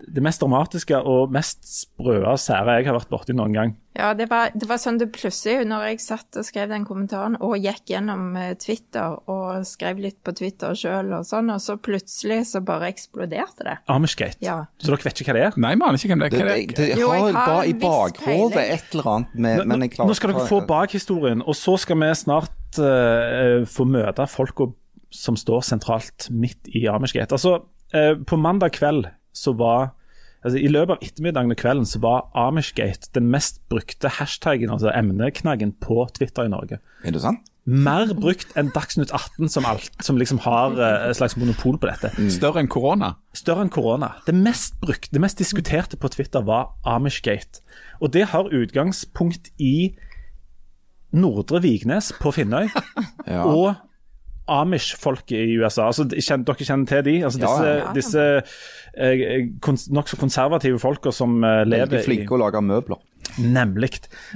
det 0.07 0.21
mest 0.23 0.43
dramatiske 0.43 0.99
og 1.01 1.33
mest 1.33 1.65
sprø 1.65 2.21
og 2.21 2.39
sære 2.41 2.79
jeg 2.79 2.87
har 2.89 2.97
vært 2.97 3.11
borti 3.11 3.35
noen 3.35 3.55
gang. 3.55 3.73
Ja, 3.95 4.09
det 4.17 4.27
var, 4.27 4.49
det 4.51 4.67
var 4.67 4.79
sånn 4.81 4.97
det 4.99 5.07
plutselig, 5.15 5.63
når 5.69 5.85
jeg 5.87 6.01
satt 6.03 6.35
og 6.35 6.43
skrev 6.43 6.67
den 6.67 6.83
kommentaren 6.87 7.37
og 7.39 7.55
gikk 7.63 7.93
gjennom 7.93 8.33
eh, 8.35 8.51
Twitter 8.59 9.15
og 9.31 9.63
skrev 9.67 10.01
litt 10.03 10.17
på 10.25 10.33
Twitter 10.35 10.75
sjøl 10.75 11.13
og 11.15 11.23
sånn, 11.27 11.53
og 11.53 11.61
så 11.63 11.77
plutselig 11.79 12.41
så 12.51 12.59
bare 12.65 12.89
eksploderte 12.91 13.67
det. 13.67 13.77
Amishgate. 13.91 14.41
Ja. 14.43 14.57
Så 14.83 14.91
dere 14.91 15.07
vet 15.07 15.23
ikke 15.23 15.31
hva 15.31 15.37
det 15.39 15.45
er? 15.47 15.59
Nei, 15.63 15.73
vi 15.79 15.87
aner 15.87 16.01
ikke 16.01 16.11
hvem 16.11 16.25
det 16.25 16.31
Det, 16.33 16.41
er. 16.41 16.49
Hva 16.49 16.57
det, 16.57 16.67
det? 16.67 16.77
det, 16.81 16.89
jeg 16.91 17.01
Jo, 17.01 17.11
jeg 17.15 17.23
har 17.23 17.39
har 17.39 17.51
bare 17.53 17.67
i 17.71 17.75
bakhodet 17.85 18.65
et 18.65 18.97
eller 18.97 19.11
annet 19.13 19.37
med 19.47 19.61
Nå, 19.61 19.67
men 19.71 19.87
jeg 19.87 19.95
klarer 19.95 20.11
nå 20.11 20.19
skal 20.19 20.33
dere 20.33 20.47
få 20.51 20.61
bakhistorien, 20.67 21.45
og 21.45 21.55
så 21.55 21.77
skal 21.79 22.01
vi 22.03 22.11
snart 22.19 22.81
uh, 22.83 23.63
få 23.69 23.87
møte 23.87 24.27
folka 24.27 24.73
som 25.15 25.37
står 25.39 25.63
sentralt 25.63 26.27
midt 26.35 26.67
i 26.75 26.83
Amishgate. 26.91 27.37
Altså, 27.37 27.61
uh, 27.95 28.13
på 28.27 28.43
mandag 28.43 28.75
kveld 28.75 29.07
så 29.35 29.53
var 29.59 29.91
altså, 30.45 30.57
I 30.61 30.69
løpet 30.71 30.95
av 30.95 31.03
ettermiddagen 31.05 31.51
og 31.53 31.59
kvelden 31.59 31.89
så 31.89 31.99
var 32.03 32.29
Amishgate 32.37 33.11
den 33.17 33.27
mest 33.33 33.59
brukte 33.71 34.11
hashtaggen, 34.19 34.71
altså 34.73 34.93
emneknaggen, 34.95 35.75
på 35.83 36.05
Twitter 36.15 36.47
i 36.47 36.53
Norge. 36.53 36.79
Er 37.03 37.15
det 37.15 37.21
sant? 37.25 37.43
Mer 37.65 38.11
brukt 38.13 38.51
enn 38.53 38.67
Dagsnytt 38.75 39.09
18, 39.09 39.49
som, 39.49 39.65
alt, 39.65 39.87
som 40.05 40.19
liksom 40.21 40.37
har 40.43 40.75
eh, 40.77 41.07
et 41.09 41.17
slags 41.17 41.33
monopol 41.41 41.79
på 41.81 41.89
dette. 41.89 42.11
Større 42.29 42.61
enn 42.61 42.69
korona? 42.69 43.15
Større 43.33 43.65
enn 43.65 43.71
korona. 43.73 44.11
Det 44.27 44.35
mest 44.37 44.77
brukte, 44.83 45.09
det 45.15 45.21
mest 45.23 45.41
diskuterte 45.41 45.97
på 45.97 46.11
Twitter 46.13 46.45
var 46.45 46.75
Amishgate. 46.85 47.63
Og 48.05 48.13
det 48.13 48.27
har 48.35 48.53
utgangspunkt 48.53 49.49
i 49.57 49.95
Nordre 51.15 51.61
Vignes 51.63 52.11
på 52.21 52.31
Finnøy 52.35 52.67
Ja. 53.33 53.41
og 53.49 53.73
Amish-folket 54.51 55.37
i 55.37 55.57
USA. 55.57 55.87
Altså, 55.89 56.05
kjenner, 56.11 56.45
dere 56.45 56.67
kjenner 56.67 56.89
til 56.91 57.03
de? 57.07 57.15
Altså, 57.25 57.41
Ja, 57.41 57.49
disse 57.49 57.73
ja. 57.79 57.91
disse 57.95 58.25
eh, 58.97 59.49
kons 59.63 59.89
nokså 59.89 60.19
konservative 60.21 60.79
folka 60.79 61.13
som 61.15 61.39
eh, 61.43 61.63
lever 61.65 61.87
Veldig 61.89 62.05
flinke 62.05 62.25
flinke 62.25 62.37
å 62.37 62.41
lage 62.45 62.61
møbler. 62.61 63.01
Nemlig. 63.41 63.89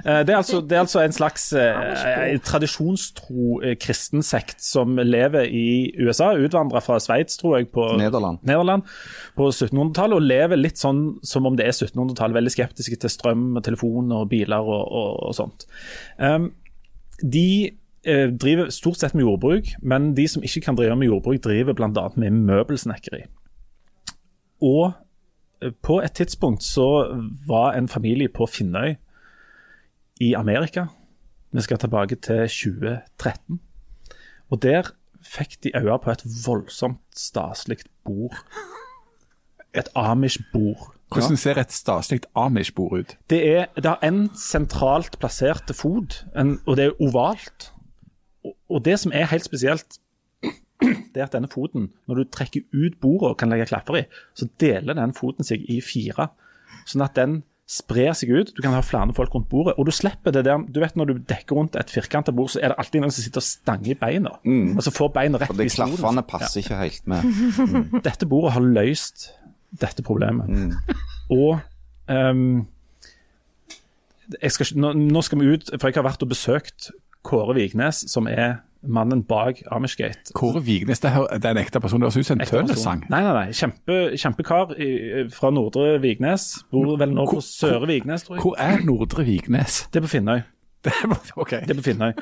Eh, 0.04 0.24
Det 0.26 0.34
er 0.34 0.38
altså, 0.38 0.62
det 0.62 0.76
er 0.76 0.82
altså 0.84 1.04
en 1.04 1.16
slags 1.16 1.52
eh, 1.54 2.40
tradisjonstro 2.44 3.60
kristen 3.62 3.80
kristensekt 3.90 4.64
som 4.64 4.98
lever 4.98 5.46
i 5.46 5.94
USA, 6.00 6.34
utvandra 6.38 6.82
fra 6.84 7.00
Sveits, 7.00 7.38
tror 7.38 7.58
jeg, 7.58 7.70
på 7.72 7.86
Nederland. 8.00 8.42
Nederland 8.48 8.84
på 9.38 9.50
1700-tallet, 9.52 10.16
og 10.18 10.26
lever 10.26 10.60
litt 10.60 10.80
sånn 10.82 11.20
som 11.24 11.46
om 11.48 11.56
det 11.58 11.68
er 11.68 11.76
1700-tallet, 11.76 12.36
veldig 12.40 12.54
skeptiske 12.54 13.00
til 13.02 13.14
strøm, 13.14 13.52
og 13.58 13.64
telefon 13.66 14.12
og 14.16 14.30
biler 14.32 14.60
og, 14.60 14.84
og, 14.90 15.20
og 15.30 15.38
sånt. 15.38 15.68
Um, 16.18 16.52
de 17.22 17.48
eh, 17.68 17.79
driver 18.06 18.70
stort 18.72 18.98
sett 19.02 19.14
med 19.14 19.26
jordbruk, 19.26 19.74
men 19.82 20.14
de 20.16 20.28
som 20.28 20.44
ikke 20.44 20.62
kan 20.62 20.78
drive 20.78 20.96
med 20.96 21.10
jordbruk, 21.10 21.42
driver 21.44 21.76
bl.a. 21.76 22.08
med 22.16 22.32
møbelsnekkeri. 22.32 23.26
Og 24.62 24.92
eh, 25.62 25.72
på 25.84 26.00
et 26.04 26.12
tidspunkt 26.12 26.64
så 26.64 26.88
var 27.48 27.74
en 27.74 27.88
familie 27.88 28.30
på 28.30 28.46
Finnøy 28.46 28.96
i 30.20 30.34
Amerika 30.34 30.86
Vi 31.52 31.62
skal 31.62 31.78
tilbake 31.78 32.16
til 32.16 32.48
2013. 32.48 33.60
Og 34.50 34.62
der 34.62 34.92
fikk 35.26 35.64
de 35.64 35.72
øye 35.76 35.98
på 36.04 36.12
et 36.12 36.24
voldsomt 36.46 37.02
staselig 37.16 37.78
bord. 38.06 38.36
Et 39.74 39.90
Amish-bord. 39.96 40.94
Hvordan 41.12 41.38
ser 41.38 41.58
et 41.58 41.72
staselig 41.74 42.22
Amish-bord 42.36 43.00
ut? 43.00 43.18
Det, 43.30 43.40
er, 43.58 43.66
det 43.76 43.86
er 43.86 44.08
en 44.08 44.30
sentralt 44.38 45.20
plassert 45.20 45.74
fot, 45.76 46.26
en, 46.38 46.60
og 46.66 46.78
det 46.78 46.86
er 46.86 47.02
ovalt. 47.02 47.72
Og, 48.46 48.56
og 48.70 48.86
det 48.86 48.98
som 49.02 49.14
er 49.16 49.30
helt 49.32 49.46
spesielt, 49.48 50.00
det 50.80 51.20
er 51.20 51.26
at 51.26 51.36
denne 51.36 51.50
foten, 51.52 51.90
når 52.08 52.22
du 52.22 52.30
trekker 52.32 52.64
ut 52.72 53.00
bordet 53.04 53.34
og 53.34 53.38
kan 53.42 53.52
legge 53.52 53.68
klapper 53.68 54.00
i, 54.00 54.04
så 54.38 54.48
deler 54.62 54.96
den 54.96 55.14
foten 55.18 55.48
seg 55.48 55.66
i 55.68 55.82
fire. 55.84 56.30
Sånn 56.88 57.04
at 57.04 57.18
den 57.20 57.42
sprer 57.70 58.16
seg 58.18 58.32
ut. 58.34 58.52
Du 58.58 58.64
kan 58.66 58.74
ha 58.74 58.80
flere 58.82 59.14
folk 59.14 59.36
rundt 59.36 59.50
bordet. 59.52 59.76
Og 59.78 59.86
du 59.86 59.92
slipper 59.94 60.34
det 60.34 60.42
der 60.48 60.64
Du 60.74 60.80
vet 60.82 60.96
når 60.98 61.12
du 61.12 61.20
dekker 61.30 61.60
rundt 61.60 61.76
et 61.78 61.92
firkanta 61.94 62.34
bord, 62.34 62.50
så 62.50 62.64
er 62.64 62.72
det 62.72 62.80
alltid 62.82 63.04
noen 63.04 63.14
som 63.14 63.26
sitter 63.26 63.44
og 63.44 63.46
stanger 63.46 63.92
i 63.94 63.98
beina. 64.00 64.32
Altså 64.80 64.94
får 64.96 65.12
beina 65.20 65.42
rett 65.42 65.52
Og 65.54 65.60
de 65.60 65.68
i 65.68 65.74
stolen. 65.74 65.94
klaffene 66.00 66.24
passer 66.26 66.64
ikke 66.64 66.80
helt 66.80 67.06
med. 67.12 67.28
Dette 68.08 68.26
bordet 68.30 68.56
har 68.56 68.66
løst 68.66 69.30
dette 69.70 70.02
problemet. 70.02 70.50
Og 71.30 71.60
um, 72.10 72.66
jeg 74.42 74.52
skal, 74.56 74.72
nå, 74.82 74.94
nå 74.98 75.22
skal 75.26 75.42
vi 75.44 75.52
ut, 75.54 75.70
for 75.76 75.92
jeg 75.92 76.00
har 76.00 76.08
vært 76.10 76.26
og 76.26 76.32
besøkt 76.32 76.90
Kåre 77.24 77.56
Vignes, 77.58 78.04
som 78.12 78.28
er 78.32 78.60
mannen 78.88 79.24
bak 79.28 79.60
Amishgate. 79.76 80.32
Kåre 80.38 80.62
Vignes, 80.64 81.02
det, 81.04 81.12
er- 81.12 81.28
er 81.36 81.52
en 81.52 81.58
ekte 81.60 81.82
person. 81.84 82.00
Det 82.00 82.08
høres 82.08 82.18
ut 82.18 82.26
som 82.30 82.40
en 82.40 82.48
person. 82.48 83.04
Nei, 83.10 83.22
nei, 83.26 83.34
nei. 83.34 83.48
Kjempe, 83.52 83.98
kjempekar 84.16 84.76
fra 85.36 85.52
Nordre 85.52 85.98
Vignes. 86.02 86.52
Bor 86.72 86.96
vel 86.98 87.12
nå 87.14 87.26
på 87.28 87.42
Søre 87.44 87.88
Vignes, 87.90 88.24
tror 88.24 88.38
jeg. 88.38 88.44
Hvor 88.46 88.56
er 88.58 88.86
Nordre 88.88 89.26
Vignes? 89.28 89.82
Det 89.92 90.00
er 90.00 90.08
på 90.08 90.14
Finnøy. 90.16 90.40
Det 90.86 90.94
er, 90.96 91.18
okay. 91.36 91.66
Det 91.68 91.76
er 91.76 91.82
på 91.82 91.90
Finnøy. 91.90 92.14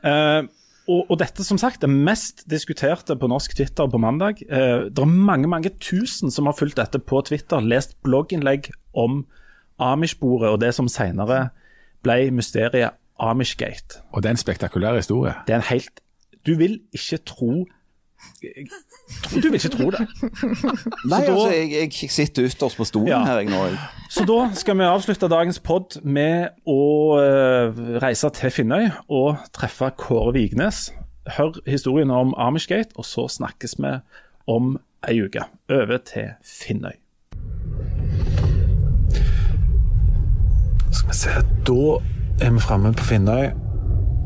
Uh, 0.00 0.48
og, 0.88 1.10
og 1.10 1.18
dette 1.20 1.44
som 1.44 1.58
sagt, 1.58 1.82
det 1.82 1.90
mest 1.90 2.44
diskuterte 2.50 3.16
på 3.18 3.28
norsk 3.28 3.56
Twitter 3.58 3.88
på 3.90 3.98
mandag. 3.98 4.38
Eh, 4.46 4.86
det 4.86 5.02
er 5.02 5.10
mange 5.10 5.48
mange 5.50 5.72
tusen 5.82 6.30
som 6.30 6.46
har 6.46 6.54
fulgt 6.54 6.78
dette 6.78 7.00
på 7.02 7.20
Twitter, 7.26 7.58
lest 7.60 7.96
blogginnlegg 8.06 8.70
om 8.94 9.24
Amish-bordet 9.82 10.52
og 10.54 10.60
det 10.62 10.70
som 10.76 10.86
senere 10.88 11.48
ble 12.06 12.30
mysteriet 12.30 12.94
Amishgate. 13.20 14.00
Og 14.12 14.22
det 14.22 14.28
er 14.28 14.36
en 14.36 14.40
spektakulær 14.40 14.96
historie. 14.96 15.32
Det 15.46 15.52
er 15.54 15.56
en 15.62 15.68
helt 15.70 16.00
Du 16.46 16.54
vil 16.56 16.80
ikke 16.92 17.16
tro 17.26 17.66
Du 19.34 19.40
vil 19.48 19.54
ikke 19.54 19.68
tro 19.68 19.90
det. 19.90 20.00
Nei, 21.10 21.20
da- 21.20 21.32
altså, 21.32 21.50
jeg, 21.52 21.90
jeg 22.02 22.10
sitter 22.10 22.46
ytterst 22.48 22.76
på 22.76 22.84
stolen 22.88 23.08
Ja. 23.08 23.18
her 23.24 23.38
jeg 23.44 23.50
nå. 23.52 23.60
Så 24.10 24.24
da 24.26 24.38
skal 24.56 24.78
vi 24.78 24.82
avslutte 24.88 25.28
dagens 25.28 25.58
pod 25.60 25.98
med 26.02 26.48
å 26.66 26.78
uh, 27.20 27.82
reise 28.02 28.30
til 28.34 28.50
Finnøy 28.50 28.88
og 29.08 29.36
treffe 29.54 29.90
Kåre 30.00 30.32
Vignes. 30.32 30.92
Hør 31.36 31.58
historien 31.66 32.10
om 32.10 32.34
Amishgate, 32.38 32.94
og 32.96 33.04
så 33.04 33.26
snakkes 33.28 33.76
vi 33.78 33.92
om 34.48 34.76
ei 35.08 35.20
uke. 35.22 35.44
Over 35.70 35.98
til 35.98 36.32
Finnøy. 36.44 36.96
Skal 40.90 41.08
vi 41.08 41.14
se 41.20 41.30
Da 41.66 41.98
er 42.40 42.50
vi 42.50 42.60
framme 42.60 42.92
på 42.92 43.04
Finnøy, 43.04 43.46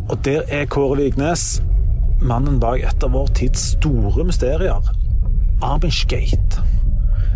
og 0.09 0.25
der 0.25 0.43
er 0.49 0.65
Kåre 0.67 0.97
Vignes, 0.97 1.63
mannen 2.23 2.61
bak 2.61 2.83
et 2.83 3.05
av 3.07 3.13
vår 3.15 3.31
tids 3.39 3.71
store 3.77 4.25
mysterier, 4.27 4.91
Amishgate. 5.63 6.65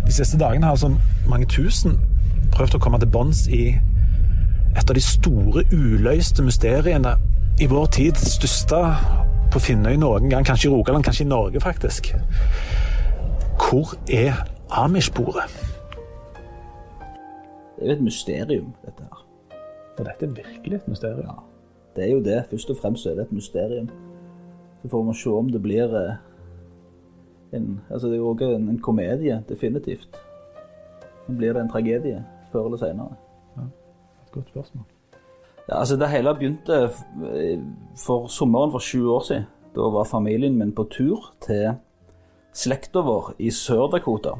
De 0.05 0.13
siste 0.13 0.37
dagene 0.37 0.65
har 0.65 0.75
altså 0.75 0.91
mange 1.29 1.47
tusen 1.49 1.95
prøvd 2.53 2.75
å 2.77 2.81
komme 2.83 2.99
til 2.99 3.11
bunns 3.11 3.45
i 3.47 3.63
et 4.75 4.83
av 4.83 4.95
de 4.97 5.03
store 5.03 5.63
uløste 5.71 6.43
mysteriene 6.43 7.15
i 7.61 7.69
vår 7.71 7.87
tid. 7.95 8.19
Største 8.19 8.81
på 9.53 9.61
Finnøy 9.63 9.95
noen 10.01 10.29
gang, 10.29 10.45
kanskje 10.45 10.69
i 10.69 10.73
Rogaland, 10.73 11.07
kanskje 11.07 11.25
i 11.25 11.31
Norge 11.31 11.63
faktisk. 11.63 12.11
Hvor 13.61 13.95
er 14.11 14.43
Amish-bordet? 14.69 15.47
Det 17.75 17.83
er 17.83 17.93
jo 17.93 17.95
et 17.95 18.03
mysterium, 18.03 18.73
dette 18.83 19.14
Og 19.97 20.05
dette 20.05 20.25
er 20.25 20.35
virkelig 20.35 20.75
et 20.75 20.87
mysterium. 20.87 21.25
Ja, 21.25 21.35
Det 21.95 22.03
er 22.03 22.11
jo 22.11 22.23
det. 22.23 22.45
Først 22.49 22.69
og 22.69 22.77
fremst 22.77 23.05
er 23.05 23.15
det 23.15 23.21
et 23.21 23.31
mysterium. 23.31 23.89
Så 24.81 24.89
får 24.91 25.03
vi 25.03 25.13
se 25.13 25.29
om 25.29 25.49
det 25.49 25.61
blir 25.61 25.95
eh, 25.95 26.15
en 27.53 27.81
Altså, 27.89 28.07
det 28.07 28.13
er 28.13 28.17
jo 28.17 28.33
òg 28.33 28.41
en, 28.41 28.69
en 28.69 28.79
komedie, 28.79 29.43
definitivt. 29.49 30.19
Men 31.27 31.37
blir 31.37 31.53
det 31.53 31.61
en 31.61 31.69
tragedie 31.69 32.25
før 32.51 32.65
eller 32.65 32.77
senere? 32.77 33.15
Et 33.57 34.31
godt 34.31 34.49
spørsmål. 34.49 34.83
Ja, 35.69 35.79
altså 35.79 35.95
Det 35.95 36.09
hele 36.09 36.35
begynte 36.35 36.83
eh, 36.83 37.59
for 38.05 38.27
sommeren 38.27 38.71
for 38.71 38.79
sju 38.79 39.07
år 39.09 39.19
siden. 39.19 39.45
Da 39.75 39.81
var 39.81 40.03
familien 40.03 40.57
min 40.57 40.71
på 40.71 40.83
tur 40.83 41.33
til 41.41 41.73
slekta 42.53 43.01
vår 43.03 43.33
i 43.39 43.49
Sør-Dakota. 43.49 44.37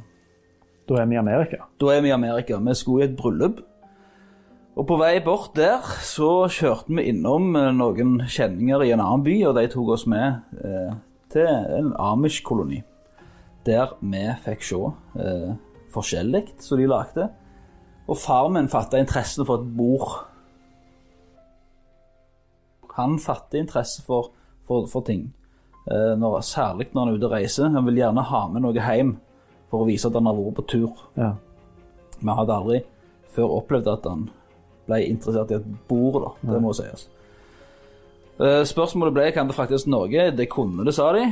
Da 0.89 0.93
er 1.01 1.05
vi 1.05 1.15
i 1.15 1.17
Amerika. 1.17 1.65
Da 1.81 1.85
er 1.85 2.01
vi 2.01 2.07
i 2.07 2.11
Amerika. 2.11 2.57
Vi 2.57 2.73
skulle 2.73 3.05
i 3.05 3.09
et 3.09 3.17
bryllup. 3.17 3.59
Og 4.75 4.83
på 4.89 4.97
vei 4.99 5.21
bort 5.23 5.53
der 5.55 5.85
så 6.03 6.49
kjørte 6.51 6.91
vi 6.97 7.07
innom 7.07 7.53
eh, 7.55 7.71
noen 7.71 8.17
kjenninger 8.27 8.83
i 8.83 8.91
en 8.91 9.03
annen 9.03 9.23
by, 9.23 9.35
og 9.47 9.55
de 9.55 9.69
tok 9.71 9.93
oss 9.95 10.03
med 10.11 10.41
eh, 10.59 10.91
til 11.31 11.47
en 11.47 11.93
Amish-koloni. 11.95 12.81
Der 13.65 13.95
vi 14.01 14.25
fikk 14.43 14.67
se 14.67 14.81
eh, 15.23 15.55
forskjellig 15.95 16.43
som 16.59 16.81
de 16.81 16.89
lagde. 16.91 17.29
Og 18.11 18.19
far 18.19 18.51
min 18.51 18.67
fatta 18.69 18.99
interesse 18.99 19.47
for 19.47 19.63
et 19.63 19.71
bord. 19.79 20.19
Han 22.99 23.15
fatter 23.19 23.63
interesse 23.63 24.03
for, 24.03 24.33
for, 24.67 24.91
for 24.91 25.07
ting. 25.07 25.29
Eh, 25.87 26.13
når, 26.19 26.41
særlig 26.43 26.91
når 26.91 26.99
han 27.01 27.13
er 27.13 27.17
ute 27.17 27.29
og 27.29 27.37
reiser. 27.39 27.71
Han 27.71 27.87
vil 27.87 28.03
gjerne 28.03 28.27
ha 28.27 28.47
med 28.51 28.67
noe 28.67 28.75
hjem 28.75 29.15
for 29.71 29.83
å 29.85 29.87
vise 29.87 30.11
at 30.11 30.19
han 30.19 30.27
har 30.27 30.35
vært 30.35 30.59
på 30.59 30.71
tur. 30.75 31.05
Ja. 31.15 31.37
Vi 32.19 32.41
hadde 32.43 32.59
aldri 32.59 32.83
før 33.35 33.61
opplevd 33.61 33.95
at 33.95 34.11
han 34.11 34.27
ble 34.85 35.01
interessert 35.09 35.51
i 35.51 35.59
et 35.59 35.67
bord, 35.89 36.21
da. 36.23 36.31
Det 36.53 36.61
må 36.63 36.73
sies. 36.77 37.07
Eh, 38.35 38.63
Spørsmålet 38.67 39.15
ble 39.15 39.29
kan 39.35 39.47
det 39.49 39.55
fraktes 39.57 39.85
til 39.85 39.95
Norge. 39.95 40.29
Det 40.35 40.49
kunne 40.51 40.85
det, 40.87 40.95
sa 40.97 41.11
de. 41.15 41.25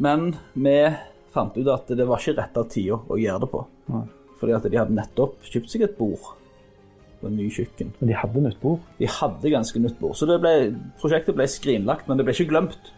Men 0.00 0.32
vi 0.54 0.78
fant 1.34 1.56
ut 1.58 1.70
at 1.72 1.90
det 1.92 2.06
var 2.08 2.22
ikke 2.22 2.38
rett 2.38 2.58
av 2.58 2.68
tida 2.72 2.98
å 2.98 3.18
gjøre 3.20 3.44
det 3.44 3.50
på. 3.52 3.64
Nei. 3.92 4.04
Fordi 4.38 4.54
at 4.54 4.68
de 4.70 4.78
hadde 4.78 4.94
nettopp 4.96 5.40
kjøpt 5.50 5.72
seg 5.72 5.84
et 5.88 5.96
bord. 5.98 6.34
Og 7.18 7.26
en 7.30 7.34
ny 7.36 7.48
kjøkken. 7.50 7.90
Men 7.98 8.12
de 8.12 8.14
hadde 8.20 8.44
nytt 8.44 8.60
bord. 8.62 8.84
De 9.00 9.08
hadde 9.10 9.50
ganske 9.50 9.82
nytt 9.82 9.98
bord. 9.98 10.14
Så 10.16 10.28
det 10.30 10.38
ble, 10.42 10.54
prosjektet 11.02 11.36
ble 11.36 11.48
skrinlagt, 11.50 12.06
men 12.06 12.20
det 12.20 12.26
ble 12.26 12.36
ikke 12.36 12.52
glemt. 12.52 12.92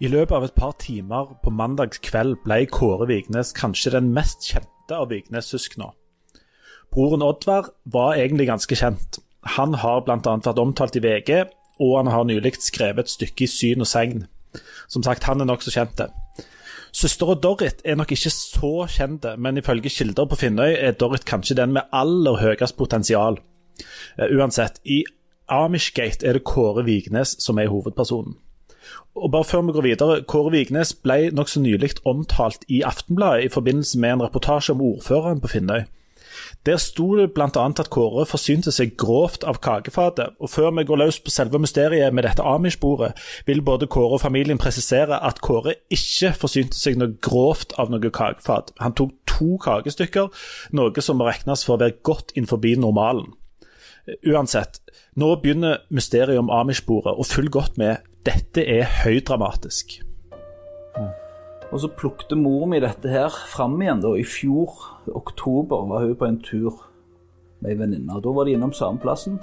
I 0.00 0.08
løpet 0.08 0.32
av 0.32 0.46
et 0.46 0.56
par 0.56 0.72
timer 0.80 1.34
på 1.44 1.52
mandags 1.52 2.00
kveld 2.02 2.38
ble 2.46 2.62
Kåre 2.72 3.06
Vignes 3.10 3.52
kanskje 3.56 3.92
den 3.98 4.10
mest 4.16 4.46
kjente 4.48 4.96
av 4.96 5.10
Vignes-søsknene. 5.12 5.92
Broren 6.90 7.22
Oddvar 7.22 7.70
var 7.84 8.18
egentlig 8.18 8.48
ganske 8.50 8.76
kjent. 8.76 9.20
Han 9.56 9.76
har 9.78 10.02
bl.a. 10.04 10.18
vært 10.18 10.58
omtalt 10.58 10.98
i 10.98 11.02
VG, 11.04 11.44
og 11.80 11.96
han 11.96 12.10
har 12.12 12.26
nylig 12.28 12.56
skrevet 12.60 13.06
et 13.06 13.12
stykke 13.12 13.46
i 13.46 13.50
Syn 13.50 13.84
og 13.84 13.88
Segn. 13.88 14.26
Som 14.90 15.04
sagt, 15.06 15.24
han 15.24 15.40
er 15.40 15.48
nokså 15.48 15.72
kjent. 15.72 16.02
Søstera 16.92 17.36
Dorrit 17.38 17.84
er 17.86 17.96
nok 17.96 18.10
ikke 18.12 18.32
så 18.34 18.72
kjent, 18.90 19.26
men 19.38 19.60
ifølge 19.60 19.92
kilder 19.94 20.26
på 20.26 20.40
Finnøy 20.40 20.74
er 20.74 20.98
Dorrit 20.98 21.24
kanskje 21.28 21.56
den 21.60 21.76
med 21.76 21.86
aller 21.94 22.40
høyest 22.42 22.76
potensial. 22.76 23.38
Eh, 24.18 24.34
Uansett, 24.34 24.82
i 24.84 25.04
Amishgate 25.50 26.26
er 26.26 26.38
det 26.38 26.44
Kåre 26.44 26.84
Vignes 26.84 27.36
som 27.42 27.58
er 27.58 27.70
hovedpersonen. 27.70 28.34
Og 29.14 29.30
bare 29.30 29.44
før 29.44 29.62
vi 29.66 29.72
går 29.72 29.86
videre, 29.86 30.18
Kåre 30.26 30.50
Vignes 30.54 30.92
ble 30.94 31.30
nokså 31.34 31.62
nylig 31.62 31.94
omtalt 32.06 32.66
i 32.68 32.82
Aftenbladet 32.86 33.46
i 33.46 33.54
forbindelse 33.54 33.98
med 33.98 34.16
en 34.16 34.22
reportasje 34.26 34.74
om 34.74 34.82
ordføreren 34.82 35.40
på 35.40 35.54
Finnøy. 35.54 35.86
Der 36.66 36.76
sto 36.76 37.16
det 37.16 37.30
bl.a. 37.32 37.48
at 37.48 37.88
Kåre 37.90 38.26
forsynte 38.28 38.72
seg 38.74 38.92
grovt 39.00 39.46
av 39.48 39.62
kakefatet. 39.64 40.36
Og 40.40 40.50
før 40.52 40.74
vi 40.76 40.84
går 40.84 41.00
løs 41.00 41.20
på 41.24 41.32
selve 41.32 41.60
mysteriet 41.62 42.12
med 42.14 42.26
dette 42.28 42.44
Amish-bordet, 42.44 43.14
vil 43.48 43.62
både 43.64 43.88
Kåre 43.88 44.18
og 44.18 44.24
familien 44.26 44.60
presisere 44.60 45.22
at 45.24 45.40
Kåre 45.40 45.78
ikke 45.88 46.34
forsynte 46.36 46.76
seg 46.76 47.00
noe 47.00 47.16
grovt 47.24 47.72
av 47.80 47.92
noe 47.92 48.12
kakefat. 48.12 48.74
Han 48.84 48.96
tok 48.98 49.16
to 49.30 49.56
kakestykker, 49.64 50.28
noe 50.76 51.04
som 51.04 51.20
må 51.20 51.30
regnes 51.30 51.64
for 51.64 51.78
å 51.78 51.80
være 51.80 51.96
godt 52.04 52.36
innenfor 52.36 52.60
normalen. 52.76 53.32
Uansett, 54.26 54.80
nå 55.16 55.32
begynner 55.40 55.80
mysteriet 55.88 56.40
om 56.40 56.52
Amish-bordet, 56.52 57.16
og 57.16 57.26
følg 57.26 57.50
godt 57.56 57.80
med. 57.80 58.04
Dette 58.26 58.66
er 58.68 58.84
høydramatisk. 59.04 60.00
Og 61.70 61.78
så 61.78 61.90
plukket 61.94 62.34
mor 62.38 62.66
mi 62.66 62.80
dette 62.82 63.10
her 63.12 63.30
fram 63.30 63.76
igjen 63.82 64.00
da, 64.02 64.10
i 64.18 64.24
fjor, 64.26 64.74
oktober, 65.14 65.84
var 65.86 66.02
hun 66.02 66.16
på 66.18 66.26
en 66.26 66.40
tur 66.42 66.80
med 67.60 67.72
ei 67.72 67.78
venninne. 67.78 68.18
Da 68.22 68.32
var 68.34 68.48
de 68.48 68.56
innom 68.56 68.72
samme 68.74 68.98
plassen. 69.02 69.38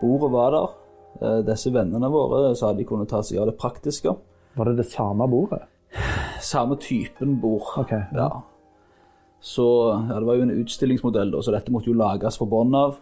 Bordet 0.00 0.30
var 0.32 0.54
der. 0.54 0.76
Eh, 1.20 1.40
Disse 1.44 1.72
vennene 1.74 2.08
våre 2.08 2.54
sa 2.56 2.72
de 2.72 2.86
kunne 2.88 3.08
ta 3.10 3.20
seg 3.26 3.42
av 3.42 3.50
det 3.50 3.58
praktiske. 3.60 4.14
Var 4.56 4.70
det 4.70 4.78
det 4.80 4.88
samme 4.88 5.28
bordet? 5.28 5.66
Samme 6.40 6.78
typen 6.80 7.36
bord. 7.42 7.68
Ok, 7.82 7.92
ja. 7.92 8.08
Ja. 8.16 8.30
Så 9.40 9.66
ja, 10.08 10.16
det 10.18 10.26
var 10.28 10.36
jo 10.36 10.44
en 10.48 10.58
utstillingsmodell, 10.62 11.30
da, 11.32 11.40
så 11.44 11.52
dette 11.52 11.72
måtte 11.72 11.88
jo 11.88 11.96
lages 11.96 12.36
fra 12.40 12.48
bånn 12.48 12.74
av. 12.76 12.98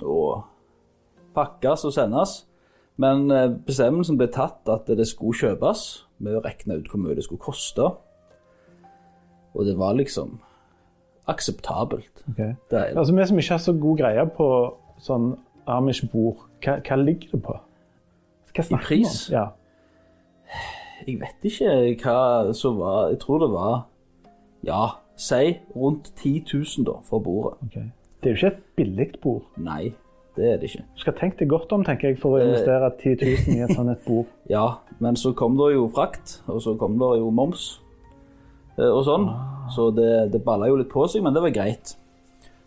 Og 0.00 0.44
pakkes 1.36 1.84
og 1.88 1.92
sendes. 1.96 2.42
Men 2.96 3.28
eh, 3.30 3.50
bestemmelsen 3.52 4.16
ble 4.16 4.32
tatt 4.32 4.68
at 4.72 4.88
det 4.88 5.06
skulle 5.08 5.36
kjøpes, 5.36 5.84
med 6.18 6.38
å 6.38 6.42
regne 6.44 6.78
ut 6.78 6.88
hvor 6.90 7.00
mye 7.02 7.16
det 7.16 7.24
skulle 7.26 7.42
koste. 7.42 7.90
Og 9.54 9.66
det 9.66 9.76
var 9.78 9.96
liksom 9.98 10.38
akseptabelt. 11.28 12.24
Okay. 12.30 12.54
Er, 12.70 12.96
Altså, 12.98 13.14
Vi 13.14 13.26
som 13.26 13.38
ikke 13.38 13.54
har 13.54 13.58
så 13.58 13.72
god 13.72 13.98
greie 13.98 14.26
på 14.36 14.48
sånn 15.04 15.36
Amish-bord, 15.68 16.40
hva, 16.64 16.78
hva 16.80 16.96
ligger 16.96 17.34
det 17.34 17.42
på? 17.44 17.56
Hva 18.56 18.64
snakker 18.64 18.94
vi 18.96 19.04
om? 19.04 19.16
Ja. 19.30 19.46
jeg 21.06 21.20
vet 21.20 21.44
ikke 21.44 21.74
hva 22.02 22.54
som 22.56 22.78
var 22.80 23.10
Jeg 23.12 23.20
tror 23.20 23.42
det 23.44 23.50
var 23.52 23.74
Ja, 24.64 24.82
si 25.16 25.58
rundt 25.76 26.12
10 26.16 26.44
000 26.54 26.86
da, 26.88 26.96
for 27.04 27.20
bordet. 27.22 27.58
Okay. 27.68 27.90
Det 28.22 28.30
er 28.30 28.34
jo 28.34 28.38
ikke 28.40 28.56
et 28.56 28.62
billig 28.76 29.08
bord. 29.22 29.44
Nei, 29.56 29.92
det 30.38 30.48
er 30.48 30.58
det 30.60 30.70
ikke. 30.70 30.86
Du 30.94 31.02
skal 31.02 31.16
tenke 31.18 31.40
deg 31.42 31.50
godt 31.52 31.72
om, 31.74 31.84
tenker 31.86 32.12
jeg, 32.12 32.18
for 32.22 32.36
å 32.36 32.42
investere 32.42 32.88
10 32.94 33.18
000 33.48 33.58
i 33.58 33.62
et 33.66 33.74
sånt 33.74 33.92
et 33.92 34.04
bord. 34.06 34.30
Ja, 34.54 34.80
men 35.02 35.18
så 35.20 35.34
kom 35.36 35.58
det 35.58 35.72
jo 35.74 35.86
frakt, 35.92 36.38
og 36.48 36.62
så 36.64 36.74
kom 36.80 36.96
det 37.00 37.10
jo 37.20 37.30
moms 37.34 37.68
eh, 38.78 38.88
og 38.88 39.02
sånn. 39.08 39.28
Så 39.74 39.90
det, 39.94 40.30
det 40.32 40.42
balla 40.46 40.70
jo 40.70 40.78
litt 40.80 40.92
på 40.92 41.04
seg, 41.10 41.24
men 41.26 41.36
det 41.36 41.44
var 41.44 41.54
greit. 41.54 41.96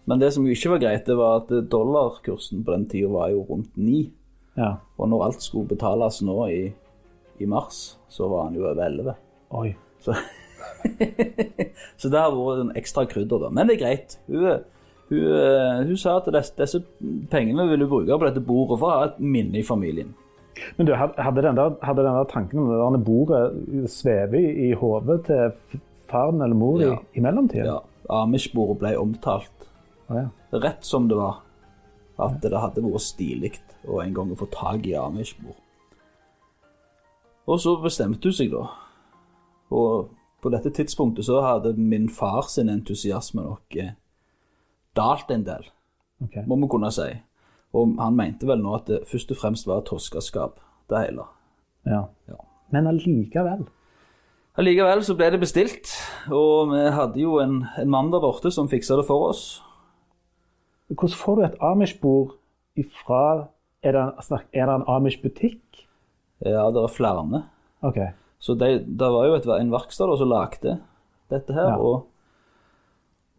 Men 0.09 0.21
det 0.21 0.31
som 0.35 0.45
jo 0.45 0.53
ikke 0.53 0.75
var 0.75 0.83
greit, 0.83 1.05
det 1.07 1.17
var 1.17 1.41
at 1.41 1.53
dollarkursen 1.71 2.65
på 2.65 2.75
den 2.75 2.87
tida 2.91 3.09
var 3.13 3.31
jo 3.33 3.45
rundt 3.49 3.73
ni. 3.79 4.09
Ja. 4.57 4.75
Og 4.97 5.09
når 5.09 5.27
alt 5.29 5.45
skulle 5.45 5.69
betales 5.69 6.19
nå 6.25 6.37
i, 6.51 6.61
i 7.39 7.49
mars, 7.49 7.95
så 8.11 8.27
var 8.31 8.49
han 8.49 8.57
jo 8.57 8.65
over 8.67 8.83
11. 8.85 9.15
Oi. 9.61 9.71
Så, 10.01 10.15
så 11.99 12.11
det 12.11 12.19
har 12.19 12.33
vært 12.35 12.65
en 12.65 12.75
ekstra 12.81 13.05
krydder, 13.09 13.45
da. 13.45 13.51
Men 13.53 13.69
det 13.69 13.77
er 13.77 13.83
greit. 13.85 14.17
Hun, 14.27 14.65
hun, 15.11 15.19
eh, 15.19 15.83
hun 15.85 15.97
sa 15.99 16.17
at 16.17 16.29
disse, 16.33 16.55
disse 16.57 16.81
pengene 17.31 17.67
ville 17.69 17.85
hun 17.85 17.91
bruke 17.91 18.17
på 18.21 18.29
dette 18.29 18.43
bordet 18.47 18.79
for 18.79 18.87
å 18.87 18.95
ha 18.95 19.05
et 19.09 19.19
minne 19.19 19.59
i 19.59 19.65
familien. 19.67 20.13
Men 20.77 20.87
du, 20.87 20.93
hadde 20.95 21.41
den 21.43 21.57
der, 21.57 21.75
hadde 21.83 22.03
den 22.05 22.17
der 22.17 22.27
tanken 22.31 22.59
om 22.59 22.95
det 22.95 23.05
bordet 23.05 23.89
sveve 23.91 24.39
i, 24.39 24.71
hodet 24.77 25.23
til 25.29 25.79
faren 26.11 26.41
eller 26.41 26.55
mor 26.55 26.81
Ja. 26.81 26.93
i, 26.95 27.19
i 27.19 27.23
mellomtiden? 27.23 27.65
Ja, 27.65 27.79
Amish-bordet 28.09 28.79
ble 28.81 28.95
omtalt 28.99 29.67
Å, 30.09 30.17
ja. 30.17 30.27
rett 30.59 30.83
som 30.85 31.07
det 31.07 31.15
var. 31.19 31.41
At 32.21 32.41
det 32.43 32.51
hadde 32.53 32.83
vært 32.83 33.01
stilig 33.05 33.53
å 33.87 34.01
en 34.03 34.13
gang 34.13 34.33
få 34.37 34.47
tak 34.51 34.85
i 34.85 34.95
Amish-bord. 34.99 35.57
Og 37.47 37.59
så 37.59 37.75
bestemte 37.81 38.29
hun 38.29 38.35
seg, 38.35 38.51
da. 38.53 38.67
Og 39.71 40.11
på 40.43 40.51
dette 40.53 40.69
tidspunktet 40.75 41.25
så 41.25 41.39
hadde 41.45 41.73
min 41.79 42.09
far 42.11 42.45
sin 42.51 42.69
entusiasme 42.69 43.41
nok 43.45 43.77
eh, 43.79 43.93
dalt 44.97 45.31
en 45.31 45.43
del, 45.47 45.67
okay. 46.23 46.43
må 46.47 46.57
vi 46.61 46.69
kunne 46.71 46.91
si. 46.93 47.09
Og 47.77 47.95
han 48.01 48.17
mente 48.17 48.47
vel 48.49 48.59
nå 48.63 48.73
at 48.75 48.89
det 48.89 49.03
først 49.07 49.31
og 49.31 49.39
fremst 49.39 49.67
var 49.69 49.85
toskeskap, 49.87 50.59
det 50.91 51.05
hele. 51.05 51.27
Ja. 51.87 52.05
Ja. 52.27 52.39
Men 52.71 52.87
allikevel. 52.91 53.65
Allikevel 54.59 55.03
så 55.07 55.15
ble 55.15 55.29
det 55.31 55.39
bestilt, 55.39 55.93
og 56.27 56.73
vi 56.73 56.83
hadde 56.91 57.21
jo 57.23 57.37
en, 57.39 57.61
en 57.79 57.91
mann 57.91 58.11
der 58.11 58.23
borte 58.23 58.51
som 58.51 58.67
fiksa 58.71 58.97
det 58.99 59.07
for 59.07 59.29
oss. 59.29 59.61
Hvordan 60.91 61.15
får 61.15 61.37
du 61.37 61.43
et 61.45 61.61
Amish-bord 61.63 62.35
ifra 62.75 63.47
Er 63.81 63.95
det, 63.95 64.01
er 64.53 64.67
det 64.67 64.73
en 64.75 64.83
Amish-butikk? 64.91 65.87
Ja, 66.45 66.67
det 66.69 66.83
er 66.83 66.91
flere. 66.91 67.43
OK. 67.81 67.97
Så 68.37 68.53
det 68.53 68.85
det 68.99 69.09
var 69.13 69.25
jo 69.25 69.37
et, 69.39 69.47
en 69.47 69.71
verksted 69.71 70.11
som 70.17 70.29
lagde 70.29 70.75
dette 71.31 71.53
her, 71.53 71.69
Ja. 71.71 71.77
og, 71.77 72.07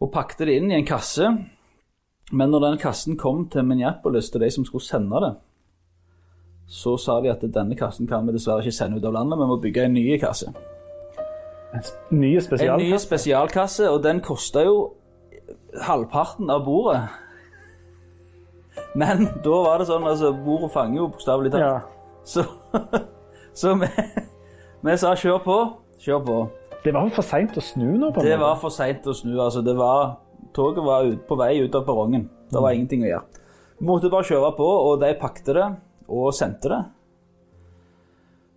og 0.03 0.11
pakte 0.11 0.47
det 0.47 0.57
inn 0.59 0.71
i 0.71 0.77
en 0.81 0.87
kasse. 0.87 1.29
Men 2.33 2.51
når 2.51 2.67
den 2.67 2.77
kassen 2.81 3.17
kom 3.19 3.45
til 3.51 3.65
Minneapolis, 3.67 4.29
til 4.33 4.43
de 4.43 4.49
som 4.51 4.65
skulle 4.67 4.83
sende 4.83 5.21
det, 5.23 5.33
så 6.67 6.95
sa 6.97 7.19
de 7.21 7.31
at 7.31 7.43
denne 7.55 7.75
kassen 7.77 8.07
kan 8.07 8.25
vi 8.27 8.35
dessverre 8.35 8.63
ikke 8.63 8.75
sende 8.75 8.99
ut 8.99 9.07
av 9.07 9.15
landet, 9.15 9.39
vi 9.39 9.47
må 9.47 9.59
bygge 9.63 9.87
en 9.87 9.95
ny 9.95 10.05
kasse. 10.19 10.53
En 11.73 11.83
ny 12.13 12.35
spesialkasse? 12.39 12.73
En 12.73 12.91
ny 12.91 12.99
spesialkasse? 13.01 13.89
og 13.89 14.03
den 14.03 14.21
kosta 14.23 14.63
jo 14.65 14.77
halvparten 15.83 16.49
av 16.53 16.65
bordet. 16.65 17.03
Men 18.95 19.25
da 19.45 19.61
var 19.65 19.81
det 19.81 19.89
sånn, 19.89 20.05
altså, 20.07 20.33
bordet 20.45 20.71
fanger 20.73 21.01
jo 21.01 21.07
bokstavelig 21.13 21.53
talt. 21.53 21.63
Ja. 21.63 21.79
Så, 22.23 22.45
så 23.59 23.73
vi, 23.81 23.89
vi 24.85 24.97
sa 25.01 25.15
kjør 25.19 25.41
på, 25.45 25.57
kjør 26.01 26.21
på. 26.27 26.37
Det 26.83 26.91
var 26.93 27.07
for 27.15 27.23
seint 27.23 27.55
å 27.57 27.63
snu 27.63 27.85
nå? 27.95 28.11
på 28.11 28.23
Det 28.25 28.35
var 28.39 28.57
for 28.59 28.73
seint 28.73 29.05
å 29.07 29.13
snu. 29.15 29.37
altså 29.39 29.61
det 29.63 29.75
var, 29.77 30.17
Toget 30.53 30.83
var 30.83 31.07
ut, 31.07 31.21
på 31.27 31.37
vei 31.39 31.55
ut 31.63 31.75
av 31.75 31.85
perrongen. 31.87 32.27
Det 32.51 32.61
var 32.61 32.75
ingenting 32.75 33.05
å 33.05 33.07
gjøre. 33.07 33.43
Vi 33.79 33.87
måtte 33.87 34.11
bare 34.11 34.27
kjøre 34.27 34.51
på, 34.57 34.67
og 34.67 34.99
de 35.01 35.13
pakte 35.19 35.55
det 35.55 35.69
og 36.07 36.33
sendte 36.35 36.69
det. 36.69 36.81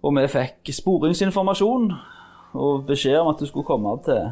Og 0.02 0.14
vi 0.18 0.26
fikk 0.30 0.72
sporingsinformasjon 0.74 1.86
og 2.56 2.84
beskjed 2.88 3.20
om 3.20 3.30
at 3.30 3.40
du 3.40 3.46
skulle 3.46 3.66
komme 3.66 3.94
til, 4.06 4.26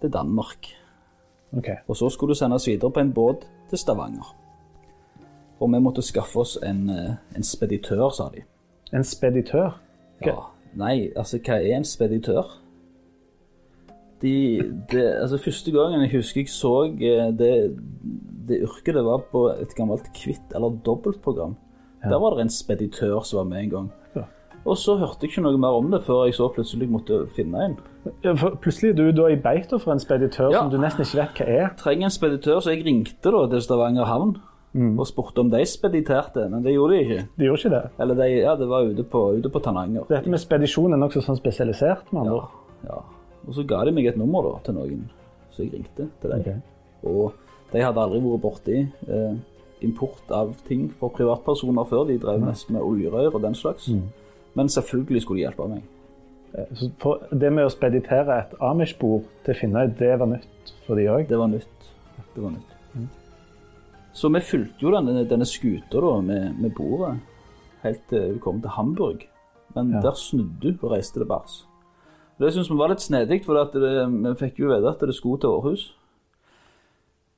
til 0.00 0.14
Danmark. 0.14 0.70
Okay. 1.58 1.82
Og 1.86 1.98
så 1.98 2.08
skulle 2.08 2.32
du 2.32 2.38
sendes 2.38 2.66
videre 2.66 2.90
på 2.90 3.02
en 3.02 3.12
båt 3.12 3.44
til 3.70 3.78
Stavanger. 3.78 4.32
Og 5.60 5.70
vi 5.70 5.82
måtte 5.82 6.02
skaffe 6.02 6.40
oss 6.42 6.56
en, 6.62 6.88
eh, 6.90 7.14
en 7.36 7.42
speditør, 7.42 8.08
sa 8.10 8.30
de. 8.34 8.42
En 8.92 9.04
speditør? 9.04 9.76
Ja, 10.26 10.51
nei, 10.78 11.10
altså 11.16 11.38
hva 11.38 11.58
er 11.60 11.76
en 11.76 11.84
speditør? 11.84 12.58
De, 14.22 14.32
det, 14.90 15.02
altså 15.20 15.38
Første 15.42 15.72
gangen 15.74 16.04
jeg 16.04 16.12
husker 16.14 16.40
jeg 16.44 16.48
så 16.54 16.72
eh, 16.86 17.32
det, 17.34 17.50
det 18.48 18.60
yrket 18.62 18.94
det 18.94 19.04
var 19.04 19.24
på 19.32 19.48
et 19.56 19.74
gammelt 19.78 20.06
kvitt- 20.14 20.54
eller 20.54 20.76
dobbeltprogram. 20.86 21.56
Der 22.02 22.18
var 22.18 22.34
det 22.34 22.42
en 22.46 22.50
speditør 22.50 23.20
som 23.26 23.38
var 23.38 23.44
med 23.50 23.60
en 23.64 23.70
gang. 23.70 23.88
Ja. 24.16 24.22
Og 24.64 24.76
så 24.78 24.96
hørte 24.98 25.22
jeg 25.26 25.30
ikke 25.30 25.42
noe 25.44 25.58
mer 25.58 25.74
om 25.78 25.90
det 25.90 26.00
før 26.06 26.24
jeg 26.26 26.34
så 26.34 26.48
plutselig 26.54 26.88
måtte 26.90 27.20
finne 27.36 27.64
en. 27.66 27.76
Ja, 28.24 28.32
Plutselig 28.34 28.90
er 28.90 28.96
du 28.98 29.10
da 29.14 29.28
i 29.30 29.36
beita 29.38 29.78
for 29.78 29.92
en 29.94 30.02
speditør 30.02 30.50
Ja. 30.50 30.62
som 30.64 30.70
du 30.70 30.78
nesten 30.82 31.02
ikke 31.06 31.18
vet 31.20 31.38
hva 31.42 31.46
er. 31.62 31.68
Trenger 31.78 32.08
en 32.08 32.14
speditør, 32.14 32.60
så 32.62 32.70
jeg 32.74 32.84
ringte 32.86 33.30
da 33.30 33.44
til 33.50 33.62
Stavanger 33.62 34.04
havn 34.10 34.36
og 34.74 35.06
spurte 35.06 35.40
om 35.42 35.50
de 35.52 35.60
spediterte, 35.68 36.48
men 36.48 36.62
det 36.64 36.72
gjorde 36.72 36.94
de 36.96 37.00
ikke. 37.04 37.26
De 37.38 37.44
gjorde 37.44 37.60
ikke 37.60 37.70
det. 37.74 37.82
Eller 38.00 38.14
de, 38.14 38.28
ja, 38.40 38.54
det 38.56 38.68
var 38.68 38.86
ute 38.88 39.04
på, 39.04 39.20
ute 39.36 39.50
på 39.52 39.60
Tananger. 39.60 40.06
Dette 40.08 40.30
med 40.32 40.40
spedisjon 40.40 40.92
er 40.92 41.00
nokså 41.02 41.20
sånn 41.26 41.36
spesialisert. 41.36 42.06
med 42.12 42.22
andre 42.22 42.38
Ja, 42.38 42.88
ja. 42.88 43.02
Og 43.46 43.54
så 43.54 43.64
ga 43.68 43.84
de 43.84 43.92
meg 43.92 44.06
et 44.06 44.16
nummer 44.16 44.42
da, 44.42 44.54
til 44.64 44.74
noen, 44.78 45.02
så 45.52 45.62
jeg 45.64 45.72
ringte 45.74 46.08
til 46.22 46.30
dem. 46.30 46.40
Okay. 46.40 46.60
Og 47.04 47.32
de 47.72 47.82
hadde 47.84 48.00
aldri 48.00 48.20
vært 48.24 48.42
borti 48.46 48.78
eh, 49.08 49.34
import 49.82 50.30
av 50.30 50.54
ting 50.68 50.88
for 50.98 51.10
privatpersoner 51.10 51.84
før. 51.90 52.06
De 52.08 52.16
drev 52.22 52.40
mest 52.40 52.70
med 52.70 52.80
oljerør 52.80 53.34
og 53.34 53.42
den 53.42 53.54
slags. 53.58 53.90
Men 54.54 54.68
selvfølgelig 54.72 55.22
skulle 55.26 55.42
de 55.42 55.46
hjelpe 55.48 55.68
meg. 55.68 55.82
Eh, 56.54 56.72
Så 56.80 56.90
for 57.02 57.20
det 57.30 57.52
med 57.52 57.66
å 57.66 57.72
speditere 57.74 58.38
et 58.46 58.54
Amish-bord 58.60 59.24
til 59.44 59.54
Finnøy, 59.54 59.92
det 59.98 60.14
var 60.18 60.26
nytt 60.32 60.72
for 60.86 60.94
de 60.96 61.08
òg. 61.12 61.26
Det 61.28 61.38
var 61.38 61.48
nytt. 61.52 61.90
Det 62.34 62.42
var 62.42 62.50
nytt. 62.56 62.71
Så 64.12 64.28
vi 64.32 64.40
fulgte 64.44 64.84
jo 64.84 64.90
denne, 64.92 65.24
denne 65.28 65.46
skuta 65.48 66.00
da, 66.00 66.20
med, 66.20 66.58
med 66.60 66.74
bordet 66.76 67.14
helt 67.82 68.02
til 68.10 68.34
vi 68.34 68.38
kom 68.44 68.60
til 68.62 68.70
Hamburg. 68.76 69.26
Men 69.74 69.90
Ja. 69.94 70.00
der 70.04 70.12
snudde 70.20 70.74
hun 70.74 70.78
og 70.82 70.90
reiste 70.92 71.18
til 71.20 71.26
bars. 71.26 71.62
Det 72.38 72.52
syns 72.52 72.68
vi 72.70 72.76
var 72.76 72.88
litt 72.92 73.00
snedig, 73.00 73.44
for 73.44 73.56
at 73.60 73.72
det, 73.72 73.92
vi 74.10 74.34
fikk 74.40 74.58
jo 74.60 74.68
vite 74.68 74.88
at 74.90 75.00
det 75.00 75.14
skulle 75.16 75.40
til 75.40 75.48
Århus. 75.50 75.92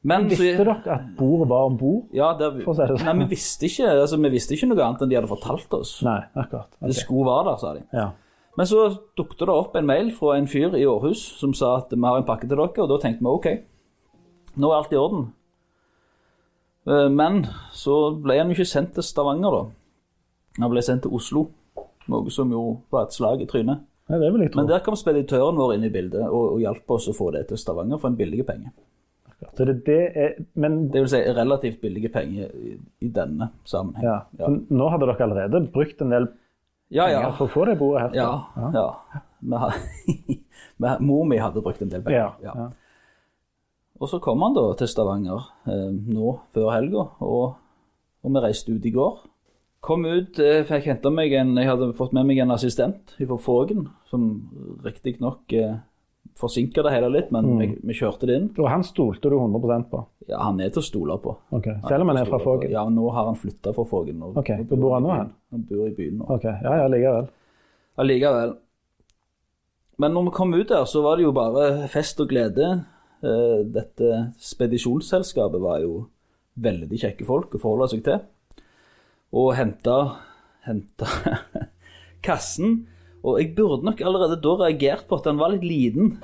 Men 0.03 0.27
så- 0.29 0.37
Visste 0.37 0.65
dere 0.65 0.77
at 0.85 1.17
bordet 1.17 1.49
var 1.49 1.65
om 1.65 1.77
bord? 1.79 2.03
Ja, 2.13 2.37
si 2.37 2.45
sånn. 2.45 3.05
nei, 3.05 3.25
vi 3.25 3.31
visste, 3.37 3.63
ikke, 3.65 3.89
altså, 3.89 4.19
vi 4.21 4.29
visste 4.31 4.53
ikke 4.55 4.69
noe 4.69 4.85
annet 4.85 5.01
enn 5.03 5.09
de 5.09 5.17
hadde 5.17 5.29
fortalt 5.31 5.73
oss. 5.73 6.03
Nei, 6.03 6.21
akkurat. 6.37 6.69
Okay. 6.77 6.89
Det 6.89 6.97
skulle 6.97 7.25
være 7.25 7.45
der, 7.45 7.57
sa 7.57 7.73
de. 7.75 7.83
Ja. 7.93 8.11
Men 8.57 8.67
så 8.67 8.99
dukket 9.17 9.39
det 9.39 9.49
opp 9.49 9.77
en 9.77 9.87
mail 9.87 10.11
fra 10.13 10.37
en 10.37 10.47
fyr 10.47 10.75
i 10.77 10.85
Århus 10.85 11.23
som 11.39 11.55
sa 11.55 11.77
at 11.79 11.91
vi 11.91 12.01
har 12.05 12.17
en 12.19 12.25
pakke 12.25 12.47
til 12.49 12.57
dere, 12.57 12.69
og 12.85 12.89
da 12.89 12.99
tenkte 12.99 13.21
vi 13.21 13.27
OK, 13.33 13.47
nå 14.59 14.71
er 14.71 14.77
alt 14.77 14.93
i 14.93 14.97
orden. 14.97 15.33
Eh, 16.87 17.09
Men 17.09 17.47
så 17.73 17.99
ble 18.23 18.39
han 18.39 18.51
jo 18.53 18.57
ikke 18.59 18.69
sendt 18.69 18.95
til 18.95 19.03
Stavanger, 19.07 19.51
da. 19.51 19.65
Han 20.63 20.71
ble 20.71 20.83
sendt 20.85 21.03
til 21.07 21.13
Oslo, 21.17 21.47
noe 22.09 22.31
som 22.31 22.51
jo 22.53 22.81
var 22.93 23.07
et 23.09 23.13
slag 23.17 23.41
i 23.43 23.47
trynet. 23.51 23.81
ja, 24.09 24.19
tro. 24.53 24.61
Men 24.61 24.67
der 24.69 24.81
kom 24.85 24.95
speditøren 24.97 25.57
vår 25.57 25.75
inn 25.75 25.85
i 25.85 25.89
bildet 25.91 26.27
og, 26.29 26.53
og 26.55 26.59
hjalp 26.61 26.91
oss 26.91 27.09
å 27.09 27.15
få 27.17 27.31
det 27.33 27.47
til 27.49 27.57
Stavanger 27.57 27.99
for 27.99 28.09
en 28.13 28.17
billig 28.19 28.45
penge. 28.47 28.71
Så 29.57 29.65
det, 29.67 29.85
det 29.85 29.97
er, 30.17 30.35
men 30.55 30.89
Det 30.93 31.01
vil 31.03 31.09
si 31.11 31.19
relativt 31.37 31.81
billige 31.83 32.09
penger 32.13 32.53
i, 32.55 32.77
i 33.05 33.09
denne 33.13 33.51
sammenheng. 33.69 34.05
ja. 34.05 34.19
Ja. 34.39 34.49
Nå 34.49 34.89
hadde 34.93 35.07
dere 35.11 35.25
allerede 35.27 35.61
brukt 35.73 36.01
en 36.01 36.11
del 36.15 36.29
ja. 36.91 37.09
ja. 37.09 37.19
penger 37.25 37.37
for 37.39 37.47
å 37.49 37.53
få 37.53 37.65
det 37.67 37.79
bordet 37.81 38.03
her. 38.03 38.15
Ja, 38.15 38.71
ja. 38.73 38.87
Vi 39.41 39.57
har- 39.57 39.75
vi- 40.79 40.97
Mor 41.01 41.25
mi 41.25 41.37
hadde 41.39 41.63
brukt 41.65 41.83
en 41.83 41.89
del 41.93 42.03
penger. 42.03 42.37
Ja, 42.45 42.55
ja. 42.55 42.69
Og 44.05 44.11
så 44.11 44.19
kom 44.21 44.43
han 44.45 44.53
da 44.57 44.67
til 44.77 44.89
Stavanger 44.91 45.47
eh, 45.71 45.89
nå 46.13 46.35
før 46.53 46.69
helga, 46.75 47.07
og, 47.25 47.55
og 48.21 48.35
vi 48.35 48.43
reiste 48.45 48.75
ut 48.77 48.85
i 48.85 48.93
går. 48.93 49.15
Kom 49.85 50.05
ut, 50.05 50.39
eh, 50.41 50.63
fikk 50.69 50.87
henta 50.91 51.11
meg 51.13 51.33
en 51.37 51.55
Jeg 51.61 51.69
hadde 51.71 51.91
fått 51.97 52.13
med 52.17 52.27
meg 52.29 52.39
en 52.45 52.53
assistent 52.53 53.15
fra 53.17 53.39
Fågen, 53.41 53.87
som 54.09 54.27
riktignok 54.85 55.53
eh, 55.57 55.75
forsinka 56.41 56.83
det 56.85 56.93
hele 56.93 57.09
litt, 57.15 57.31
men 57.33 57.49
vi, 57.61 57.67
vi 57.85 57.95
kjørte 57.97 58.27
det 58.29 58.37
inn. 58.41 58.47
Og 58.59 58.69
han 58.69 58.85
stolte 58.85 59.31
du 59.33 59.37
100% 59.39 59.89
på? 59.93 60.03
Ja, 60.29 60.41
han 60.43 60.61
er 60.65 60.73
til 60.73 60.81
å 60.83 60.87
stole 60.89 61.17
på. 61.23 61.35
Ok, 61.55 61.69
Selv 61.89 62.05
om 62.05 62.13
han 62.13 62.21
er 62.21 62.29
fra 62.29 62.41
Fågen? 62.45 62.73
Ja, 62.73 62.85
nå 62.91 63.09
har 63.13 63.29
han 63.29 63.37
flytta 63.41 63.73
fra 63.77 63.85
Fågen. 63.89 64.21
og- 64.25 64.37
Ok, 64.41 64.51
hvor 64.69 64.81
bor 64.85 64.95
han 64.99 65.05
nå. 65.09 65.17
Han 65.55 65.67
bor 65.69 65.87
i 65.89 65.95
byen 65.97 66.19
nå. 66.21 66.29
Ok, 66.37 66.45
Ja, 66.49 66.77
ja, 66.83 66.89
likevel. 66.93 67.29
Allikevel. 68.01 68.57
Men 69.99 70.13
når 70.17 70.25
vi 70.29 70.31
kom 70.35 70.55
ut 70.57 70.69
der, 70.69 70.85
så 70.91 71.03
var 71.05 71.17
det 71.17 71.23
jo 71.29 71.33
bare 71.37 71.87
fest 71.93 72.19
og 72.21 72.29
glede. 72.33 72.73
Eh, 73.25 73.61
Dette 73.75 74.11
spedisjonsselskapet 74.39 75.63
var 75.63 75.81
jo 75.85 76.05
veldig 76.61 76.99
kjekke 77.01 77.27
folk 77.27 77.55
å 77.57 77.61
forholde 77.63 77.89
seg 77.95 78.05
til. 78.07 78.21
Og 79.35 79.55
henta 79.59 79.97
henta 80.67 81.09
kassen. 82.27 82.85
Og 83.25 83.39
jeg 83.41 83.55
burde 83.57 83.85
nok 83.89 84.01
allerede 84.05 84.37
da 84.45 84.55
reagert 84.61 85.07
på 85.09 85.17
at 85.19 85.25
den 85.29 85.41
var 85.41 85.55
litt 85.55 85.65
liten. 85.65 86.19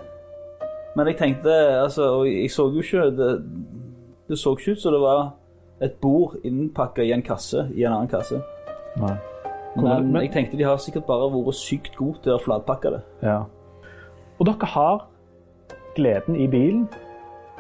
Men 0.97 1.07
jeg 1.09 1.17
tenkte 1.21 1.53
altså, 1.85 2.09
Og 2.19 2.25
jeg 2.27 2.49
så 2.51 2.65
jo 2.75 2.81
ikke 2.83 3.05
Det, 3.15 3.29
det 4.27 4.39
så 4.41 4.57
ikke 4.57 4.73
ut 4.75 4.81
som 4.83 4.93
det 4.97 4.99
var 5.05 5.21
et 5.81 5.95
bord 6.03 6.35
innpakka 6.45 7.05
i 7.07 7.13
en 7.15 7.23
kasse 7.25 7.63
i 7.73 7.85
en 7.87 7.95
annen 7.95 8.11
kasse. 8.11 8.37
Nei. 9.01 9.15
Men, 9.79 10.11
Men- 10.13 10.23
jeg 10.27 10.33
tenkte 10.35 10.59
de 10.59 10.67
har 10.67 10.77
sikkert 10.83 11.07
bare 11.07 11.31
vært 11.33 11.57
sykt 11.57 11.95
gode 11.97 12.21
til 12.27 12.35
å 12.35 12.43
flatpakke 12.43 12.91
det. 12.93 13.01
Ja. 13.25 13.39
Og 14.37 14.45
dere 14.51 14.69
har 14.75 15.07
gleden 15.97 16.37
i 16.37 16.47
bilen, 16.49 16.89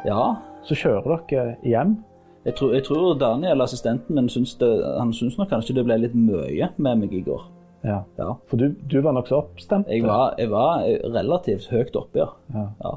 Ja, 0.06 0.36
så 0.64 0.74
kjører 0.74 1.20
dere 1.28 1.56
hjem. 1.62 1.96
jeg 2.44 2.54
tror, 2.56 2.72
jeg 2.74 2.84
tror 2.84 3.18
Daniel, 3.20 3.60
assistenten 3.60 4.14
min, 4.16 4.28
syns 4.28 4.54
det, 4.58 4.68
han 4.98 5.12
syns 5.12 5.36
nok 5.38 5.50
kanskje 5.50 5.74
det 5.76 5.84
ble 5.84 5.98
litt 6.00 6.14
mye 6.14 6.70
med 6.78 6.98
meg 7.02 7.12
i 7.12 7.20
går. 7.26 7.42
Ja. 7.84 8.02
Ja. 8.18 8.34
For 8.48 8.56
du, 8.56 8.70
du 8.88 9.00
var 9.00 9.12
nokså 9.16 9.36
oppstemt. 9.42 9.88
Jeg 9.88 10.02
var, 10.04 10.34
jeg 10.38 10.50
var 10.50 10.82
relativt 11.14 11.68
høyt 11.72 11.96
oppe, 11.96 12.18
ja. 12.24 12.28
Ja. 12.54 12.66
Ja, 12.84 12.94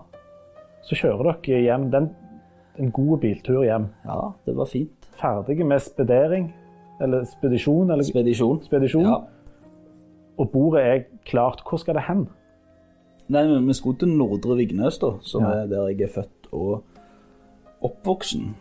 Så 0.84 0.96
kjører 1.00 1.36
dere 1.44 1.62
hjem. 1.64 1.90
Den, 1.92 2.10
en 2.80 2.92
god 2.92 3.20
biltur 3.22 3.64
hjem. 3.64 3.90
ja 4.06 4.32
det 4.46 4.56
var 4.58 4.66
fint. 4.66 4.92
Ferdige 5.20 5.64
med 5.64 5.80
spedering, 5.80 6.54
eller 7.02 7.24
spedisjon, 7.26 7.92
eller 7.92 8.04
Spedisjon. 8.04 8.62
spedisjon. 8.64 9.04
Ja. 9.08 9.20
Og 10.40 10.50
bordet 10.52 10.82
er 10.82 11.04
klart. 11.26 11.62
Hvor 11.70 11.78
skal 11.80 11.96
det 11.96 12.04
hen? 12.08 12.28
Nei, 13.30 13.46
men 13.48 13.68
vi 13.68 13.74
skulle 13.74 13.98
til 14.00 14.08
Nordre 14.12 14.58
Vignes, 14.60 14.98
da, 15.00 15.14
som 15.22 15.44
Ja. 15.44 15.50
er 15.64 15.68
der 15.68 15.88
jeg 15.88 16.02
er 16.02 16.14
født 16.14 16.50
og 16.52 16.84
oppvoksen. 17.84 18.56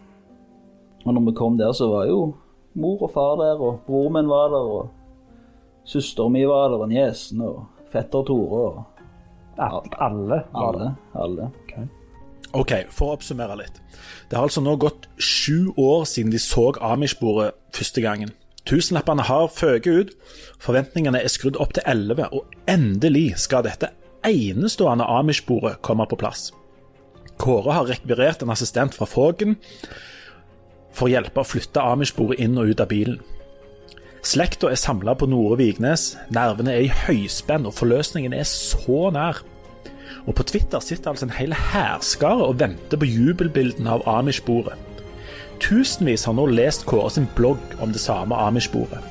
Og 1.06 1.14
når 1.14 1.24
vi 1.30 1.32
kom 1.36 1.58
der, 1.58 1.72
så 1.72 1.88
var 1.90 2.06
jo 2.06 2.34
mor 2.74 3.02
og 3.02 3.10
far 3.14 3.36
der, 3.36 3.58
og 3.60 3.80
broren 3.86 4.12
min 4.12 4.28
var 4.28 4.48
der, 4.48 4.56
og 4.76 4.90
søsteren 5.84 6.32
min 6.32 6.48
var 6.48 6.68
der, 6.68 6.78
og 6.78 6.88
niesen 6.88 7.40
og 7.42 7.64
fetter 7.92 8.22
Tore 8.24 8.62
og 8.72 8.84
At 9.58 9.94
alle 10.00 10.28
var 10.52 10.72
alle. 10.72 10.94
alle. 11.14 11.50
Ok, 12.54 12.72
for 12.88 13.06
å 13.06 13.12
oppsummere 13.16 13.56
litt. 13.56 13.80
Det 14.30 14.36
har 14.38 14.44
altså 14.46 14.60
nå 14.64 14.76
gått 14.80 15.06
sju 15.18 15.72
år 15.76 16.04
siden 16.08 16.30
de 16.32 16.38
så 16.38 16.72
Amish-bordet 16.80 17.52
første 17.72 18.00
gangen. 18.00 18.30
Tusenlappene 18.64 19.22
har 19.22 19.46
føket 19.48 20.00
ut, 20.00 20.10
forventningene 20.58 21.20
er 21.22 21.28
skrudd 21.28 21.56
opp 21.60 21.72
til 21.74 21.82
elleve, 21.86 22.28
og 22.32 22.44
endelig 22.68 23.36
skal 23.36 23.62
dette 23.64 23.88
enestående 24.28 25.06
Amish-bordet 25.08 25.80
komme 25.82 26.06
på 26.08 26.18
plass. 26.20 26.50
Kåre 27.42 27.74
har 27.74 27.88
rekvirert 27.90 28.42
en 28.42 28.52
assistent 28.54 28.94
fra 28.94 29.08
Fågen 29.08 29.56
for 30.92 31.08
å 31.08 31.12
hjelpe 31.14 31.42
å 31.42 31.48
flytte 31.48 31.82
Amish-bordet 31.82 32.42
inn 32.44 32.58
og 32.60 32.72
ut 32.72 32.82
av 32.84 32.90
bilen. 32.92 33.20
Slekta 34.22 34.68
er 34.70 34.78
samla 34.78 35.16
på 35.18 35.26
Nore 35.26 35.56
Vignes, 35.58 36.12
nervene 36.30 36.76
er 36.76 36.84
i 36.84 36.92
høyspenn, 36.94 37.66
og 37.66 37.74
forløsningen 37.74 38.36
er 38.36 38.46
så 38.46 39.08
nær. 39.10 39.40
Og 40.28 40.36
på 40.38 40.46
Twitter 40.46 40.84
sitter 40.84 41.10
altså 41.10 41.26
en 41.26 41.34
hel 41.34 41.56
hærskare 41.56 42.46
og 42.46 42.60
venter 42.60 43.00
på 43.00 43.08
jubelbildene 43.08 43.96
av 43.96 44.06
Amish-bordet. 44.06 44.76
Tusenvis 45.62 46.28
har 46.28 46.38
nå 46.38 46.46
lest 46.50 46.86
Kåre 46.90 47.10
sin 47.10 47.26
blogg 47.34 47.74
om 47.82 47.90
det 47.94 48.02
samme 48.02 48.38
Amish-bordet. 48.46 49.02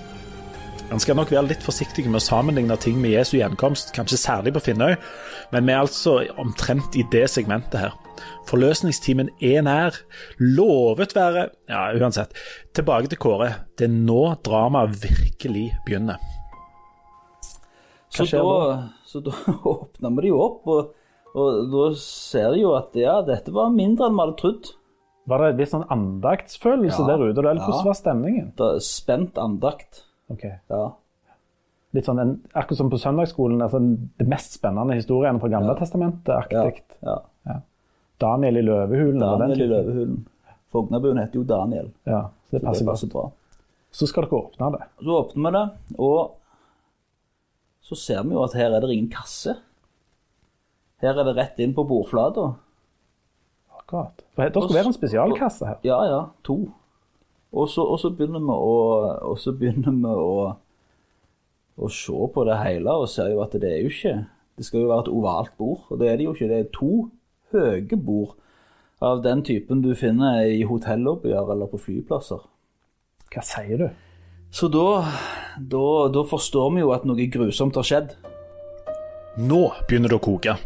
Han 0.92 1.00
skal 1.00 1.16
nok 1.16 1.30
være 1.32 1.48
litt 1.48 1.64
forsiktig 1.64 2.04
med 2.10 2.20
å 2.20 2.24
sammenligne 2.24 2.76
ting 2.84 2.98
med 3.00 3.14
Jesu 3.14 3.38
gjenkomst, 3.40 3.94
kanskje 3.96 4.18
særlig 4.20 4.52
på 4.58 4.62
Finnøy, 4.66 4.98
men 5.54 5.66
vi 5.70 5.72
er 5.72 5.80
altså 5.86 6.18
omtrent 6.42 6.98
i 7.00 7.06
det 7.14 7.30
segmentet 7.32 7.80
her. 7.80 7.94
Forløsningstimen 8.50 9.30
er 9.42 9.64
nær. 9.64 9.96
Lovet 10.44 11.16
være 11.16 11.46
Ja, 11.72 11.86
uansett. 11.96 12.36
Tilbake 12.76 13.08
til 13.10 13.22
Kåre. 13.24 13.48
Det 13.80 13.88
er 13.88 13.94
nå 13.96 14.36
dramaet 14.44 15.00
virkelig 15.06 15.70
begynner. 15.88 16.20
Så 18.12 18.28
skjer 18.28 18.44
da, 18.44 18.92
så 19.08 19.24
da 19.24 19.32
åpna 19.72 20.12
vi 20.18 20.26
det 20.28 20.34
jo 20.34 20.42
opp, 20.44 20.68
og, 20.68 20.92
og 21.40 21.72
da 21.72 21.88
ser 22.04 22.52
de 22.58 22.66
jo 22.66 22.76
at 22.76 23.00
ja, 23.00 23.22
dette 23.24 23.56
var 23.56 23.72
mindre 23.72 24.10
enn 24.12 24.20
vi 24.20 24.26
hadde 24.26 24.40
trodd. 24.44 24.74
Var 25.32 25.46
det 25.48 25.62
litt 25.64 25.72
sånn 25.72 25.88
andaktsfølelse 25.94 27.00
Ja. 27.00 27.08
der 27.14 27.24
ute? 27.30 27.40
Eller 27.40 27.64
hvordan 27.64 27.80
Ja. 27.80 27.88
var 27.88 27.96
stemningen? 28.04 28.52
Det 28.60 28.72
er 28.76 28.84
spent 28.84 29.40
andakt. 29.40 30.04
Ok. 30.32 30.46
Ja. 30.72 30.84
Litt 31.92 32.08
sånn 32.08 32.22
en, 32.24 32.34
Akkurat 32.56 32.80
som 32.80 32.90
på 32.92 33.00
søndagsskolen, 33.02 33.60
altså 33.62 33.82
det 33.84 34.28
mest 34.32 34.56
spennende 34.56 34.96
historien 34.96 35.40
fra 35.42 35.50
Gamle 35.52 35.76
testamentet. 35.80 36.52
ja, 36.52 36.64
aktig. 36.68 36.96
ja. 37.04 37.20
Daniel 38.22 38.60
i 38.60 38.62
løvehulen. 38.62 39.20
Daniel 39.20 39.64
i 39.66 39.68
løvehulen. 39.68 40.20
Fognabuen 40.72 41.18
heter 41.20 41.42
jo 41.42 41.44
Daniel. 41.44 41.90
Ja, 42.08 42.30
så 42.48 42.56
det 42.56 42.62
Så 42.62 42.66
passer 42.68 42.86
det 42.86 42.92
passer 42.92 43.12
bra. 43.12 43.24
Så 43.92 44.08
skal 44.08 44.24
dere 44.24 44.38
åpne 44.40 44.70
det. 44.78 44.86
Så 45.04 45.18
åpner 45.18 45.52
vi 45.52 45.58
det, 45.58 45.98
og 46.00 46.36
så 47.82 47.98
ser 48.00 48.24
vi 48.24 48.38
jo 48.38 48.44
at 48.46 48.54
her 48.56 48.72
er 48.72 48.80
det 48.86 48.94
ingen 48.94 49.10
kasse. 49.12 49.58
Her 51.02 51.18
er 51.18 51.28
det 51.28 51.36
rett 51.36 51.60
inn 51.60 51.74
på 51.76 51.84
bordflata. 51.90 52.54
Akkurat. 53.82 54.22
For 54.36 54.48
Det 54.48 54.64
skulle 54.64 54.80
være 54.80 54.92
en 54.94 54.96
spesialkasse 54.96 55.68
her. 55.68 55.80
Ja, 55.84 55.98
ja, 56.08 56.22
to. 56.46 56.60
Og 57.52 57.68
så, 57.70 57.84
og 57.84 58.00
så 58.00 58.12
begynner 58.16 58.44
vi 58.44 58.56
å, 58.56 58.76
og 59.32 59.40
så 59.40 59.52
begynner 59.56 59.96
vi 59.96 60.12
å, 60.12 60.36
å 61.76 61.90
se 61.92 62.28
på 62.36 62.46
det 62.48 62.60
hele 62.62 62.94
og 63.02 63.10
ser 63.12 63.34
jo 63.34 63.42
at 63.44 63.58
det 63.60 63.72
er 63.72 63.82
jo 63.84 63.92
ikke 63.92 64.14
Det 64.60 64.66
skal 64.68 64.84
jo 64.84 64.92
være 64.92 65.06
et 65.06 65.12
ovalt 65.16 65.54
bord, 65.58 65.86
og 65.90 66.00
det 66.00 66.10
er 66.12 66.18
det 66.20 66.26
jo 66.28 66.34
ikke. 66.36 66.48
Det 66.52 66.58
er 66.60 66.68
to 66.76 66.92
høye 67.56 67.98
bord 67.98 68.36
av 69.02 69.24
den 69.24 69.42
typen 69.48 69.82
du 69.82 69.96
finner 69.98 70.44
i 70.46 70.62
hotellobbyer 70.68 71.50
eller 71.56 71.70
på 71.72 71.80
flyplasser. 71.82 72.44
Hva 73.32 73.44
sier 73.48 73.80
du? 73.80 73.88
Så 74.54 74.68
da, 74.70 75.08
da, 75.58 75.86
da 76.14 76.26
forstår 76.28 76.76
vi 76.76 76.84
jo 76.84 76.92
at 76.94 77.08
noe 77.08 77.26
grusomt 77.32 77.80
har 77.80 77.88
skjedd. 77.88 78.14
Nå 79.40 79.62
begynner 79.88 80.12
det 80.12 80.20
å 80.20 80.24
koke. 80.24 80.58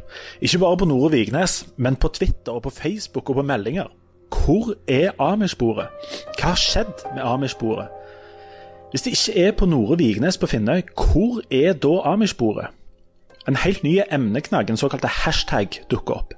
Ikke 0.42 0.60
bare 0.64 0.82
på 0.82 0.90
Nore 0.90 1.12
Vignes, 1.14 1.62
men 1.78 1.96
på 2.02 2.10
Twitter 2.18 2.58
og 2.58 2.66
på 2.66 2.74
Facebook 2.74 3.30
og 3.30 3.40
på 3.40 3.48
meldinger. 3.48 3.94
Hvor 4.36 4.76
er 4.88 5.16
Amish-bordet? 5.22 5.88
Hva 6.36 6.52
har 6.54 6.60
skjedd 6.60 7.06
med 7.16 7.24
Amish-bordet? 7.24 7.88
Hvis 8.92 9.02
det 9.02 9.16
ikke 9.16 9.48
er 9.48 9.52
på 9.52 9.66
Nore 9.66 9.98
Vignes 9.98 10.38
på 10.38 10.48
Finnøy, 10.48 10.82
hvor 10.96 11.42
er 11.52 11.74
da 11.74 12.02
Amish-bordet? 12.14 12.68
En 13.48 13.56
helt 13.56 13.84
ny 13.84 14.00
emneknagg, 14.12 14.70
en 14.70 14.78
såkalt 14.78 15.06
hashtag, 15.06 15.82
dukker 15.92 16.14
opp. 16.14 16.34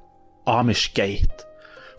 Amishgate. 0.48 1.46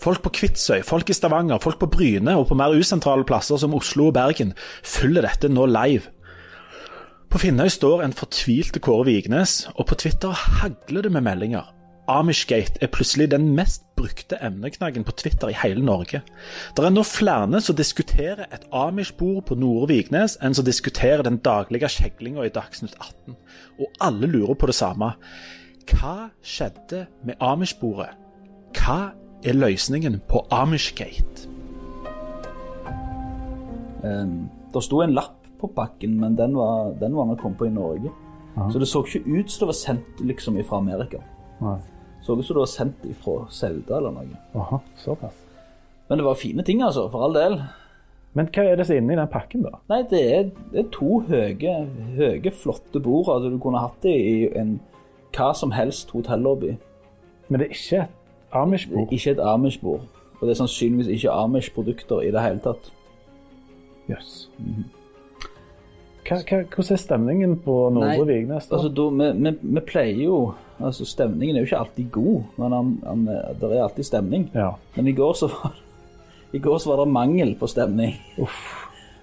Folk 0.02 0.22
på 0.22 0.30
Kvitsøy, 0.30 0.82
folk 0.86 1.10
i 1.10 1.16
Stavanger, 1.16 1.58
folk 1.58 1.78
på 1.80 1.88
Bryne 1.90 2.36
og 2.36 2.46
på 2.48 2.54
mer 2.54 2.76
usentrale 2.76 3.24
plasser 3.26 3.58
som 3.58 3.74
Oslo 3.74 4.06
og 4.06 4.14
Bergen 4.14 4.52
følger 4.84 5.26
dette 5.26 5.48
nå 5.50 5.66
live. 5.66 6.12
På 7.28 7.38
Finnøy 7.38 7.68
står 7.68 8.04
en 8.04 8.14
fortvilte 8.16 8.80
Kåre 8.80 9.04
Vignes, 9.04 9.66
og 9.74 9.86
på 9.86 9.98
Twitter 10.00 10.32
hagler 10.32 11.02
det 11.02 11.12
med 11.12 11.26
meldinger. 11.26 11.66
Amishgate 12.08 12.80
er 12.80 12.88
plutselig 12.92 13.30
den 13.30 13.50
mest 13.56 13.84
brukte 13.98 14.38
emneknaggen 14.40 15.04
på 15.04 15.12
Twitter 15.12 15.50
i 15.50 15.56
hele 15.62 15.84
Norge. 15.84 16.22
Det 16.76 16.84
er 16.84 16.92
nå 16.94 17.02
flere 17.04 17.60
som 17.60 17.76
diskuterer 17.76 18.46
et 18.54 18.64
Amish-bord 18.72 19.44
på 19.48 19.56
Nore 19.58 19.88
Vignes, 19.90 20.38
enn 20.42 20.54
som 20.54 20.64
diskuterer 20.64 21.24
den 21.26 21.40
daglige 21.44 21.90
kjeglinga 21.92 22.46
i 22.46 22.52
Dagsnytt 22.54 22.94
18. 22.96 23.36
Og 23.80 24.00
alle 24.00 24.30
lurer 24.30 24.54
på 24.54 24.70
det 24.70 24.76
samme. 24.78 25.12
Hva 25.88 26.30
skjedde 26.44 27.06
med 27.26 27.36
Amish-bordet? 27.44 28.14
Hva 28.78 29.12
er 29.44 29.58
løsningen 29.58 30.20
på 30.28 30.46
Amishgate? 30.54 31.48
Um, 34.04 34.48
det 34.72 34.84
sto 34.86 35.02
en 35.02 35.16
lapp 35.16 35.42
på 35.58 35.68
pakken, 35.74 36.16
men 36.20 36.38
den 36.38 36.54
var, 36.56 36.94
den 37.00 37.16
var 37.16 37.26
nok 37.26 37.40
kommet 37.42 37.58
på 37.58 37.66
i 37.66 37.74
Norge. 37.74 38.14
Så 38.72 38.78
det 38.78 38.88
så 38.88 39.04
ikke 39.04 39.38
ut 39.38 39.50
som 39.50 39.60
det 39.60 39.66
var 39.70 39.76
sendt 39.78 40.20
liksom 40.26 40.58
fra 40.66 40.80
Amerika. 40.82 41.20
Nei. 41.62 41.78
Så 42.28 42.34
ut 42.36 42.44
som 42.44 42.54
det 42.54 42.60
var 42.60 42.66
sendt 42.68 43.04
fra 43.22 43.34
Sauda 43.48 43.96
eller 43.96 44.12
noe. 44.12 44.38
Aha, 44.60 44.78
såpass. 45.00 45.36
Men 46.08 46.18
det 46.18 46.24
var 46.26 46.34
fine 46.34 46.62
ting, 46.62 46.82
altså, 46.84 47.06
for 47.08 47.24
all 47.24 47.32
del. 47.32 47.54
Men 48.36 48.50
hva 48.52 48.66
er 48.68 48.76
det 48.76 48.84
som 48.84 48.98
er 48.98 49.00
inni 49.00 49.16
den 49.16 49.30
pakken, 49.32 49.62
da? 49.64 49.78
Nei, 49.88 50.02
det 50.10 50.20
er, 50.34 50.50
det 50.74 50.82
er 50.82 50.90
to 50.92 51.22
høye, 51.24 51.72
høye, 52.18 52.52
flotte 52.52 53.00
bord. 53.00 53.30
Altså, 53.32 53.48
du 53.48 53.56
kunne 53.64 53.80
hatt 53.80 53.96
det 54.04 54.12
i 54.12 54.34
en 54.60 54.76
hva 55.32 55.48
som 55.56 55.72
helst 55.72 56.12
hotellobby. 56.12 56.74
Men 57.48 57.62
det 57.62 57.70
er 57.70 57.74
ikke 57.78 58.04
et 58.04 58.60
Amish-bord. 58.60 59.08
Ikke 59.08 59.32
et 59.32 59.42
Amish-bord. 59.54 60.04
Og 60.36 60.44
det 60.44 60.52
er 60.52 60.60
sannsynligvis 60.60 61.08
ikke 61.16 61.32
Amish-produkter 61.32 62.28
i 62.28 62.30
det 62.36 62.44
hele 62.44 62.64
tatt. 62.68 62.92
Jøss. 64.12 64.20
Yes. 64.20 64.50
Mm 64.58 64.84
-hmm. 64.84 66.68
hvordan 66.76 66.92
er 66.92 66.96
stemningen 66.96 67.58
på 67.58 67.88
Nordre 67.88 68.26
Vignes? 68.26 68.66
da? 68.66 68.76
Altså, 68.76 68.88
da, 68.88 69.02
vi, 69.02 69.50
vi, 69.50 69.58
vi 69.62 69.80
pleier 69.80 70.24
jo 70.24 70.52
Altså, 70.78 71.04
stemningen 71.04 71.56
er 71.56 71.64
jo 71.64 71.66
ikke 71.66 71.78
alltid 71.82 72.10
god, 72.14 72.42
men 72.56 72.72
han, 72.72 72.90
han, 73.06 73.24
det 73.58 73.70
er 73.70 73.82
alltid 73.82 74.06
stemning. 74.06 74.50
Ja. 74.54 74.70
Men 74.96 75.08
i 75.10 75.14
går 75.16 75.32
så 75.34 75.48
var, 75.50 75.74
i 76.54 76.60
går 76.62 76.78
så 76.78 76.92
var 76.92 77.02
det 77.02 77.12
mangel 77.12 77.56
på 77.58 77.66
stemning. 77.66 78.14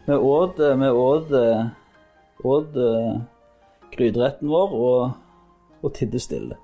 Vi 0.05 0.13
åt, 0.13 0.59
vi 0.59 0.89
åt, 0.89 1.31
åt 2.45 2.75
eh, 2.77 3.13
gryteretten 3.95 4.51
vår 4.51 4.75
og, 4.75 5.15
og 5.81 5.93
tidde 5.95 6.19
stille. 6.21 6.59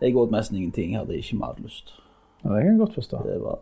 Jeg 0.00 0.16
åt 0.16 0.30
nesten 0.30 0.60
ingenting, 0.60 0.92
jeg 0.92 1.00
hadde 1.00 1.16
ikke 1.16 1.40
matlyst. 1.40 1.94
ja, 2.44 2.52
det 2.52 2.62
kan 2.62 2.70
jeg 2.70 2.78
godt 2.78 2.94
forstå. 2.94 3.22
Det 3.26 3.40
var 3.42 3.58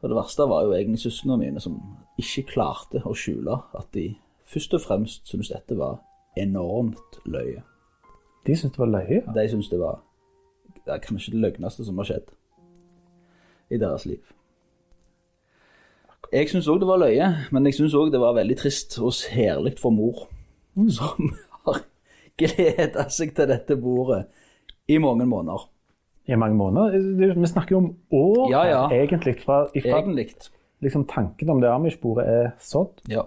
Og 0.00 0.08
det 0.08 0.16
verste 0.16 0.42
var 0.48 0.64
jo 0.64 0.72
egentlig 0.72 1.00
søstrene 1.00 1.38
mine 1.38 1.60
som 1.60 1.78
ikke 2.18 2.48
klarte 2.52 3.00
å 3.04 3.14
skjule 3.14 3.60
at 3.74 3.88
de 3.94 4.14
først 4.44 4.74
og 4.74 4.80
fremst 4.80 5.28
syntes 5.28 5.52
dette 5.52 5.76
var 5.76 5.98
enormt 6.36 7.20
løye. 7.24 7.62
De 8.46 8.56
syntes 8.56 8.76
det 8.76 8.82
var 8.84 8.92
løye. 8.94 9.22
ja. 9.26 9.32
De 9.36 9.48
syntes 9.50 9.68
det 9.72 9.80
var 9.80 10.00
det 10.86 11.00
kanskje 11.02 11.32
det 11.34 11.40
løgneste 11.42 11.84
som 11.84 11.96
har 11.98 12.06
skjedd 12.06 12.28
i 13.74 13.78
deres 13.82 14.04
liv. 14.06 14.22
Jeg 16.34 16.48
syns 16.50 16.66
òg 16.70 16.80
det 16.82 16.88
var 16.88 16.98
løye, 17.00 17.26
men 17.54 17.66
jeg 17.68 17.76
syns 17.78 17.94
òg 17.98 18.10
det 18.14 18.20
var 18.22 18.34
veldig 18.36 18.56
trist 18.58 18.96
og 19.02 19.14
herlig 19.34 19.76
for 19.78 19.94
mor, 19.94 20.24
som 20.90 21.30
har 21.66 21.80
gleda 22.38 23.06
seg 23.14 23.34
til 23.36 23.48
dette 23.50 23.76
bordet 23.80 24.24
i 24.90 24.98
mange 25.02 25.26
måneder. 25.26 25.68
I 26.26 26.34
mange 26.38 26.58
måneder. 26.58 27.34
Vi 27.38 27.46
snakker 27.46 27.76
jo 27.76 27.78
om 27.84 27.88
år 28.10 28.50
Ja, 28.50 28.64
ja. 28.66 28.80
egentlig. 28.90 29.36
Fra, 29.44 29.64
ifra 29.78 30.00
Egentlig. 30.00 30.32
liksom, 30.82 31.04
tanken 31.06 31.50
om 31.54 31.60
det 31.62 31.70
Amish-bordet 31.70 32.26
er 32.26 32.48
sådd. 32.58 32.98
Ja. 33.10 33.22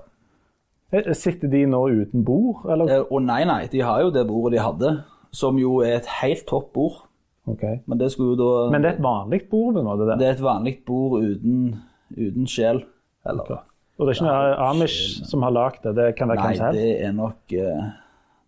Eh, 0.91 1.11
Sitter 1.13 1.47
de 1.51 1.65
nå 1.69 1.81
uten 2.01 2.23
bord, 2.25 2.63
eller? 2.71 3.03
Å 3.03 3.07
oh, 3.13 3.19
nei, 3.21 3.43
nei, 3.45 3.67
de 3.71 3.81
har 3.85 4.01
jo 4.01 4.09
det 4.13 4.23
bordet 4.29 4.57
de 4.57 4.63
hadde, 4.63 4.93
som 5.31 5.57
jo 5.61 5.79
er 5.85 5.99
et 5.99 6.09
helt 6.21 6.45
topp 6.49 6.71
bord. 6.73 7.01
Ok. 7.49 7.63
Men 7.89 7.97
det 7.97 8.11
skulle 8.13 8.35
jo 8.35 8.39
da 8.39 8.69
Men 8.73 8.83
det 8.83 8.89
er 8.91 8.95
et 8.97 9.01
vanlig 9.03 9.39
bord 9.49 9.77
Nå, 9.81 9.93
det? 9.97 10.17
Det 10.19 10.27
er 10.27 10.35
et 10.35 10.41
vanlig 10.43 10.73
bord 10.85 11.15
uten, 11.23 11.61
uten 12.13 12.45
sjel. 12.49 12.83
Eller 13.25 13.47
Og 13.97 14.05
det 14.05 14.11
er 14.13 14.17
ikke 14.19 14.27
noe 14.27 14.51
Amish 14.69 14.99
som 15.25 15.41
har 15.47 15.51
lagd 15.55 15.79
det? 15.83 15.95
Det 15.97 16.05
kan 16.19 16.29
være 16.29 16.43
Nei, 16.43 16.51
hvem 16.51 16.59
som 16.59 16.67
helst? 16.67 16.77
det 16.77 17.07
er 17.07 17.15
nok 17.17 17.55
eh, 17.57 17.87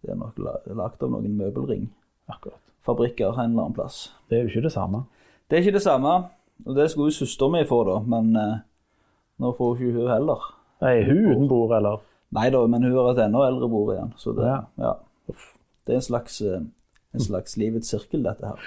Det 0.05 0.11
er 0.13 0.19
nok 0.19 0.37
la- 0.45 0.75
lagd 0.83 1.01
av 1.07 1.13
noen 1.15 1.33
møbelring. 1.39 1.87
Akkurat. 2.29 2.61
Fabrikker 2.85 3.33
en 3.33 3.51
eller 3.55 3.63
annen 3.67 3.75
plass. 3.79 4.11
Det 4.29 4.37
er 4.37 4.43
jo 4.45 4.51
ikke 4.53 4.67
det 4.67 4.73
samme. 4.75 5.03
Det 5.49 5.57
er 5.57 5.65
ikke 5.65 5.75
det 5.79 5.83
samme, 5.87 6.13
og 6.65 6.77
det 6.77 6.87
skulle 6.91 7.09
jo 7.11 7.17
søsteren 7.23 7.51
mi 7.57 7.65
få, 7.69 7.81
da, 7.89 7.97
men 8.05 8.31
eh, 8.37 8.55
nå 9.41 9.51
får 9.57 9.73
jo 9.81 9.89
ikke 9.89 9.97
hun 9.97 10.13
heller. 10.13 10.47
Er 10.81 11.03
hun 11.09 11.25
uten 11.33 11.49
bord, 11.51 11.73
eller? 11.77 12.05
Nei 12.31 12.49
da, 12.53 12.61
men 12.67 12.83
hun 12.87 12.93
har 12.95 13.11
et 13.11 13.25
enda 13.25 13.41
eldre 13.47 13.67
bror 13.71 13.91
igjen, 13.95 14.13
så 14.17 14.31
det, 14.37 14.45
Ja. 14.47 14.61
ja. 14.79 14.93
det 15.87 15.93
er 15.93 15.99
en 15.99 16.05
slags, 16.05 16.41
eh, 16.41 16.61
en 17.13 17.19
slags 17.23 17.57
livets 17.59 17.89
sirkel, 17.91 18.23
dette 18.23 18.47
her. 18.47 18.59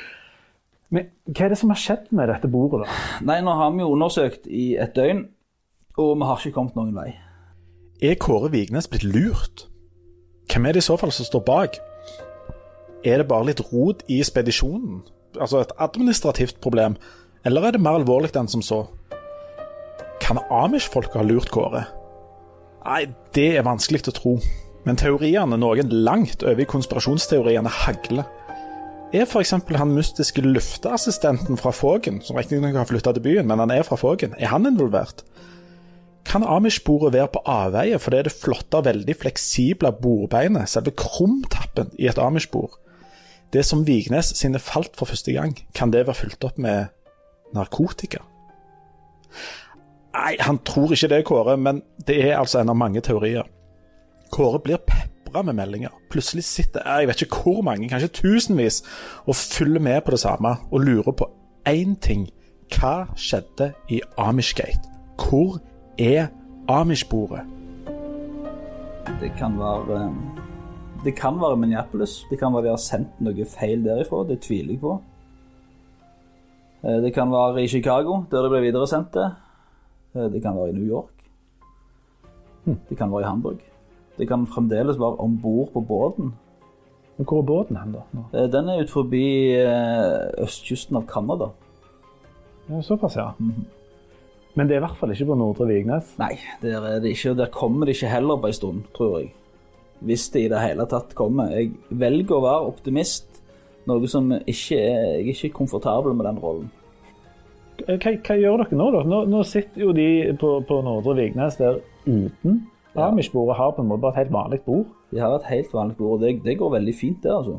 Men 0.92 1.08
hva 1.30 1.46
er 1.46 1.54
det 1.54 1.58
som 1.58 1.72
har 1.72 1.80
skjedd 1.80 2.10
med 2.12 2.28
dette 2.28 2.50
bordet, 2.50 2.84
da? 2.84 2.98
Nei, 3.24 3.38
nå 3.40 3.54
har 3.56 3.72
vi 3.72 3.80
jo 3.82 3.94
undersøkt 3.96 4.46
i 4.46 4.76
et 4.76 4.92
døgn, 4.94 5.24
og 5.96 6.12
vi 6.20 6.28
har 6.28 6.42
ikke 6.42 6.54
kommet 6.58 6.76
noen 6.76 6.94
vei. 6.94 7.14
Er 8.04 8.18
Kåre 8.20 8.50
Vignes 8.52 8.88
blitt 8.90 9.06
lurt? 9.06 9.66
Hvem 10.52 10.66
er 10.68 10.76
det 10.76 10.84
i 10.84 10.88
så 10.90 10.98
fall 11.00 11.12
som 11.14 11.24
står 11.24 11.44
bak? 11.46 11.80
Er 13.04 13.20
det 13.22 13.28
bare 13.28 13.48
litt 13.48 13.62
rot 13.72 14.04
i 14.12 14.20
spedisjonen? 14.26 15.02
Altså 15.40 15.62
et 15.62 15.72
administrativt 15.80 16.60
problem? 16.60 16.98
Eller 17.44 17.64
er 17.64 17.76
det 17.76 17.80
mer 17.80 17.98
alvorlig 17.98 18.34
enn 18.36 18.48
som 18.48 18.62
så? 18.64 18.84
Kan 20.20 20.38
Amish-folket 20.50 21.16
ha 21.20 21.24
lurt 21.26 21.50
Kåre? 21.52 21.86
Nei, 22.84 23.06
det 23.32 23.50
er 23.56 23.64
vanskelig 23.64 24.02
å 24.10 24.14
tro. 24.14 24.32
Men 24.84 24.98
teoriene, 25.00 25.56
noen 25.56 25.92
langt 26.04 26.44
over 26.44 26.60
i 26.60 26.68
konspirasjonsteoriene, 26.68 27.70
hagler. 27.84 28.26
Er 29.14 29.24
f.eks. 29.24 29.54
han 29.54 29.94
mystiske 29.94 30.42
lufteassistenten 30.44 31.56
fra 31.60 31.72
Fågen, 31.72 32.18
som 32.24 32.36
riktignok 32.36 32.76
har 32.76 32.88
flytta 32.90 33.14
til 33.14 33.24
byen, 33.24 33.48
men 33.48 33.62
han 33.62 33.72
er 33.72 33.86
fra 33.86 33.96
Fågen, 33.96 34.34
er 34.36 34.52
han 34.52 34.68
involvert? 34.68 35.22
Kan 36.28 36.44
Amish-bordet 36.44 37.12
være 37.14 37.30
på 37.32 37.44
avveie 37.48 37.98
fordi 38.00 38.20
det 38.20 38.32
det 38.32 38.36
flotte 38.42 38.80
og 38.80 38.88
veldig 38.88 39.16
fleksible 39.20 39.92
bordbeinet, 40.02 40.68
selve 40.72 40.92
krumtappen 40.98 41.92
i 42.00 42.08
et 42.10 42.20
Amish-bord, 42.20 42.76
det 43.54 43.62
som 43.64 43.84
Vignes 43.86 44.32
sine 44.34 44.58
falt 44.58 44.96
for 44.98 45.06
første 45.06 45.32
gang, 45.32 45.54
kan 45.78 45.92
det 45.94 46.08
være 46.08 46.18
fylt 46.24 46.44
opp 46.44 46.58
med 46.58 46.90
narkotika? 47.54 48.24
Nei, 50.14 50.36
han 50.40 50.58
tror 50.62 50.92
ikke 50.94 51.08
det, 51.10 51.24
Kåre, 51.26 51.56
men 51.58 51.82
det 52.06 52.20
er 52.22 52.38
altså 52.38 52.60
en 52.60 52.70
av 52.70 52.76
mange 52.78 53.00
teorier. 53.02 53.48
Kåre 54.32 54.60
blir 54.62 54.78
pepra 54.86 55.42
med 55.42 55.56
meldinger. 55.58 55.90
Plutselig 56.10 56.44
sitter 56.46 56.86
jeg 56.86 57.08
vet 57.10 57.22
ikke 57.26 57.40
hvor 57.42 57.62
mange, 57.66 57.88
kanskje 57.90 58.12
tusenvis, 58.20 58.82
og 59.26 59.34
følger 59.36 59.82
med 59.82 60.00
på 60.06 60.14
det 60.14 60.20
samme 60.22 60.56
og 60.70 60.80
lurer 60.86 61.12
på 61.12 61.28
én 61.68 61.96
ting. 62.00 62.28
Hva 62.74 63.08
skjedde 63.18 63.72
i 63.92 64.00
Amishgate? 64.18 64.88
Hvor 65.18 65.58
er 65.98 66.30
Amish-bordet? 66.70 67.42
Det 69.20 69.30
kan 69.38 69.58
være 69.58 69.98
eh, 69.98 70.14
Det 71.04 71.12
kan 71.16 71.36
være 71.40 71.56
Minneapolis. 71.60 72.22
Det 72.30 72.38
kan 72.40 72.54
være 72.54 72.64
de 72.64 72.70
har 72.72 72.80
sendt 72.80 73.20
noe 73.20 73.44
feil 73.46 73.82
derifra. 73.84 74.22
Det 74.28 74.40
tviler 74.46 74.72
jeg 74.72 74.80
på. 74.80 74.94
Eh, 76.84 77.02
Det 77.04 77.12
kan 77.14 77.30
være 77.30 77.62
i 77.62 77.68
Chicago, 77.68 78.22
der 78.30 78.42
det 78.42 78.50
ble 78.50 78.60
videresendt 78.64 79.12
det. 79.14 79.30
Eh, 80.14 80.28
Det 80.32 80.42
kan 80.42 80.56
være 80.56 80.68
i 80.70 80.72
New 80.72 80.86
York. 80.88 81.10
Det 82.88 82.96
kan 82.98 83.10
være 83.12 83.20
i 83.20 83.28
Hamburg. 83.28 83.58
Det 84.18 84.28
kan 84.28 84.46
fremdeles 84.46 84.98
være 84.98 85.16
om 85.20 85.38
bord 85.42 85.72
på 85.72 85.80
båten. 85.80 86.32
Hvor 87.16 87.38
er 87.38 87.42
båten 87.46 87.76
hen, 87.76 87.92
da? 87.92 88.00
nå? 88.12 88.22
Eh, 88.34 88.48
Den 88.52 88.68
er 88.68 88.82
ut 88.82 88.90
forbi 88.90 89.24
eh, 89.54 90.42
østkysten 90.42 90.96
av 90.96 91.06
Canada. 91.06 91.50
Ja, 92.70 92.80
såpass, 92.82 93.16
ja. 93.16 93.30
Men 94.54 94.68
det 94.68 94.76
er 94.76 94.80
i 94.80 94.84
hvert 94.86 94.96
fall 94.96 95.10
ikke 95.12 95.26
på 95.26 95.34
Nordre 95.36 95.66
Vignes. 95.68 96.14
Nei, 96.18 96.38
der 96.62 96.80
er 96.80 97.00
det 97.02 97.10
ikke, 97.12 97.34
der 97.36 97.50
kommer 97.52 97.86
det 97.86 97.96
ikke 97.96 98.08
heller 98.14 98.36
på 98.40 98.46
en 98.46 98.52
stund, 98.56 98.82
tror 98.94 99.18
jeg. 99.18 99.32
Hvis 100.00 100.28
det 100.30 100.44
i 100.44 100.48
det 100.48 100.60
hele 100.60 100.86
tatt 100.86 101.14
kommer. 101.14 101.50
Jeg 101.54 101.72
velger 101.90 102.36
å 102.38 102.42
være 102.44 102.70
optimist, 102.70 103.42
noe 103.86 104.08
som 104.08 104.30
ikke 104.32 104.78
er 104.78 105.04
Jeg 105.20 105.28
er 105.28 105.34
ikke 105.34 105.52
komfortabel 105.58 106.14
med 106.14 106.26
den 106.26 106.38
rollen. 106.38 106.70
Hva, 107.82 107.98
hva 107.98 108.36
gjør 108.38 108.62
dere 108.62 108.78
nå, 108.78 108.86
da? 108.94 109.02
Nå, 109.10 109.20
nå 109.30 109.42
sitter 109.48 109.84
jo 109.86 109.92
de 109.96 110.06
på, 110.40 110.56
på 110.68 110.80
Nordre 110.86 111.16
Vignes 111.18 111.58
der 111.60 111.80
uten. 112.06 112.62
Ja. 112.94 113.08
Amish-bordet 113.08 113.56
har 113.58 113.72
på 113.74 113.82
en 113.82 113.88
måte 113.90 114.04
bare 114.04 114.14
et 114.14 114.22
helt 114.22 114.34
vanlig 114.34 114.60
bord. 114.66 114.90
De 115.10 115.18
har 115.18 115.34
et 115.34 115.48
helt 115.50 115.72
vanlig 115.74 115.96
bord, 115.98 116.16
og 116.16 116.22
det, 116.22 116.36
det 116.44 116.58
går 116.60 116.74
veldig 116.76 116.94
fint, 116.94 117.22
det, 117.24 117.32
altså. 117.34 117.58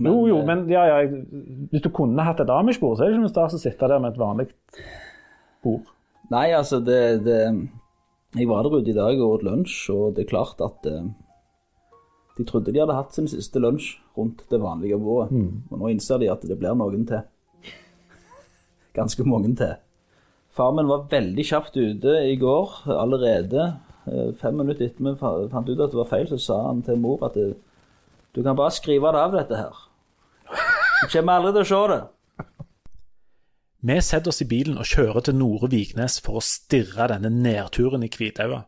jo, 0.00 0.14
jo, 0.30 0.38
eh, 0.38 0.46
men 0.48 0.64
ja, 0.72 0.86
ja, 0.88 1.00
hvis 1.70 1.84
du 1.84 1.90
kunne 1.92 2.24
hatt 2.24 2.40
et 2.40 2.52
Amish-bord, 2.52 2.96
så 2.96 3.04
er 3.04 3.10
det 3.10 3.18
ikke 3.18 3.26
noe 3.26 3.34
stas 3.34 3.58
å 3.58 3.60
sitte 3.60 3.90
der 3.90 4.00
med 4.00 4.14
et 4.14 4.22
vanlig 4.22 4.48
bord. 5.64 5.90
Nei, 6.32 6.46
altså, 6.56 6.80
det, 6.80 7.24
det 7.26 7.40
Jeg 8.38 8.46
var 8.48 8.62
der 8.62 8.78
ute 8.78 8.92
i 8.92 8.96
dag 8.96 9.18
og 9.20 9.40
åt 9.40 9.44
lunsj, 9.44 9.90
og 9.92 10.14
det 10.16 10.24
er 10.24 10.30
klart 10.32 10.62
at 10.64 10.88
eh, 10.88 11.10
de 12.38 12.46
trodde 12.48 12.72
de 12.72 12.80
hadde 12.80 12.96
hatt 12.96 13.12
sin 13.16 13.28
siste 13.28 13.60
lunsj 13.60 13.98
rundt 14.16 14.46
det 14.48 14.60
vanlige 14.62 14.96
bordet. 15.02 15.34
Og 15.68 15.82
nå 15.82 15.90
innser 15.92 16.22
de 16.22 16.30
at 16.32 16.46
det 16.46 16.56
blir 16.60 16.78
noen 16.78 17.04
til. 17.08 17.26
Ganske 19.00 19.24
mange 19.24 19.54
til. 19.56 19.74
Far 20.52 20.74
min 20.76 20.90
var 20.90 21.06
veldig 21.10 21.44
kjapt 21.46 21.76
ute 21.78 22.16
i 22.28 22.36
går, 22.36 22.72
allerede. 23.00 23.66
eh, 24.10 24.30
Fem 24.40 24.56
minutter 24.60 24.90
etter 24.90 25.04
vi 25.06 25.16
fant 25.20 25.68
ut 25.68 25.80
at 25.80 25.92
det 25.92 26.00
var 26.02 26.10
feil, 26.10 26.28
så 26.28 26.38
sa 26.38 26.62
han 26.68 26.82
til 26.84 27.00
mor 27.00 27.22
at 27.24 27.38
du 27.40 28.42
kan 28.42 28.56
bare 28.58 28.70
skrive 28.74 29.10
det 29.14 29.20
av, 29.24 29.32
dette 29.34 29.56
her. 29.56 29.76
Du 31.00 31.06
kommer 31.14 31.38
aldri 31.38 31.52
til 31.56 31.62
å 31.64 31.70
se 31.70 31.82
det. 31.94 32.00
Vi 33.80 33.96
setter 34.04 34.28
oss 34.28 34.42
i 34.44 34.48
bilen 34.50 34.76
og 34.76 34.84
kjører 34.84 35.24
til 35.24 35.38
Nore 35.40 35.70
Vignes 35.72 36.18
for 36.20 36.36
å 36.36 36.44
stirre 36.44 37.06
denne 37.14 37.30
nedturen 37.32 38.04
i 38.04 38.10
Kvitaua. 38.12 38.66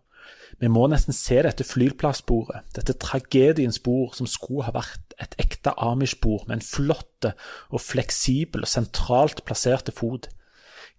Vi 0.62 0.68
må 0.70 0.84
nesten 0.86 1.10
se 1.10 1.40
dette 1.42 1.64
flyplassbordet, 1.66 2.60
dette 2.76 2.94
tragediens 3.02 3.80
bord 3.82 4.12
som 4.14 4.28
skulle 4.30 4.62
ha 4.68 4.70
vært 4.76 5.16
et 5.18 5.32
ekte 5.42 5.72
Amish-bord 5.74 6.44
med 6.46 6.60
en 6.60 6.62
flott 6.62 7.26
og 7.26 7.82
fleksibel 7.82 8.62
og 8.62 8.70
sentralt 8.70 9.42
plasserte 9.48 9.90
fot. 9.90 10.28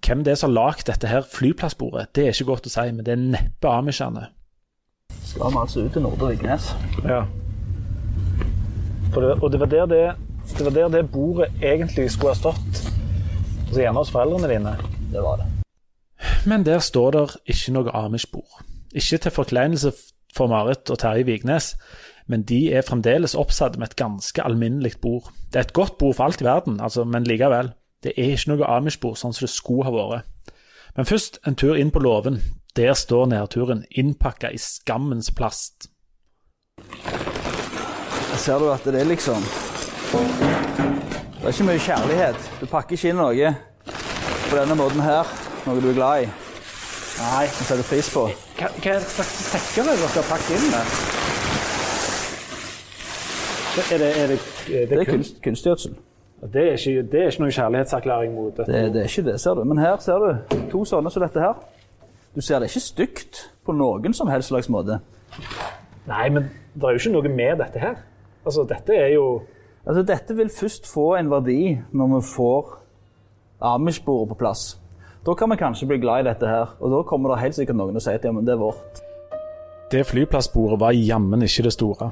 Hvem 0.04 0.26
det 0.28 0.34
er 0.34 0.42
som 0.42 0.52
har 0.52 0.58
lagd 0.58 0.90
dette 0.90 1.08
her 1.08 1.24
flyplassbordet, 1.24 2.10
det 2.12 2.26
er 2.26 2.36
ikke 2.36 2.50
godt 2.50 2.68
å 2.68 2.74
si, 2.74 2.84
men 2.92 3.08
det 3.08 3.16
er 3.16 3.24
neppe 3.24 3.72
amishene. 3.72 4.26
Skal 5.30 5.56
vi 5.56 5.62
altså 5.62 5.86
ut 5.88 5.96
til 5.96 6.04
Nordre 6.04 6.34
Vignes? 6.34 6.68
Ja. 7.08 7.22
Det, 9.16 9.32
og 9.38 9.48
det 9.54 9.64
var, 9.64 9.72
der 9.72 9.88
det, 9.94 10.04
det 10.58 10.68
var 10.68 10.76
der 10.76 10.92
det 10.98 11.06
bordet 11.14 11.48
egentlig 11.62 12.10
skulle 12.12 12.36
ha 12.36 12.42
stått. 12.42 12.84
Altså 13.70 13.80
gjerne 13.80 14.04
hos 14.04 14.12
foreldrene 14.12 14.52
dine. 14.52 14.76
Det 15.16 15.24
var 15.24 15.40
det. 15.40 15.50
Men 16.44 16.68
der 16.68 16.84
står 16.84 17.16
der 17.16 17.40
ikke 17.48 17.78
noe 17.80 17.96
Amish-bord. 18.04 18.73
Ikke 18.94 19.18
til 19.18 19.32
forkleinelse 19.32 19.92
for 20.36 20.48
Marit 20.48 20.90
og 20.90 21.00
Terje 21.00 21.26
Vignes, 21.26 21.74
men 22.28 22.44
de 22.48 22.72
er 22.74 22.86
fremdeles 22.88 23.36
oppsatt 23.36 23.78
med 23.78 23.92
et 23.92 23.96
ganske 24.00 24.44
alminnelig 24.44 24.94
bord. 25.02 25.32
Det 25.52 25.60
er 25.60 25.68
et 25.68 25.74
godt 25.74 25.98
bord 25.98 26.16
for 26.16 26.24
alt 26.24 26.42
i 26.42 26.48
verden, 26.48 26.80
altså, 26.82 27.04
men 27.04 27.24
likevel. 27.28 27.74
Det 28.04 28.14
er 28.18 28.36
ikke 28.36 28.54
noe 28.54 28.68
Amish-bord 28.68 29.18
sånn 29.20 29.34
som 29.36 29.46
det 29.46 29.54
skulle 29.54 29.88
ha 29.88 29.94
vært. 29.96 30.54
Men 30.96 31.08
først 31.10 31.40
en 31.48 31.56
tur 31.56 31.76
inn 31.80 31.92
på 31.92 32.04
låven. 32.04 32.42
Der 32.76 32.94
står 32.98 33.28
nedturen 33.30 33.84
innpakka 33.90 34.50
i 34.54 34.58
skammens 34.58 35.32
plast. 35.32 35.90
Ser 38.38 38.60
du 38.60 38.72
at 38.74 38.86
det 38.86 38.98
er 38.98 39.06
liksom 39.06 39.46
Det 41.40 41.46
er 41.46 41.52
ikke 41.54 41.68
mye 41.70 41.84
kjærlighet. 41.86 42.50
Du 42.62 42.66
pakker 42.66 42.98
ikke 42.98 43.14
inn 43.14 43.22
noe 43.22 43.54
på 44.50 44.58
denne 44.58 44.78
måten 44.78 45.02
her, 45.02 45.30
noe 45.66 45.82
du 45.82 45.90
er 45.92 45.98
glad 45.98 46.26
i. 46.26 46.43
Nei. 47.20 47.46
Og 47.46 47.66
setter 47.68 47.86
pris 47.90 48.10
på. 48.14 48.24
Hva, 48.58 48.70
hva 48.84 48.96
slags 49.04 49.34
sekker 49.52 49.84
er 49.86 49.94
det 49.94 50.00
dere 50.02 50.16
har 50.18 50.26
pakket 50.32 50.56
inn 50.58 50.72
med? 50.74 50.84
Det- 53.76 53.88
Er 53.94 53.98
det, 53.98 54.10
er 54.24 54.28
det, 54.28 54.40
er 54.40 54.88
Det 54.88 54.90
det 54.90 55.00
er 55.00 55.06
kunst? 55.06 55.14
kunst, 55.14 55.42
kunstgjødsel. 55.44 55.96
Det 56.54 56.62
er, 56.68 56.72
ikke, 56.74 57.12
det 57.12 57.20
er 57.22 57.28
ikke 57.32 57.40
noen 57.40 57.52
kjærlighetserklæring 57.52 58.34
mot 58.36 58.58
dette. 58.58 58.72
Det, 58.72 58.94
det 58.94 59.02
er 59.02 59.08
ikke 59.08 59.32
det, 59.32 59.40
ser 59.42 59.54
du. 59.56 59.64
Men 59.64 59.78
her 59.78 59.98
ser 60.04 60.20
du 60.20 60.58
to 60.72 60.84
sånne 60.86 61.12
som 61.12 61.24
dette 61.24 61.40
her. 61.40 61.54
Du 62.36 62.42
ser 62.42 62.60
det 62.60 62.68
ikke 62.70 62.80
stygt 62.84 63.40
på 63.66 63.72
noen 63.78 64.14
som 64.14 64.28
helst 64.28 64.50
slags 64.52 64.70
måte. 64.70 65.00
Nei, 66.08 66.30
men 66.30 66.50
det 66.76 66.84
er 66.84 66.98
jo 66.98 67.00
ikke 67.00 67.14
noe 67.16 67.30
med 67.36 67.58
dette 67.64 67.80
her. 67.80 67.96
Altså, 68.46 68.66
dette 68.70 68.94
er 68.96 69.14
jo 69.16 69.42
Altså, 69.86 70.02
dette 70.08 70.36
vil 70.36 70.50
først 70.50 70.86
få 70.88 71.16
en 71.20 71.30
verdi 71.30 71.78
når 71.92 72.08
vi 72.16 72.22
får 72.36 72.70
Amish-bordet 73.62 74.30
på 74.30 74.36
plass. 74.40 74.78
Da 75.26 75.34
kan 75.34 75.50
vi 75.50 75.56
kanskje 75.56 75.88
bli 75.88 75.98
glad 76.04 76.26
i 76.26 76.28
dette 76.28 76.48
her, 76.48 76.76
og 76.80 76.92
da 76.92 77.02
kommer 77.08 77.32
det 77.32 77.40
helt 77.40 77.56
sikkert 77.56 77.80
noen 77.80 77.96
og 77.96 78.04
sier 78.04 78.20
at 78.20 78.26
ja, 78.28 78.32
men 78.36 78.44
det 78.48 78.58
er 78.58 78.60
vårt. 78.60 79.00
Det 79.92 80.04
flyplassbordet 80.10 80.80
var 80.82 80.92
jammen 80.98 81.46
ikke 81.46 81.64
det 81.64 81.74
store. 81.74 82.12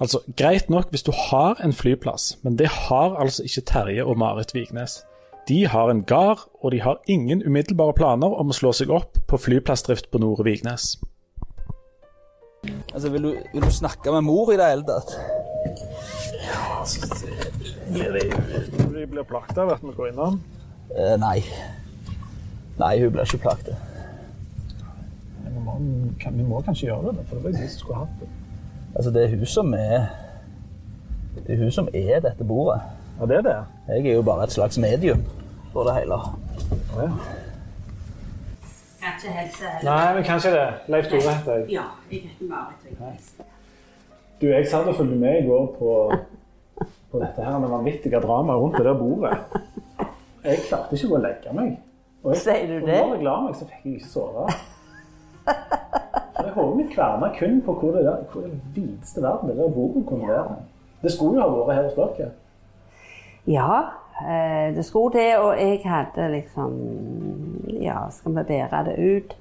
Altså, 0.00 0.22
Greit 0.38 0.70
nok 0.70 0.88
hvis 0.90 1.04
du 1.04 1.12
har 1.12 1.60
en 1.64 1.72
flyplass, 1.76 2.38
men 2.42 2.56
det 2.56 2.70
har 2.72 3.18
altså 3.20 3.44
ikke 3.44 3.66
Terje 3.68 4.04
og 4.04 4.16
Marit 4.18 4.54
Vignes. 4.54 5.02
De 5.48 5.66
har 5.66 5.90
en 5.90 6.04
gard, 6.04 6.46
og 6.62 6.72
de 6.72 6.80
har 6.80 7.00
ingen 7.06 7.42
umiddelbare 7.46 7.92
planer 7.96 8.32
om 8.40 8.52
å 8.52 8.56
slå 8.56 8.72
seg 8.72 8.92
opp 8.94 9.18
på 9.28 9.36
flyplassdrift 9.36 10.08
på 10.10 10.20
Nore 10.22 10.46
Vignes. 10.46 10.94
Altså, 12.94 13.10
vil 13.10 13.22
du, 13.22 13.34
vil 13.52 13.66
du 13.66 13.72
snakke 13.72 14.12
med 14.16 14.24
mor 14.24 14.52
i 14.52 14.56
det 14.60 14.70
hele 14.70 14.86
tatt? 14.88 15.12
Ja, 16.46 16.84
skal 16.88 17.12
vi 17.12 17.20
se 17.20 19.06
blir 19.10 19.26
plagt 19.28 19.58
av 19.58 19.74
at 19.74 19.84
vi 19.84 19.92
går 19.96 20.12
innom? 20.12 20.40
Eh, 20.94 21.16
nei. 21.20 21.42
Nei, 22.80 22.94
hun 23.02 23.12
blir 23.12 23.26
ikke 23.28 23.42
plaget. 23.44 23.76
Vi 25.44 25.64
må, 25.64 25.74
vi 26.36 26.46
må 26.48 26.60
kanskje 26.64 26.86
gjøre 26.88 27.12
det, 27.16 27.26
for 27.28 27.36
det 27.36 27.44
var 27.44 27.50
jo 27.50 27.56
de 27.58 27.68
som 27.68 27.82
skulle 27.82 27.98
hatt 27.98 28.22
det. 28.22 28.28
Altså, 28.94 29.10
det 29.14 29.24
er 29.24 29.34
hun 29.36 29.46
som 29.46 29.74
er 29.74 30.06
Det 31.36 31.54
er 31.54 31.60
hun 31.60 31.70
som 31.70 31.88
er 31.94 32.20
dette 32.24 32.44
bordet. 32.44 32.80
Ja, 33.20 33.26
det 33.26 33.36
er 33.36 33.42
det. 33.42 33.56
Jeg 33.88 34.06
er 34.06 34.14
jo 34.14 34.22
bare 34.22 34.44
et 34.44 34.52
slags 34.52 34.78
medium 34.78 35.22
for 35.72 35.84
det 35.84 35.94
hele. 35.94 36.18
Ja, 36.96 37.02
ja. 37.02 37.10
Kan 39.00 39.12
ikke 39.18 39.32
helse 39.36 39.64
heller. 39.64 39.90
Nei, 39.90 40.14
men 40.14 40.24
kanskje 40.24 40.50
det. 40.50 40.66
Leif 40.88 41.06
Tore 41.12 41.34
heter 41.36 41.52
jeg. 41.54 41.68
Ja, 41.72 41.84
jeg 42.10 42.20
heter 42.20 42.48
Marit. 42.48 43.30
Du, 44.40 44.46
jeg 44.46 44.66
satt 44.68 44.88
og 44.88 44.96
fulgte 44.96 45.16
med 45.16 45.42
i 45.42 45.46
går 45.46 45.66
på, 45.78 46.12
på 47.12 47.20
dette 47.22 47.44
her 47.44 47.58
med 47.58 47.68
vanvittige 47.68 48.20
dramaet 48.20 48.60
rundt 48.60 48.76
det 48.78 48.84
der 48.84 48.98
bordet. 48.98 49.38
Jeg 50.44 50.58
klarte 50.68 50.96
ikke 50.96 51.06
å 51.06 51.12
gå 51.12 51.16
og 51.20 51.24
legge 51.28 51.54
meg. 51.56 51.78
Og 52.22 52.34
jeg, 52.34 52.42
Sier 52.42 52.66
du 52.68 52.74
og 52.82 52.88
det? 52.88 52.98
Når 53.00 53.14
jeg 53.14 53.24
la 53.24 53.36
meg, 53.40 53.54
så 53.56 53.66
fikk 53.68 53.84
jeg 53.84 53.94
ikke 54.00 54.08
sove. 54.12 54.50
For 56.40 56.50
Hodet 56.56 56.76
mitt 56.76 56.92
kverna 56.94 57.30
kun 57.38 57.60
på 57.64 57.74
hvor 57.80 57.96
det 57.96 58.04
der, 58.04 58.22
hvor 58.32 58.44
den 58.44 58.60
videste 58.74 59.22
verden 59.22 59.48
det 59.48 59.56
der 59.56 59.72
bordet 59.72 60.06
kunne 60.06 60.28
være. 60.28 60.56
Det 61.02 61.12
skulle 61.12 61.40
jo 61.40 61.48
ha 61.48 61.64
vært 61.64 61.76
her 61.76 61.88
hos 61.88 61.98
dere. 62.18 62.30
Ja, 63.48 63.78
eh, 64.20 64.76
det 64.76 64.84
skulle 64.84 65.18
det, 65.18 65.38
og 65.38 65.60
jeg 65.60 65.80
hadde 65.84 66.28
liksom 66.32 66.74
Ja, 67.80 68.10
skal 68.10 68.36
vi 68.36 68.42
bære 68.42 68.84
det 68.84 68.96
ut? 68.98 69.36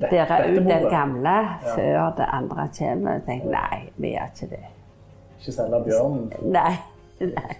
Bære 0.00 0.40
ut 0.50 0.56
det 0.56 0.66
gamle 0.66 0.90
gamle 0.90 1.36
før 1.62 2.10
det 2.16 2.26
andre 2.32 2.68
kommer? 2.78 3.12
Jeg 3.12 3.22
tenkte 3.26 3.50
nei, 3.54 3.78
vi 3.96 4.08
gjør 4.16 4.32
ikke 4.34 4.50
det. 4.50 4.64
Ikke 5.38 5.52
selge 5.52 5.80
bjørnen. 5.84 6.32
Nei. 6.42 6.74
Nei, 7.20 7.54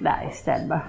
nei 0.00 0.30
stemmer. 0.32 0.88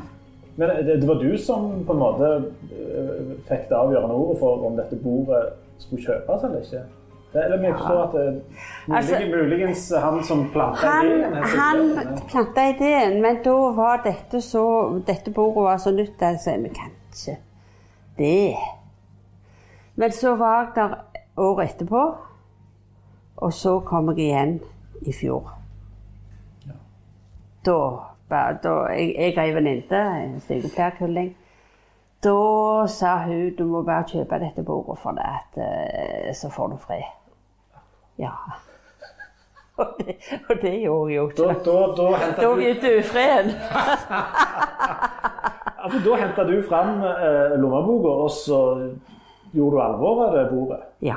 Men 0.59 0.69
det, 0.85 1.01
det 1.01 1.07
var 1.07 1.19
du 1.21 1.37
som 1.37 1.83
på 1.87 1.93
en 1.93 1.99
måte 1.99 2.31
øh, 2.75 3.35
fikk 3.47 3.69
det 3.69 3.77
avgjørende 3.77 4.15
ordet 4.15 4.39
for 4.39 4.65
om 4.67 4.75
dette 4.77 4.97
bordet 5.03 5.45
skulle 5.79 6.03
kjøpes 6.03 6.43
eller 6.43 6.65
ikke? 6.65 6.81
Det, 7.31 7.43
eller 7.45 7.61
jeg 7.63 7.75
forstår 7.77 8.01
at 8.03 8.11
det, 8.13 8.41
Altså- 8.91 9.19
muligens 9.31 9.93
han 10.03 10.23
som 10.23 10.41
planta 10.51 10.89
ideen 11.03 11.33
Han, 11.33 11.97
han 11.97 12.17
planta 12.27 12.65
ideen, 12.73 13.21
men 13.21 13.39
da 13.43 13.53
var 13.77 14.01
dette 14.03 14.41
så 14.43 14.63
Dette 15.07 15.31
bordet 15.31 15.63
var 15.63 15.77
så 15.79 15.93
nytt 15.95 16.19
så 16.19 16.25
jeg 16.33 16.39
sa 16.43 16.57
vi 16.57 16.73
kan 16.75 16.91
ikke 17.13 17.37
det. 18.17 18.55
Men 19.95 20.11
så 20.11 20.35
var 20.35 20.59
jeg 20.59 20.71
der 20.75 20.95
året 21.37 21.69
etterpå, 21.69 22.15
og 23.37 23.53
så 23.53 23.79
kom 23.79 24.09
jeg 24.09 24.19
igjen 24.19 24.59
i 25.01 25.13
fjor. 25.13 25.51
Da, 27.65 27.77
da 28.31 28.73
Jeg, 28.93 29.15
jeg 29.17 29.33
har 29.35 29.45
ei 29.45 29.55
venninne, 29.55 30.01
en 30.23 30.41
sykepleierkulling. 30.47 31.35
Da 32.23 32.87
sa 32.87 33.17
hun 33.25 33.55
du 33.57 33.65
må 33.65 33.81
bare 33.81 34.05
kjøpe 34.07 34.39
dette 34.39 34.63
bordet, 34.63 34.99
for 35.01 35.17
det 35.17 35.25
at, 35.25 35.57
eh, 35.57 36.35
så 36.37 36.49
får 36.49 36.67
du 36.67 36.77
fred. 36.77 37.07
Ja. 38.19 38.35
Og 39.81 39.87
det, 39.97 40.15
og 40.49 40.55
det 40.61 40.81
gjorde 40.81 41.13
jo 41.13 41.29
ikke. 41.29 41.43
da, 41.43 41.53
da, 41.65 41.71
da, 41.97 42.03
Da 42.35 42.41
du, 42.43 42.55
begynte 42.55 42.99
ufreden. 42.99 43.51
altså, 45.83 45.97
da 46.05 46.11
hentet 46.21 46.47
du 46.47 46.61
fram 46.69 46.89
eh, 47.07 47.59
lommeboka, 47.61 48.07
og 48.07 48.31
så 48.31 48.59
gjorde 49.53 49.77
du 49.77 49.81
alvor 49.81 50.25
av 50.27 50.37
det 50.37 50.49
bordet. 50.51 50.79
Ja. 51.01 51.15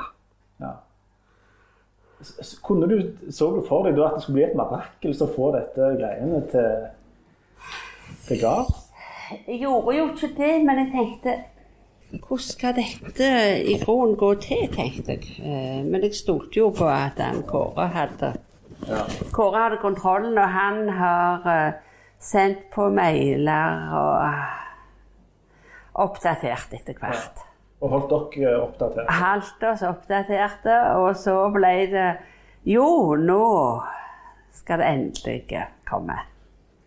Kunne 2.62 2.88
du, 2.88 3.02
så 3.30 3.50
du 3.50 3.60
for 3.68 3.84
deg 3.84 3.98
at 4.00 4.16
det 4.16 4.22
skulle 4.22 4.38
bli 4.38 4.46
et 4.46 4.56
marakel 4.56 5.12
å 5.12 5.26
få 5.34 5.50
dette 5.58 5.90
greiene 5.98 6.40
til, 6.48 6.86
gard? 8.40 8.70
Jeg 9.46 9.58
gjorde 9.60 9.96
jo 9.96 10.04
ikke 10.12 10.30
det, 10.36 10.52
men 10.66 10.78
jeg 10.82 10.90
tenkte 10.94 11.34
hvordan 12.14 12.44
skal 12.46 12.74
dette 12.76 13.28
i 13.66 13.78
grunnen 13.80 14.16
gå 14.16 14.28
til, 14.38 14.68
tenkte 14.70 15.16
jeg. 15.16 15.22
Eh, 15.42 15.80
Men 15.84 16.02
jeg 16.02 16.14
stolte 16.14 16.60
jo 16.60 16.68
på 16.70 16.86
at 16.86 17.18
han 17.18 17.42
Kåre 17.48 17.88
hadde 17.90 18.34
Kåre 19.32 19.58
hadde 19.64 19.78
kontrollen, 19.82 20.38
og 20.38 20.48
han 20.52 20.88
har 20.88 21.48
eh, 21.50 21.72
sendt 22.22 22.68
på 22.74 22.88
mailer 22.94 23.90
og 23.98 24.30
oppdatert 26.04 26.74
etter 26.76 26.94
hvert. 27.00 27.42
Og 27.80 27.90
holdt 27.90 28.36
dere 28.36 28.60
oppdaterte? 28.62 29.16
Holdt 29.20 29.66
oss 29.72 29.82
oppdaterte, 29.88 30.76
og 31.00 31.16
så 31.20 31.36
ble 31.54 31.74
det 31.92 32.06
Jo, 32.64 32.86
nå 33.20 33.42
skal 34.56 34.80
det 34.80 34.86
endelig 34.88 35.64
komme. 35.88 36.16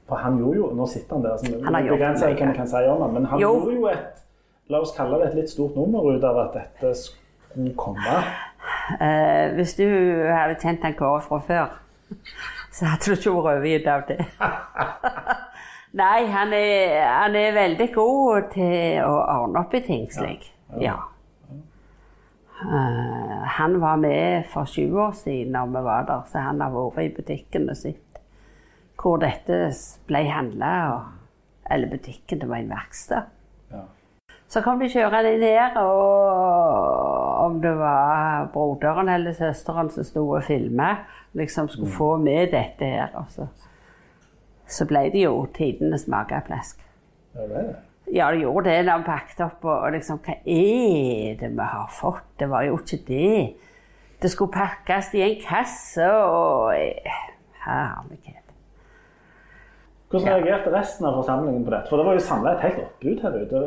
For 0.07 0.15
han 0.23 0.37
gjorde 0.39 0.55
jo, 0.57 0.67
Nå 0.75 0.85
sitter 0.87 1.15
han 1.15 1.23
der, 1.25 1.37
så 1.37 1.63
Han 1.65 1.73
har 1.73 1.81
gjort 1.83 1.99
mye. 1.99 2.13
hva 2.15 2.27
vi 2.31 2.53
kan 2.55 2.67
si 2.67 2.75
om 2.87 3.01
han, 3.01 3.13
men 3.13 3.25
han 3.25 3.39
Jo. 3.39 3.53
gjorde 3.59 3.75
jo 3.75 3.87
et 3.87 4.23
La 4.69 4.79
oss 4.83 4.91
kalle 4.97 5.19
det 5.21 5.27
et 5.29 5.35
litt 5.35 5.49
stort 5.49 5.75
nummer 5.75 6.03
ut 6.11 6.23
av 6.27 6.37
at 6.41 6.53
dette 6.53 6.89
skulle 6.99 7.73
komme. 7.79 8.17
Eh, 8.99 9.53
hvis 9.55 9.75
du 9.77 9.83
hadde 10.27 10.57
kjent 10.59 10.83
han 10.83 10.93
Kåre 10.93 11.21
fra 11.23 11.39
før, 11.39 11.67
så 12.75 12.85
hadde 12.85 13.05
du 13.05 13.11
ikke 13.15 13.31
vært 13.31 13.57
overgitt 13.57 13.87
av 13.87 14.01
det. 14.09 14.17
Nei, 16.01 16.25
han 16.27 16.51
er, 16.53 16.99
han 17.07 17.35
er 17.39 17.55
veldig 17.55 17.87
god 17.95 18.49
til 18.51 18.99
å 19.07 19.13
ordne 19.37 19.59
opp 19.63 19.73
i 19.73 19.79
ting 19.87 20.03
slik. 20.11 20.51
Ja. 20.83 20.97
Eh, 22.61 23.43
han 23.57 23.79
var 23.81 23.95
med 24.01 24.45
for 24.51 24.65
20 24.65 24.99
år 25.01 25.11
siden 25.15 25.51
når 25.53 25.65
vi 25.77 25.83
var 25.85 26.05
der, 26.09 26.21
så 26.31 26.39
han 26.43 26.61
har 26.61 26.71
vært 26.73 27.03
i 27.05 27.09
butikken 27.15 27.69
og 27.69 27.77
sett 27.77 28.01
hvor 28.97 29.21
dette 29.21 29.71
ble 30.09 30.23
handla. 30.31 30.73
Eller 31.69 31.91
butikken, 31.91 32.39
det 32.41 32.49
var 32.49 32.61
en 32.61 32.71
verksted. 32.71 33.33
Så 34.47 34.61
kom 34.63 34.79
de 34.79 34.87
kjørende 34.87 35.33
her, 35.43 35.75
og 35.81 37.45
om 37.45 37.57
det 37.61 37.73
var 37.75 38.47
broderen 38.53 39.09
eller 39.11 39.35
søsteren 39.35 39.89
som 39.91 40.07
sto 40.07 40.23
og 40.23 40.45
filma, 40.47 40.93
liksom 41.35 41.67
skulle 41.67 41.91
få 41.91 42.13
med 42.17 42.53
dette 42.55 42.87
her. 42.87 43.11
Og 43.19 43.25
så, 43.33 43.49
så 44.63 44.87
ble 44.87 45.09
det 45.11 45.25
jo 45.25 45.43
tidenes 45.57 46.07
mageplask. 46.07 46.79
Ja, 47.35 47.41
det 47.41 47.59
er 47.59 47.67
det. 47.67 47.75
Ja, 48.13 48.31
det 48.31 48.39
gjorde 48.39 48.69
det 48.69 48.85
da 48.87 48.95
vi 49.01 49.03
pakket 49.03 49.41
opp, 49.43 49.65
og 49.67 49.81
og 49.83 49.91
liksom 49.91 50.21
Hva 50.23 50.37
er 50.39 51.35
det 51.41 51.51
vi 51.51 51.69
har 51.73 51.91
fått? 51.91 52.29
Det 52.39 52.47
var 52.49 52.63
jo 52.63 52.79
ikke 52.79 53.03
det. 53.07 53.55
Det 54.21 54.31
skulle 54.31 54.55
pakkes 54.55 55.11
i 55.13 55.25
en 55.27 55.41
kasse, 55.43 56.07
og 56.07 56.71
Herlighet. 57.67 58.46
Hvordan 60.09 60.27
reagerte 60.27 60.71
resten 60.71 61.05
av 61.05 61.17
forsamlingen 61.19 61.65
på 61.65 61.71
dette? 61.73 61.89
For 61.89 61.99
det 61.99 62.05
var 62.07 62.15
jo 62.15 62.23
samla 62.23 62.53
et 62.53 62.61
helt 62.63 62.77
oppbud 62.85 63.23
her 63.25 63.33
ute. 63.41 63.63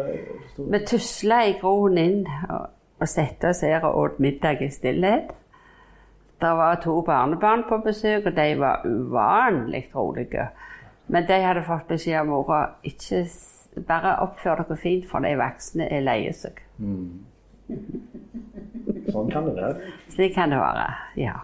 Vi 0.72 0.80
tusla 0.88 1.40
i 1.44 1.56
groen 1.60 1.98
inn 2.00 2.22
og, 2.48 2.70
satte 3.04 3.52
oss 3.52 3.60
her 3.64 3.84
og 3.88 3.98
åt 4.00 4.18
middag 4.20 4.62
i 4.64 4.70
stillhet. 4.72 5.34
Det 6.40 6.52
var 6.56 6.80
to 6.80 6.94
barnebarn 7.04 7.66
på 7.68 7.78
besøk, 7.84 8.26
og 8.26 8.36
de 8.36 8.54
var 8.60 8.86
uvanlig 8.88 9.84
rolige. 9.94 10.48
Men 11.12 11.26
de 11.28 11.40
hadde 11.44 11.64
fått 11.66 11.88
beskjed 11.90 12.22
av 12.22 12.28
mora 12.28 12.60
ikke 12.88 13.24
bare 13.88 14.16
oppfør 14.24 14.62
dere 14.62 14.76
fint, 14.80 15.04
for 15.10 15.24
de 15.24 15.36
voksne 15.36 15.88
er 15.92 16.04
leie 16.06 16.32
seg. 16.36 16.60
Sånn 19.12 19.28
kan 19.32 19.48
det 19.48 19.56
være. 19.58 19.92
Slik 20.14 20.36
kan 20.36 20.52
det 20.54 20.60
være. 20.60 20.86
Ja. 21.20 21.36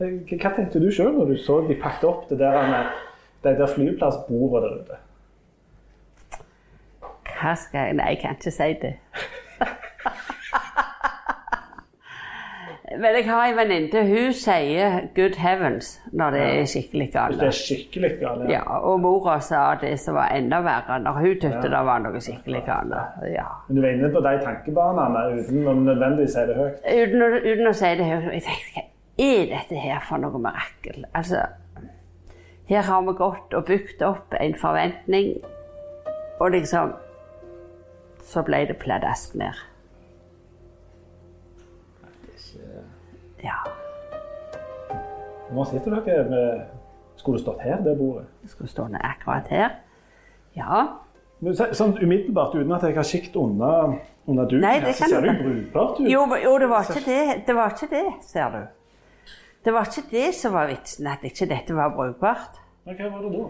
Hva 0.00 0.10
hva 0.10 0.50
tenkte 0.56 0.82
du 0.82 0.90
sjøl 0.92 1.14
når 1.14 1.30
du 1.30 1.36
så 1.40 1.62
de 1.68 1.78
pakket 1.80 2.08
opp 2.10 2.26
det 2.28 2.40
der 2.42 2.66
med 2.68 2.90
de 3.46 3.56
der 3.58 3.72
flyplassbordene 3.74 4.68
der 4.68 4.78
ute. 4.80 5.00
Hva 7.36 7.54
skal 7.60 7.90
jeg 7.90 7.98
Nei, 7.98 8.12
jeg 8.14 8.22
kan 8.22 8.38
ikke 8.38 8.54
si 8.54 8.72
det. 8.82 8.94
Men 13.00 13.16
jeg 13.16 13.24
har 13.26 13.44
en 13.50 13.56
venninne, 13.56 14.02
hun 14.08 14.32
sier 14.32 15.00
'good 15.14 15.36
heavens' 15.36 16.00
når 16.12 16.30
det 16.30 16.42
er 16.42 16.64
skikkelig 16.64 17.08
Hvis 17.12 17.38
det 17.38 17.46
er 17.46 17.50
skikkelig 17.50 18.10
galt. 18.20 18.42
Ja, 18.44 18.50
ja. 18.50 18.78
og 18.78 19.00
mora 19.00 19.40
sa 19.40 19.74
det 19.80 19.98
som 20.00 20.14
var 20.14 20.28
enda 20.28 20.60
verre, 20.60 20.98
når 21.02 21.12
hun 21.12 21.34
syntes 21.40 21.64
det 21.64 21.70
var 21.70 21.98
noe 21.98 22.20
skikkelig 22.20 22.62
galt. 22.66 22.94
Ja. 23.34 23.48
Men 23.68 23.76
du 23.76 23.82
var 23.82 23.88
inne 23.88 24.12
på 24.12 24.20
de 24.28 24.38
tankebanene 24.44 25.24
uten 25.40 25.68
å 25.68 25.74
nødvendigvis 25.74 26.32
si 26.32 26.46
det 26.48 26.56
høyt. 26.56 26.88
Uten, 27.02 27.22
uten 27.52 27.66
å 27.66 27.72
si 27.72 27.92
det 28.00 28.06
høyt. 28.06 28.32
Jeg 28.32 28.42
tenkte, 28.48 28.86
hva 29.16 29.28
er 29.34 29.46
dette 29.52 29.84
her 29.88 30.00
for 30.08 30.22
noe 30.22 30.38
mirakel? 30.38 31.04
Altså, 31.14 31.42
her 32.68 32.82
har 32.82 33.02
vi 33.06 33.14
gått 33.18 33.54
og 33.54 33.64
bygd 33.68 34.02
opp 34.02 34.34
en 34.40 34.54
forventning, 34.54 35.36
og 36.40 36.50
liksom 36.50 36.94
Så 38.26 38.42
ble 38.42 38.64
det 38.66 38.74
pladask 38.82 39.34
ned. 39.38 39.54
Ja. 43.44 43.60
Nå 45.54 45.64
sitter 45.64 45.94
dere 45.94 46.24
med 46.30 46.64
Skulle 47.16 47.38
stått 47.38 47.62
her, 47.62 47.78
det 47.84 47.94
bordet? 47.98 48.26
Skulle 48.50 48.70
stå 48.70 48.88
akkurat 49.00 49.48
her. 49.48 49.70
Ja. 50.56 50.82
Men 51.40 51.56
Sånn 51.56 51.96
umiddelbart, 52.00 52.54
uten 52.54 52.72
at 52.72 52.82
jeg 52.82 52.96
har 52.96 53.06
sikt 53.06 53.36
unna, 53.36 53.70
unna 54.26 54.44
duken, 54.48 54.64
Nei, 54.64 54.78
her, 54.80 54.92
så 54.92 55.08
ser 55.10 55.24
du 55.24 55.30
jo 55.30 55.36
brukbart 55.42 56.00
ut. 56.00 56.08
Jo, 56.10 56.24
jo, 56.42 56.52
det 56.58 56.68
var 56.70 56.90
ikke 56.90 57.04
det. 57.06 57.24
Det 57.46 57.56
var 57.56 57.74
ikke 57.74 57.88
det, 57.92 58.04
ser 58.26 58.54
du. 58.54 58.60
Det 59.66 59.72
var 59.74 59.88
ikke 59.90 60.10
det 60.12 60.34
som 60.38 60.52
var 60.54 60.68
vitsen, 60.70 61.06
at 61.10 61.24
ikke 61.26 61.48
dette 61.50 61.74
var 61.74 61.90
brukbart. 61.96 62.60
Men 62.86 62.94
hva 63.00 63.08
var 63.10 63.24
det 63.24 63.32
da? 63.34 63.46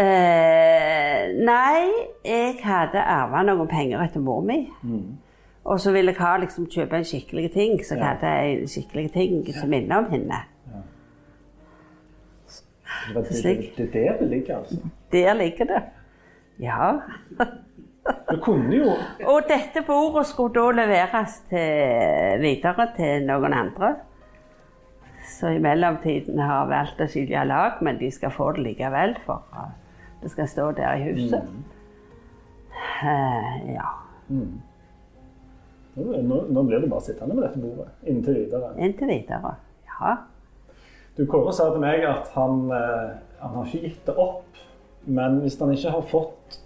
Eh, 0.00 1.26
nei, 1.44 1.82
jeg 2.24 2.54
hadde 2.64 3.02
arva 3.02 3.42
noen 3.44 3.68
penger 3.68 4.00
etter 4.00 4.24
mor 4.24 4.40
mi. 4.46 4.62
Og 5.68 5.80
så 5.84 5.92
ville 5.92 6.14
jeg 6.14 6.22
ha, 6.22 6.32
liksom, 6.40 6.64
kjøpe 6.72 6.96
en 6.96 7.04
skikkelig 7.04 7.52
ting, 7.52 7.76
så 7.84 7.98
jeg 7.98 8.06
hadde 8.06 8.32
en 8.54 8.72
skikkelig 8.72 9.12
ting 9.12 9.44
som 9.52 9.68
minner 9.68 10.00
om 10.00 10.08
henne. 10.14 10.40
Det, 12.40 13.14
var 13.14 13.28
det, 13.28 13.44
det, 13.44 13.70
det 13.76 13.84
er 13.84 14.12
der 14.12 14.18
det 14.18 14.28
ligger, 14.32 14.58
altså. 14.62 14.76
Der 15.12 15.34
ligger 15.34 15.64
det. 15.64 15.82
Ja. 16.60 16.92
Det 18.30 18.40
kunne 18.42 18.76
jo 18.76 18.94
Og 19.28 19.42
dette 19.48 19.84
bordet 19.86 20.26
skulle 20.26 20.54
da 20.56 20.70
leveres 20.82 21.42
til, 21.52 22.40
videre 22.40 22.94
til 22.96 23.26
noen 23.28 23.52
andre. 23.52 23.98
Så 25.40 25.54
i 25.56 25.60
mellomtiden 25.62 26.38
har 26.44 26.66
valgt 26.68 27.00
å 27.00 27.06
skille 27.08 27.44
lag, 27.48 27.78
men 27.80 27.96
de 28.00 28.10
skal 28.12 28.32
få 28.34 28.50
det 28.56 28.66
likevel, 28.66 29.14
for 29.24 29.46
uh, 29.56 29.70
det 30.20 30.32
skal 30.34 30.48
stå 30.52 30.66
der 30.76 30.98
i 30.98 31.06
huset. 31.06 31.46
Eh, 33.00 33.54
ja. 33.74 33.86
nå, 35.96 36.42
nå 36.48 36.64
blir 36.68 36.82
du 36.82 36.88
bare 36.90 37.04
sittende 37.06 37.34
med 37.36 37.46
dette 37.46 37.60
bordet 37.62 37.88
inntil 38.08 38.36
videre. 38.42 38.74
Inntil 38.76 39.08
videre. 39.14 39.54
Ja. 39.88 40.12
Du, 41.16 41.24
Kåre 41.28 41.54
sa 41.56 41.70
til 41.72 41.80
meg 41.82 42.04
at 42.08 42.28
han, 42.36 42.66
eh, 42.76 43.16
han 43.40 43.56
har 43.56 43.66
ikke 43.66 43.88
gitt 43.88 44.04
det 44.08 44.16
opp. 44.20 44.60
Men 45.08 45.40
hvis 45.40 45.56
han 45.60 45.72
ikke 45.72 45.94
har 45.96 46.04
fått 46.12 46.60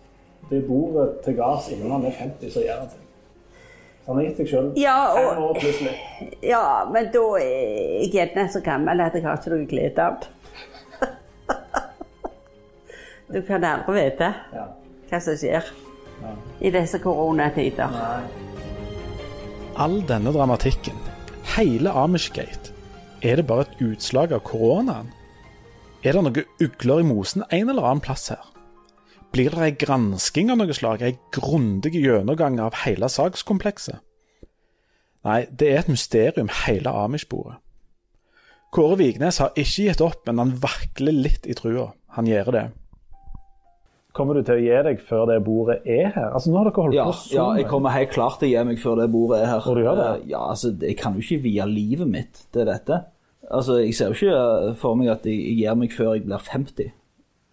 det 0.50 0.64
bordet 0.66 1.20
til 1.24 1.38
gards 1.38 1.70
innen 1.70 1.94
han 1.94 2.04
er 2.06 2.18
50, 2.18 2.50
så 2.50 2.66
gjør 2.66 2.82
han 2.82 2.90
seg. 2.90 3.03
Så 4.04 4.10
han 4.12 4.18
har 4.20 4.26
gitt 4.26 4.36
seg 4.42 4.48
sjøl 4.50 4.66
Ja, 4.76 4.96
fem 5.16 5.38
år 5.46 5.54
plutselig. 5.60 5.94
ja, 6.52 6.62
men 6.92 7.06
da 7.14 7.22
er 7.40 7.48
jeg 8.04 8.10
gjerne 8.12 8.44
så 8.52 8.60
gammel 8.66 9.00
at 9.00 9.14
jeg 9.16 9.24
har 9.24 9.38
ikke 9.40 9.52
noe 9.54 9.68
glede 9.70 10.04
av 10.08 10.18
det. 10.20 10.30
Du 13.34 13.40
kan 13.48 13.64
aldri 13.64 13.94
vite 13.96 14.28
Ja. 14.52 14.66
hva 15.10 15.20
som 15.24 15.36
skjer 15.40 15.64
i 16.60 16.70
disse 16.74 16.98
koronatider. 17.02 17.90
All 19.80 19.96
denne 20.06 20.30
dramatikken, 20.36 20.96
hele 21.56 21.90
Amishgate, 21.90 22.70
er 23.24 23.40
det 23.40 23.46
bare 23.48 23.64
et 23.66 23.80
utslag 23.82 24.32
av 24.36 24.44
koronaen? 24.46 25.08
Er 26.04 26.12
det 26.12 26.22
noe 26.26 26.44
ugler 26.62 27.00
i 27.00 27.06
mosen 27.08 27.42
en 27.48 27.72
eller 27.72 27.88
annen 27.88 28.04
plass 28.04 28.28
her? 28.30 28.44
Blir 29.34 29.50
det 29.50 29.62
ei 29.66 29.72
gransking 29.74 30.52
av 30.52 30.60
noe 30.60 30.74
slag, 30.76 31.02
ei 31.02 31.16
grundig 31.34 31.94
gjennomgang 31.98 32.60
av 32.62 32.76
hele 32.84 33.08
sakskomplekset? 33.10 33.98
Nei, 35.24 35.40
det 35.50 35.70
er 35.72 35.80
et 35.82 35.88
mysterium, 35.90 36.50
hele 36.66 36.92
Amish-bordet. 36.92 37.56
Kåre 38.74 38.98
Vignes 39.00 39.38
har 39.42 39.52
ikke 39.58 39.88
gitt 39.88 40.02
opp, 40.04 40.20
men 40.28 40.38
han 40.42 40.52
vakler 40.62 41.14
litt 41.14 41.46
i 41.50 41.54
trua. 41.56 41.92
Han 42.18 42.26
gjør 42.30 42.50
det. 42.54 42.64
Kommer 44.14 44.36
du 44.38 44.44
til 44.46 44.54
å 44.60 44.62
gi 44.62 44.74
deg 44.86 45.00
før 45.08 45.24
det 45.30 45.40
bordet 45.46 45.80
er 45.90 46.12
her? 46.14 46.28
Altså, 46.36 46.50
nå 46.52 46.60
har 46.60 46.68
dere 46.68 46.82
holdt 46.84 46.94
Ja, 46.94 47.04
på 47.08 47.14
sånn. 47.18 47.32
ja, 47.34 47.46
jeg 47.58 47.66
kommer 47.70 47.94
helt 47.94 48.12
klart 48.14 48.36
til 48.38 48.48
å 48.48 48.52
gi 48.52 48.64
meg 48.68 48.78
før 48.82 49.00
det 49.00 49.08
bordet 49.10 49.40
er 49.42 49.48
her. 49.50 49.64
Og 49.66 49.74
du 49.78 49.82
gjør 49.82 49.98
det? 49.98 50.10
Eh, 50.20 50.28
Ja, 50.30 50.42
altså, 50.52 50.70
Jeg 50.80 50.96
kan 51.00 51.14
jo 51.18 51.22
ikke 51.24 51.42
vie 51.42 51.66
livet 51.66 52.08
mitt 52.08 52.44
til 52.52 52.66
dette. 52.66 53.00
Altså, 53.50 53.80
Jeg 53.82 53.94
ser 53.94 54.12
jo 54.12 54.14
ikke 54.14 54.68
eh, 54.68 54.74
for 54.78 54.94
meg 54.94 55.08
at 55.08 55.24
jeg 55.26 55.34
jeg 55.42 55.56
gir 55.64 55.74
meg 55.74 55.90
før 55.90 56.12
jeg 56.14 56.26
blir 56.26 56.38
50. 56.38 56.92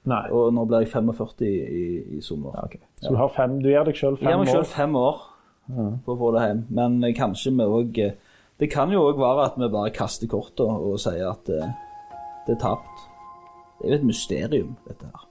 Nei. 0.10 0.24
Og 0.34 0.50
nå 0.56 0.66
blir 0.66 0.82
jeg 0.86 0.92
45 0.96 1.46
i, 1.46 1.84
i 2.18 2.22
sommer. 2.26 2.56
Ja, 2.58 2.66
okay. 2.66 2.82
Så 3.02 3.14
du, 3.14 3.20
har 3.20 3.34
fem, 3.36 3.60
du 3.62 3.70
gir 3.70 3.86
deg 3.86 3.98
sjøl 4.00 4.18
Jeg 4.18 4.32
gir 4.32 4.42
meg 4.42 4.50
år? 4.50 4.56
selv 4.56 4.72
fem 4.74 4.98
år 4.98 5.20
for 5.72 6.14
å 6.16 6.20
få 6.20 6.32
det 6.36 6.46
hjem. 6.48 6.64
Men 6.74 6.98
eh, 7.06 7.16
kanskje 7.16 7.54
vi 7.56 7.68
òg 7.80 8.02
Det 8.62 8.70
kan 8.70 8.92
jo 8.94 9.06
òg 9.10 9.18
være 9.22 9.46
at 9.50 9.56
vi 9.58 9.70
bare 9.74 9.94
kaster 9.94 10.30
kortet 10.30 10.66
og 10.66 11.00
sier 11.02 11.32
at 11.32 11.46
det, 11.50 11.62
det 12.48 12.58
er 12.58 12.62
tapt. 12.62 13.08
Det 13.80 13.88
er 13.88 13.96
jo 13.96 14.00
et 14.02 14.10
mysterium, 14.12 14.76
dette 14.86 15.10
her. 15.10 15.31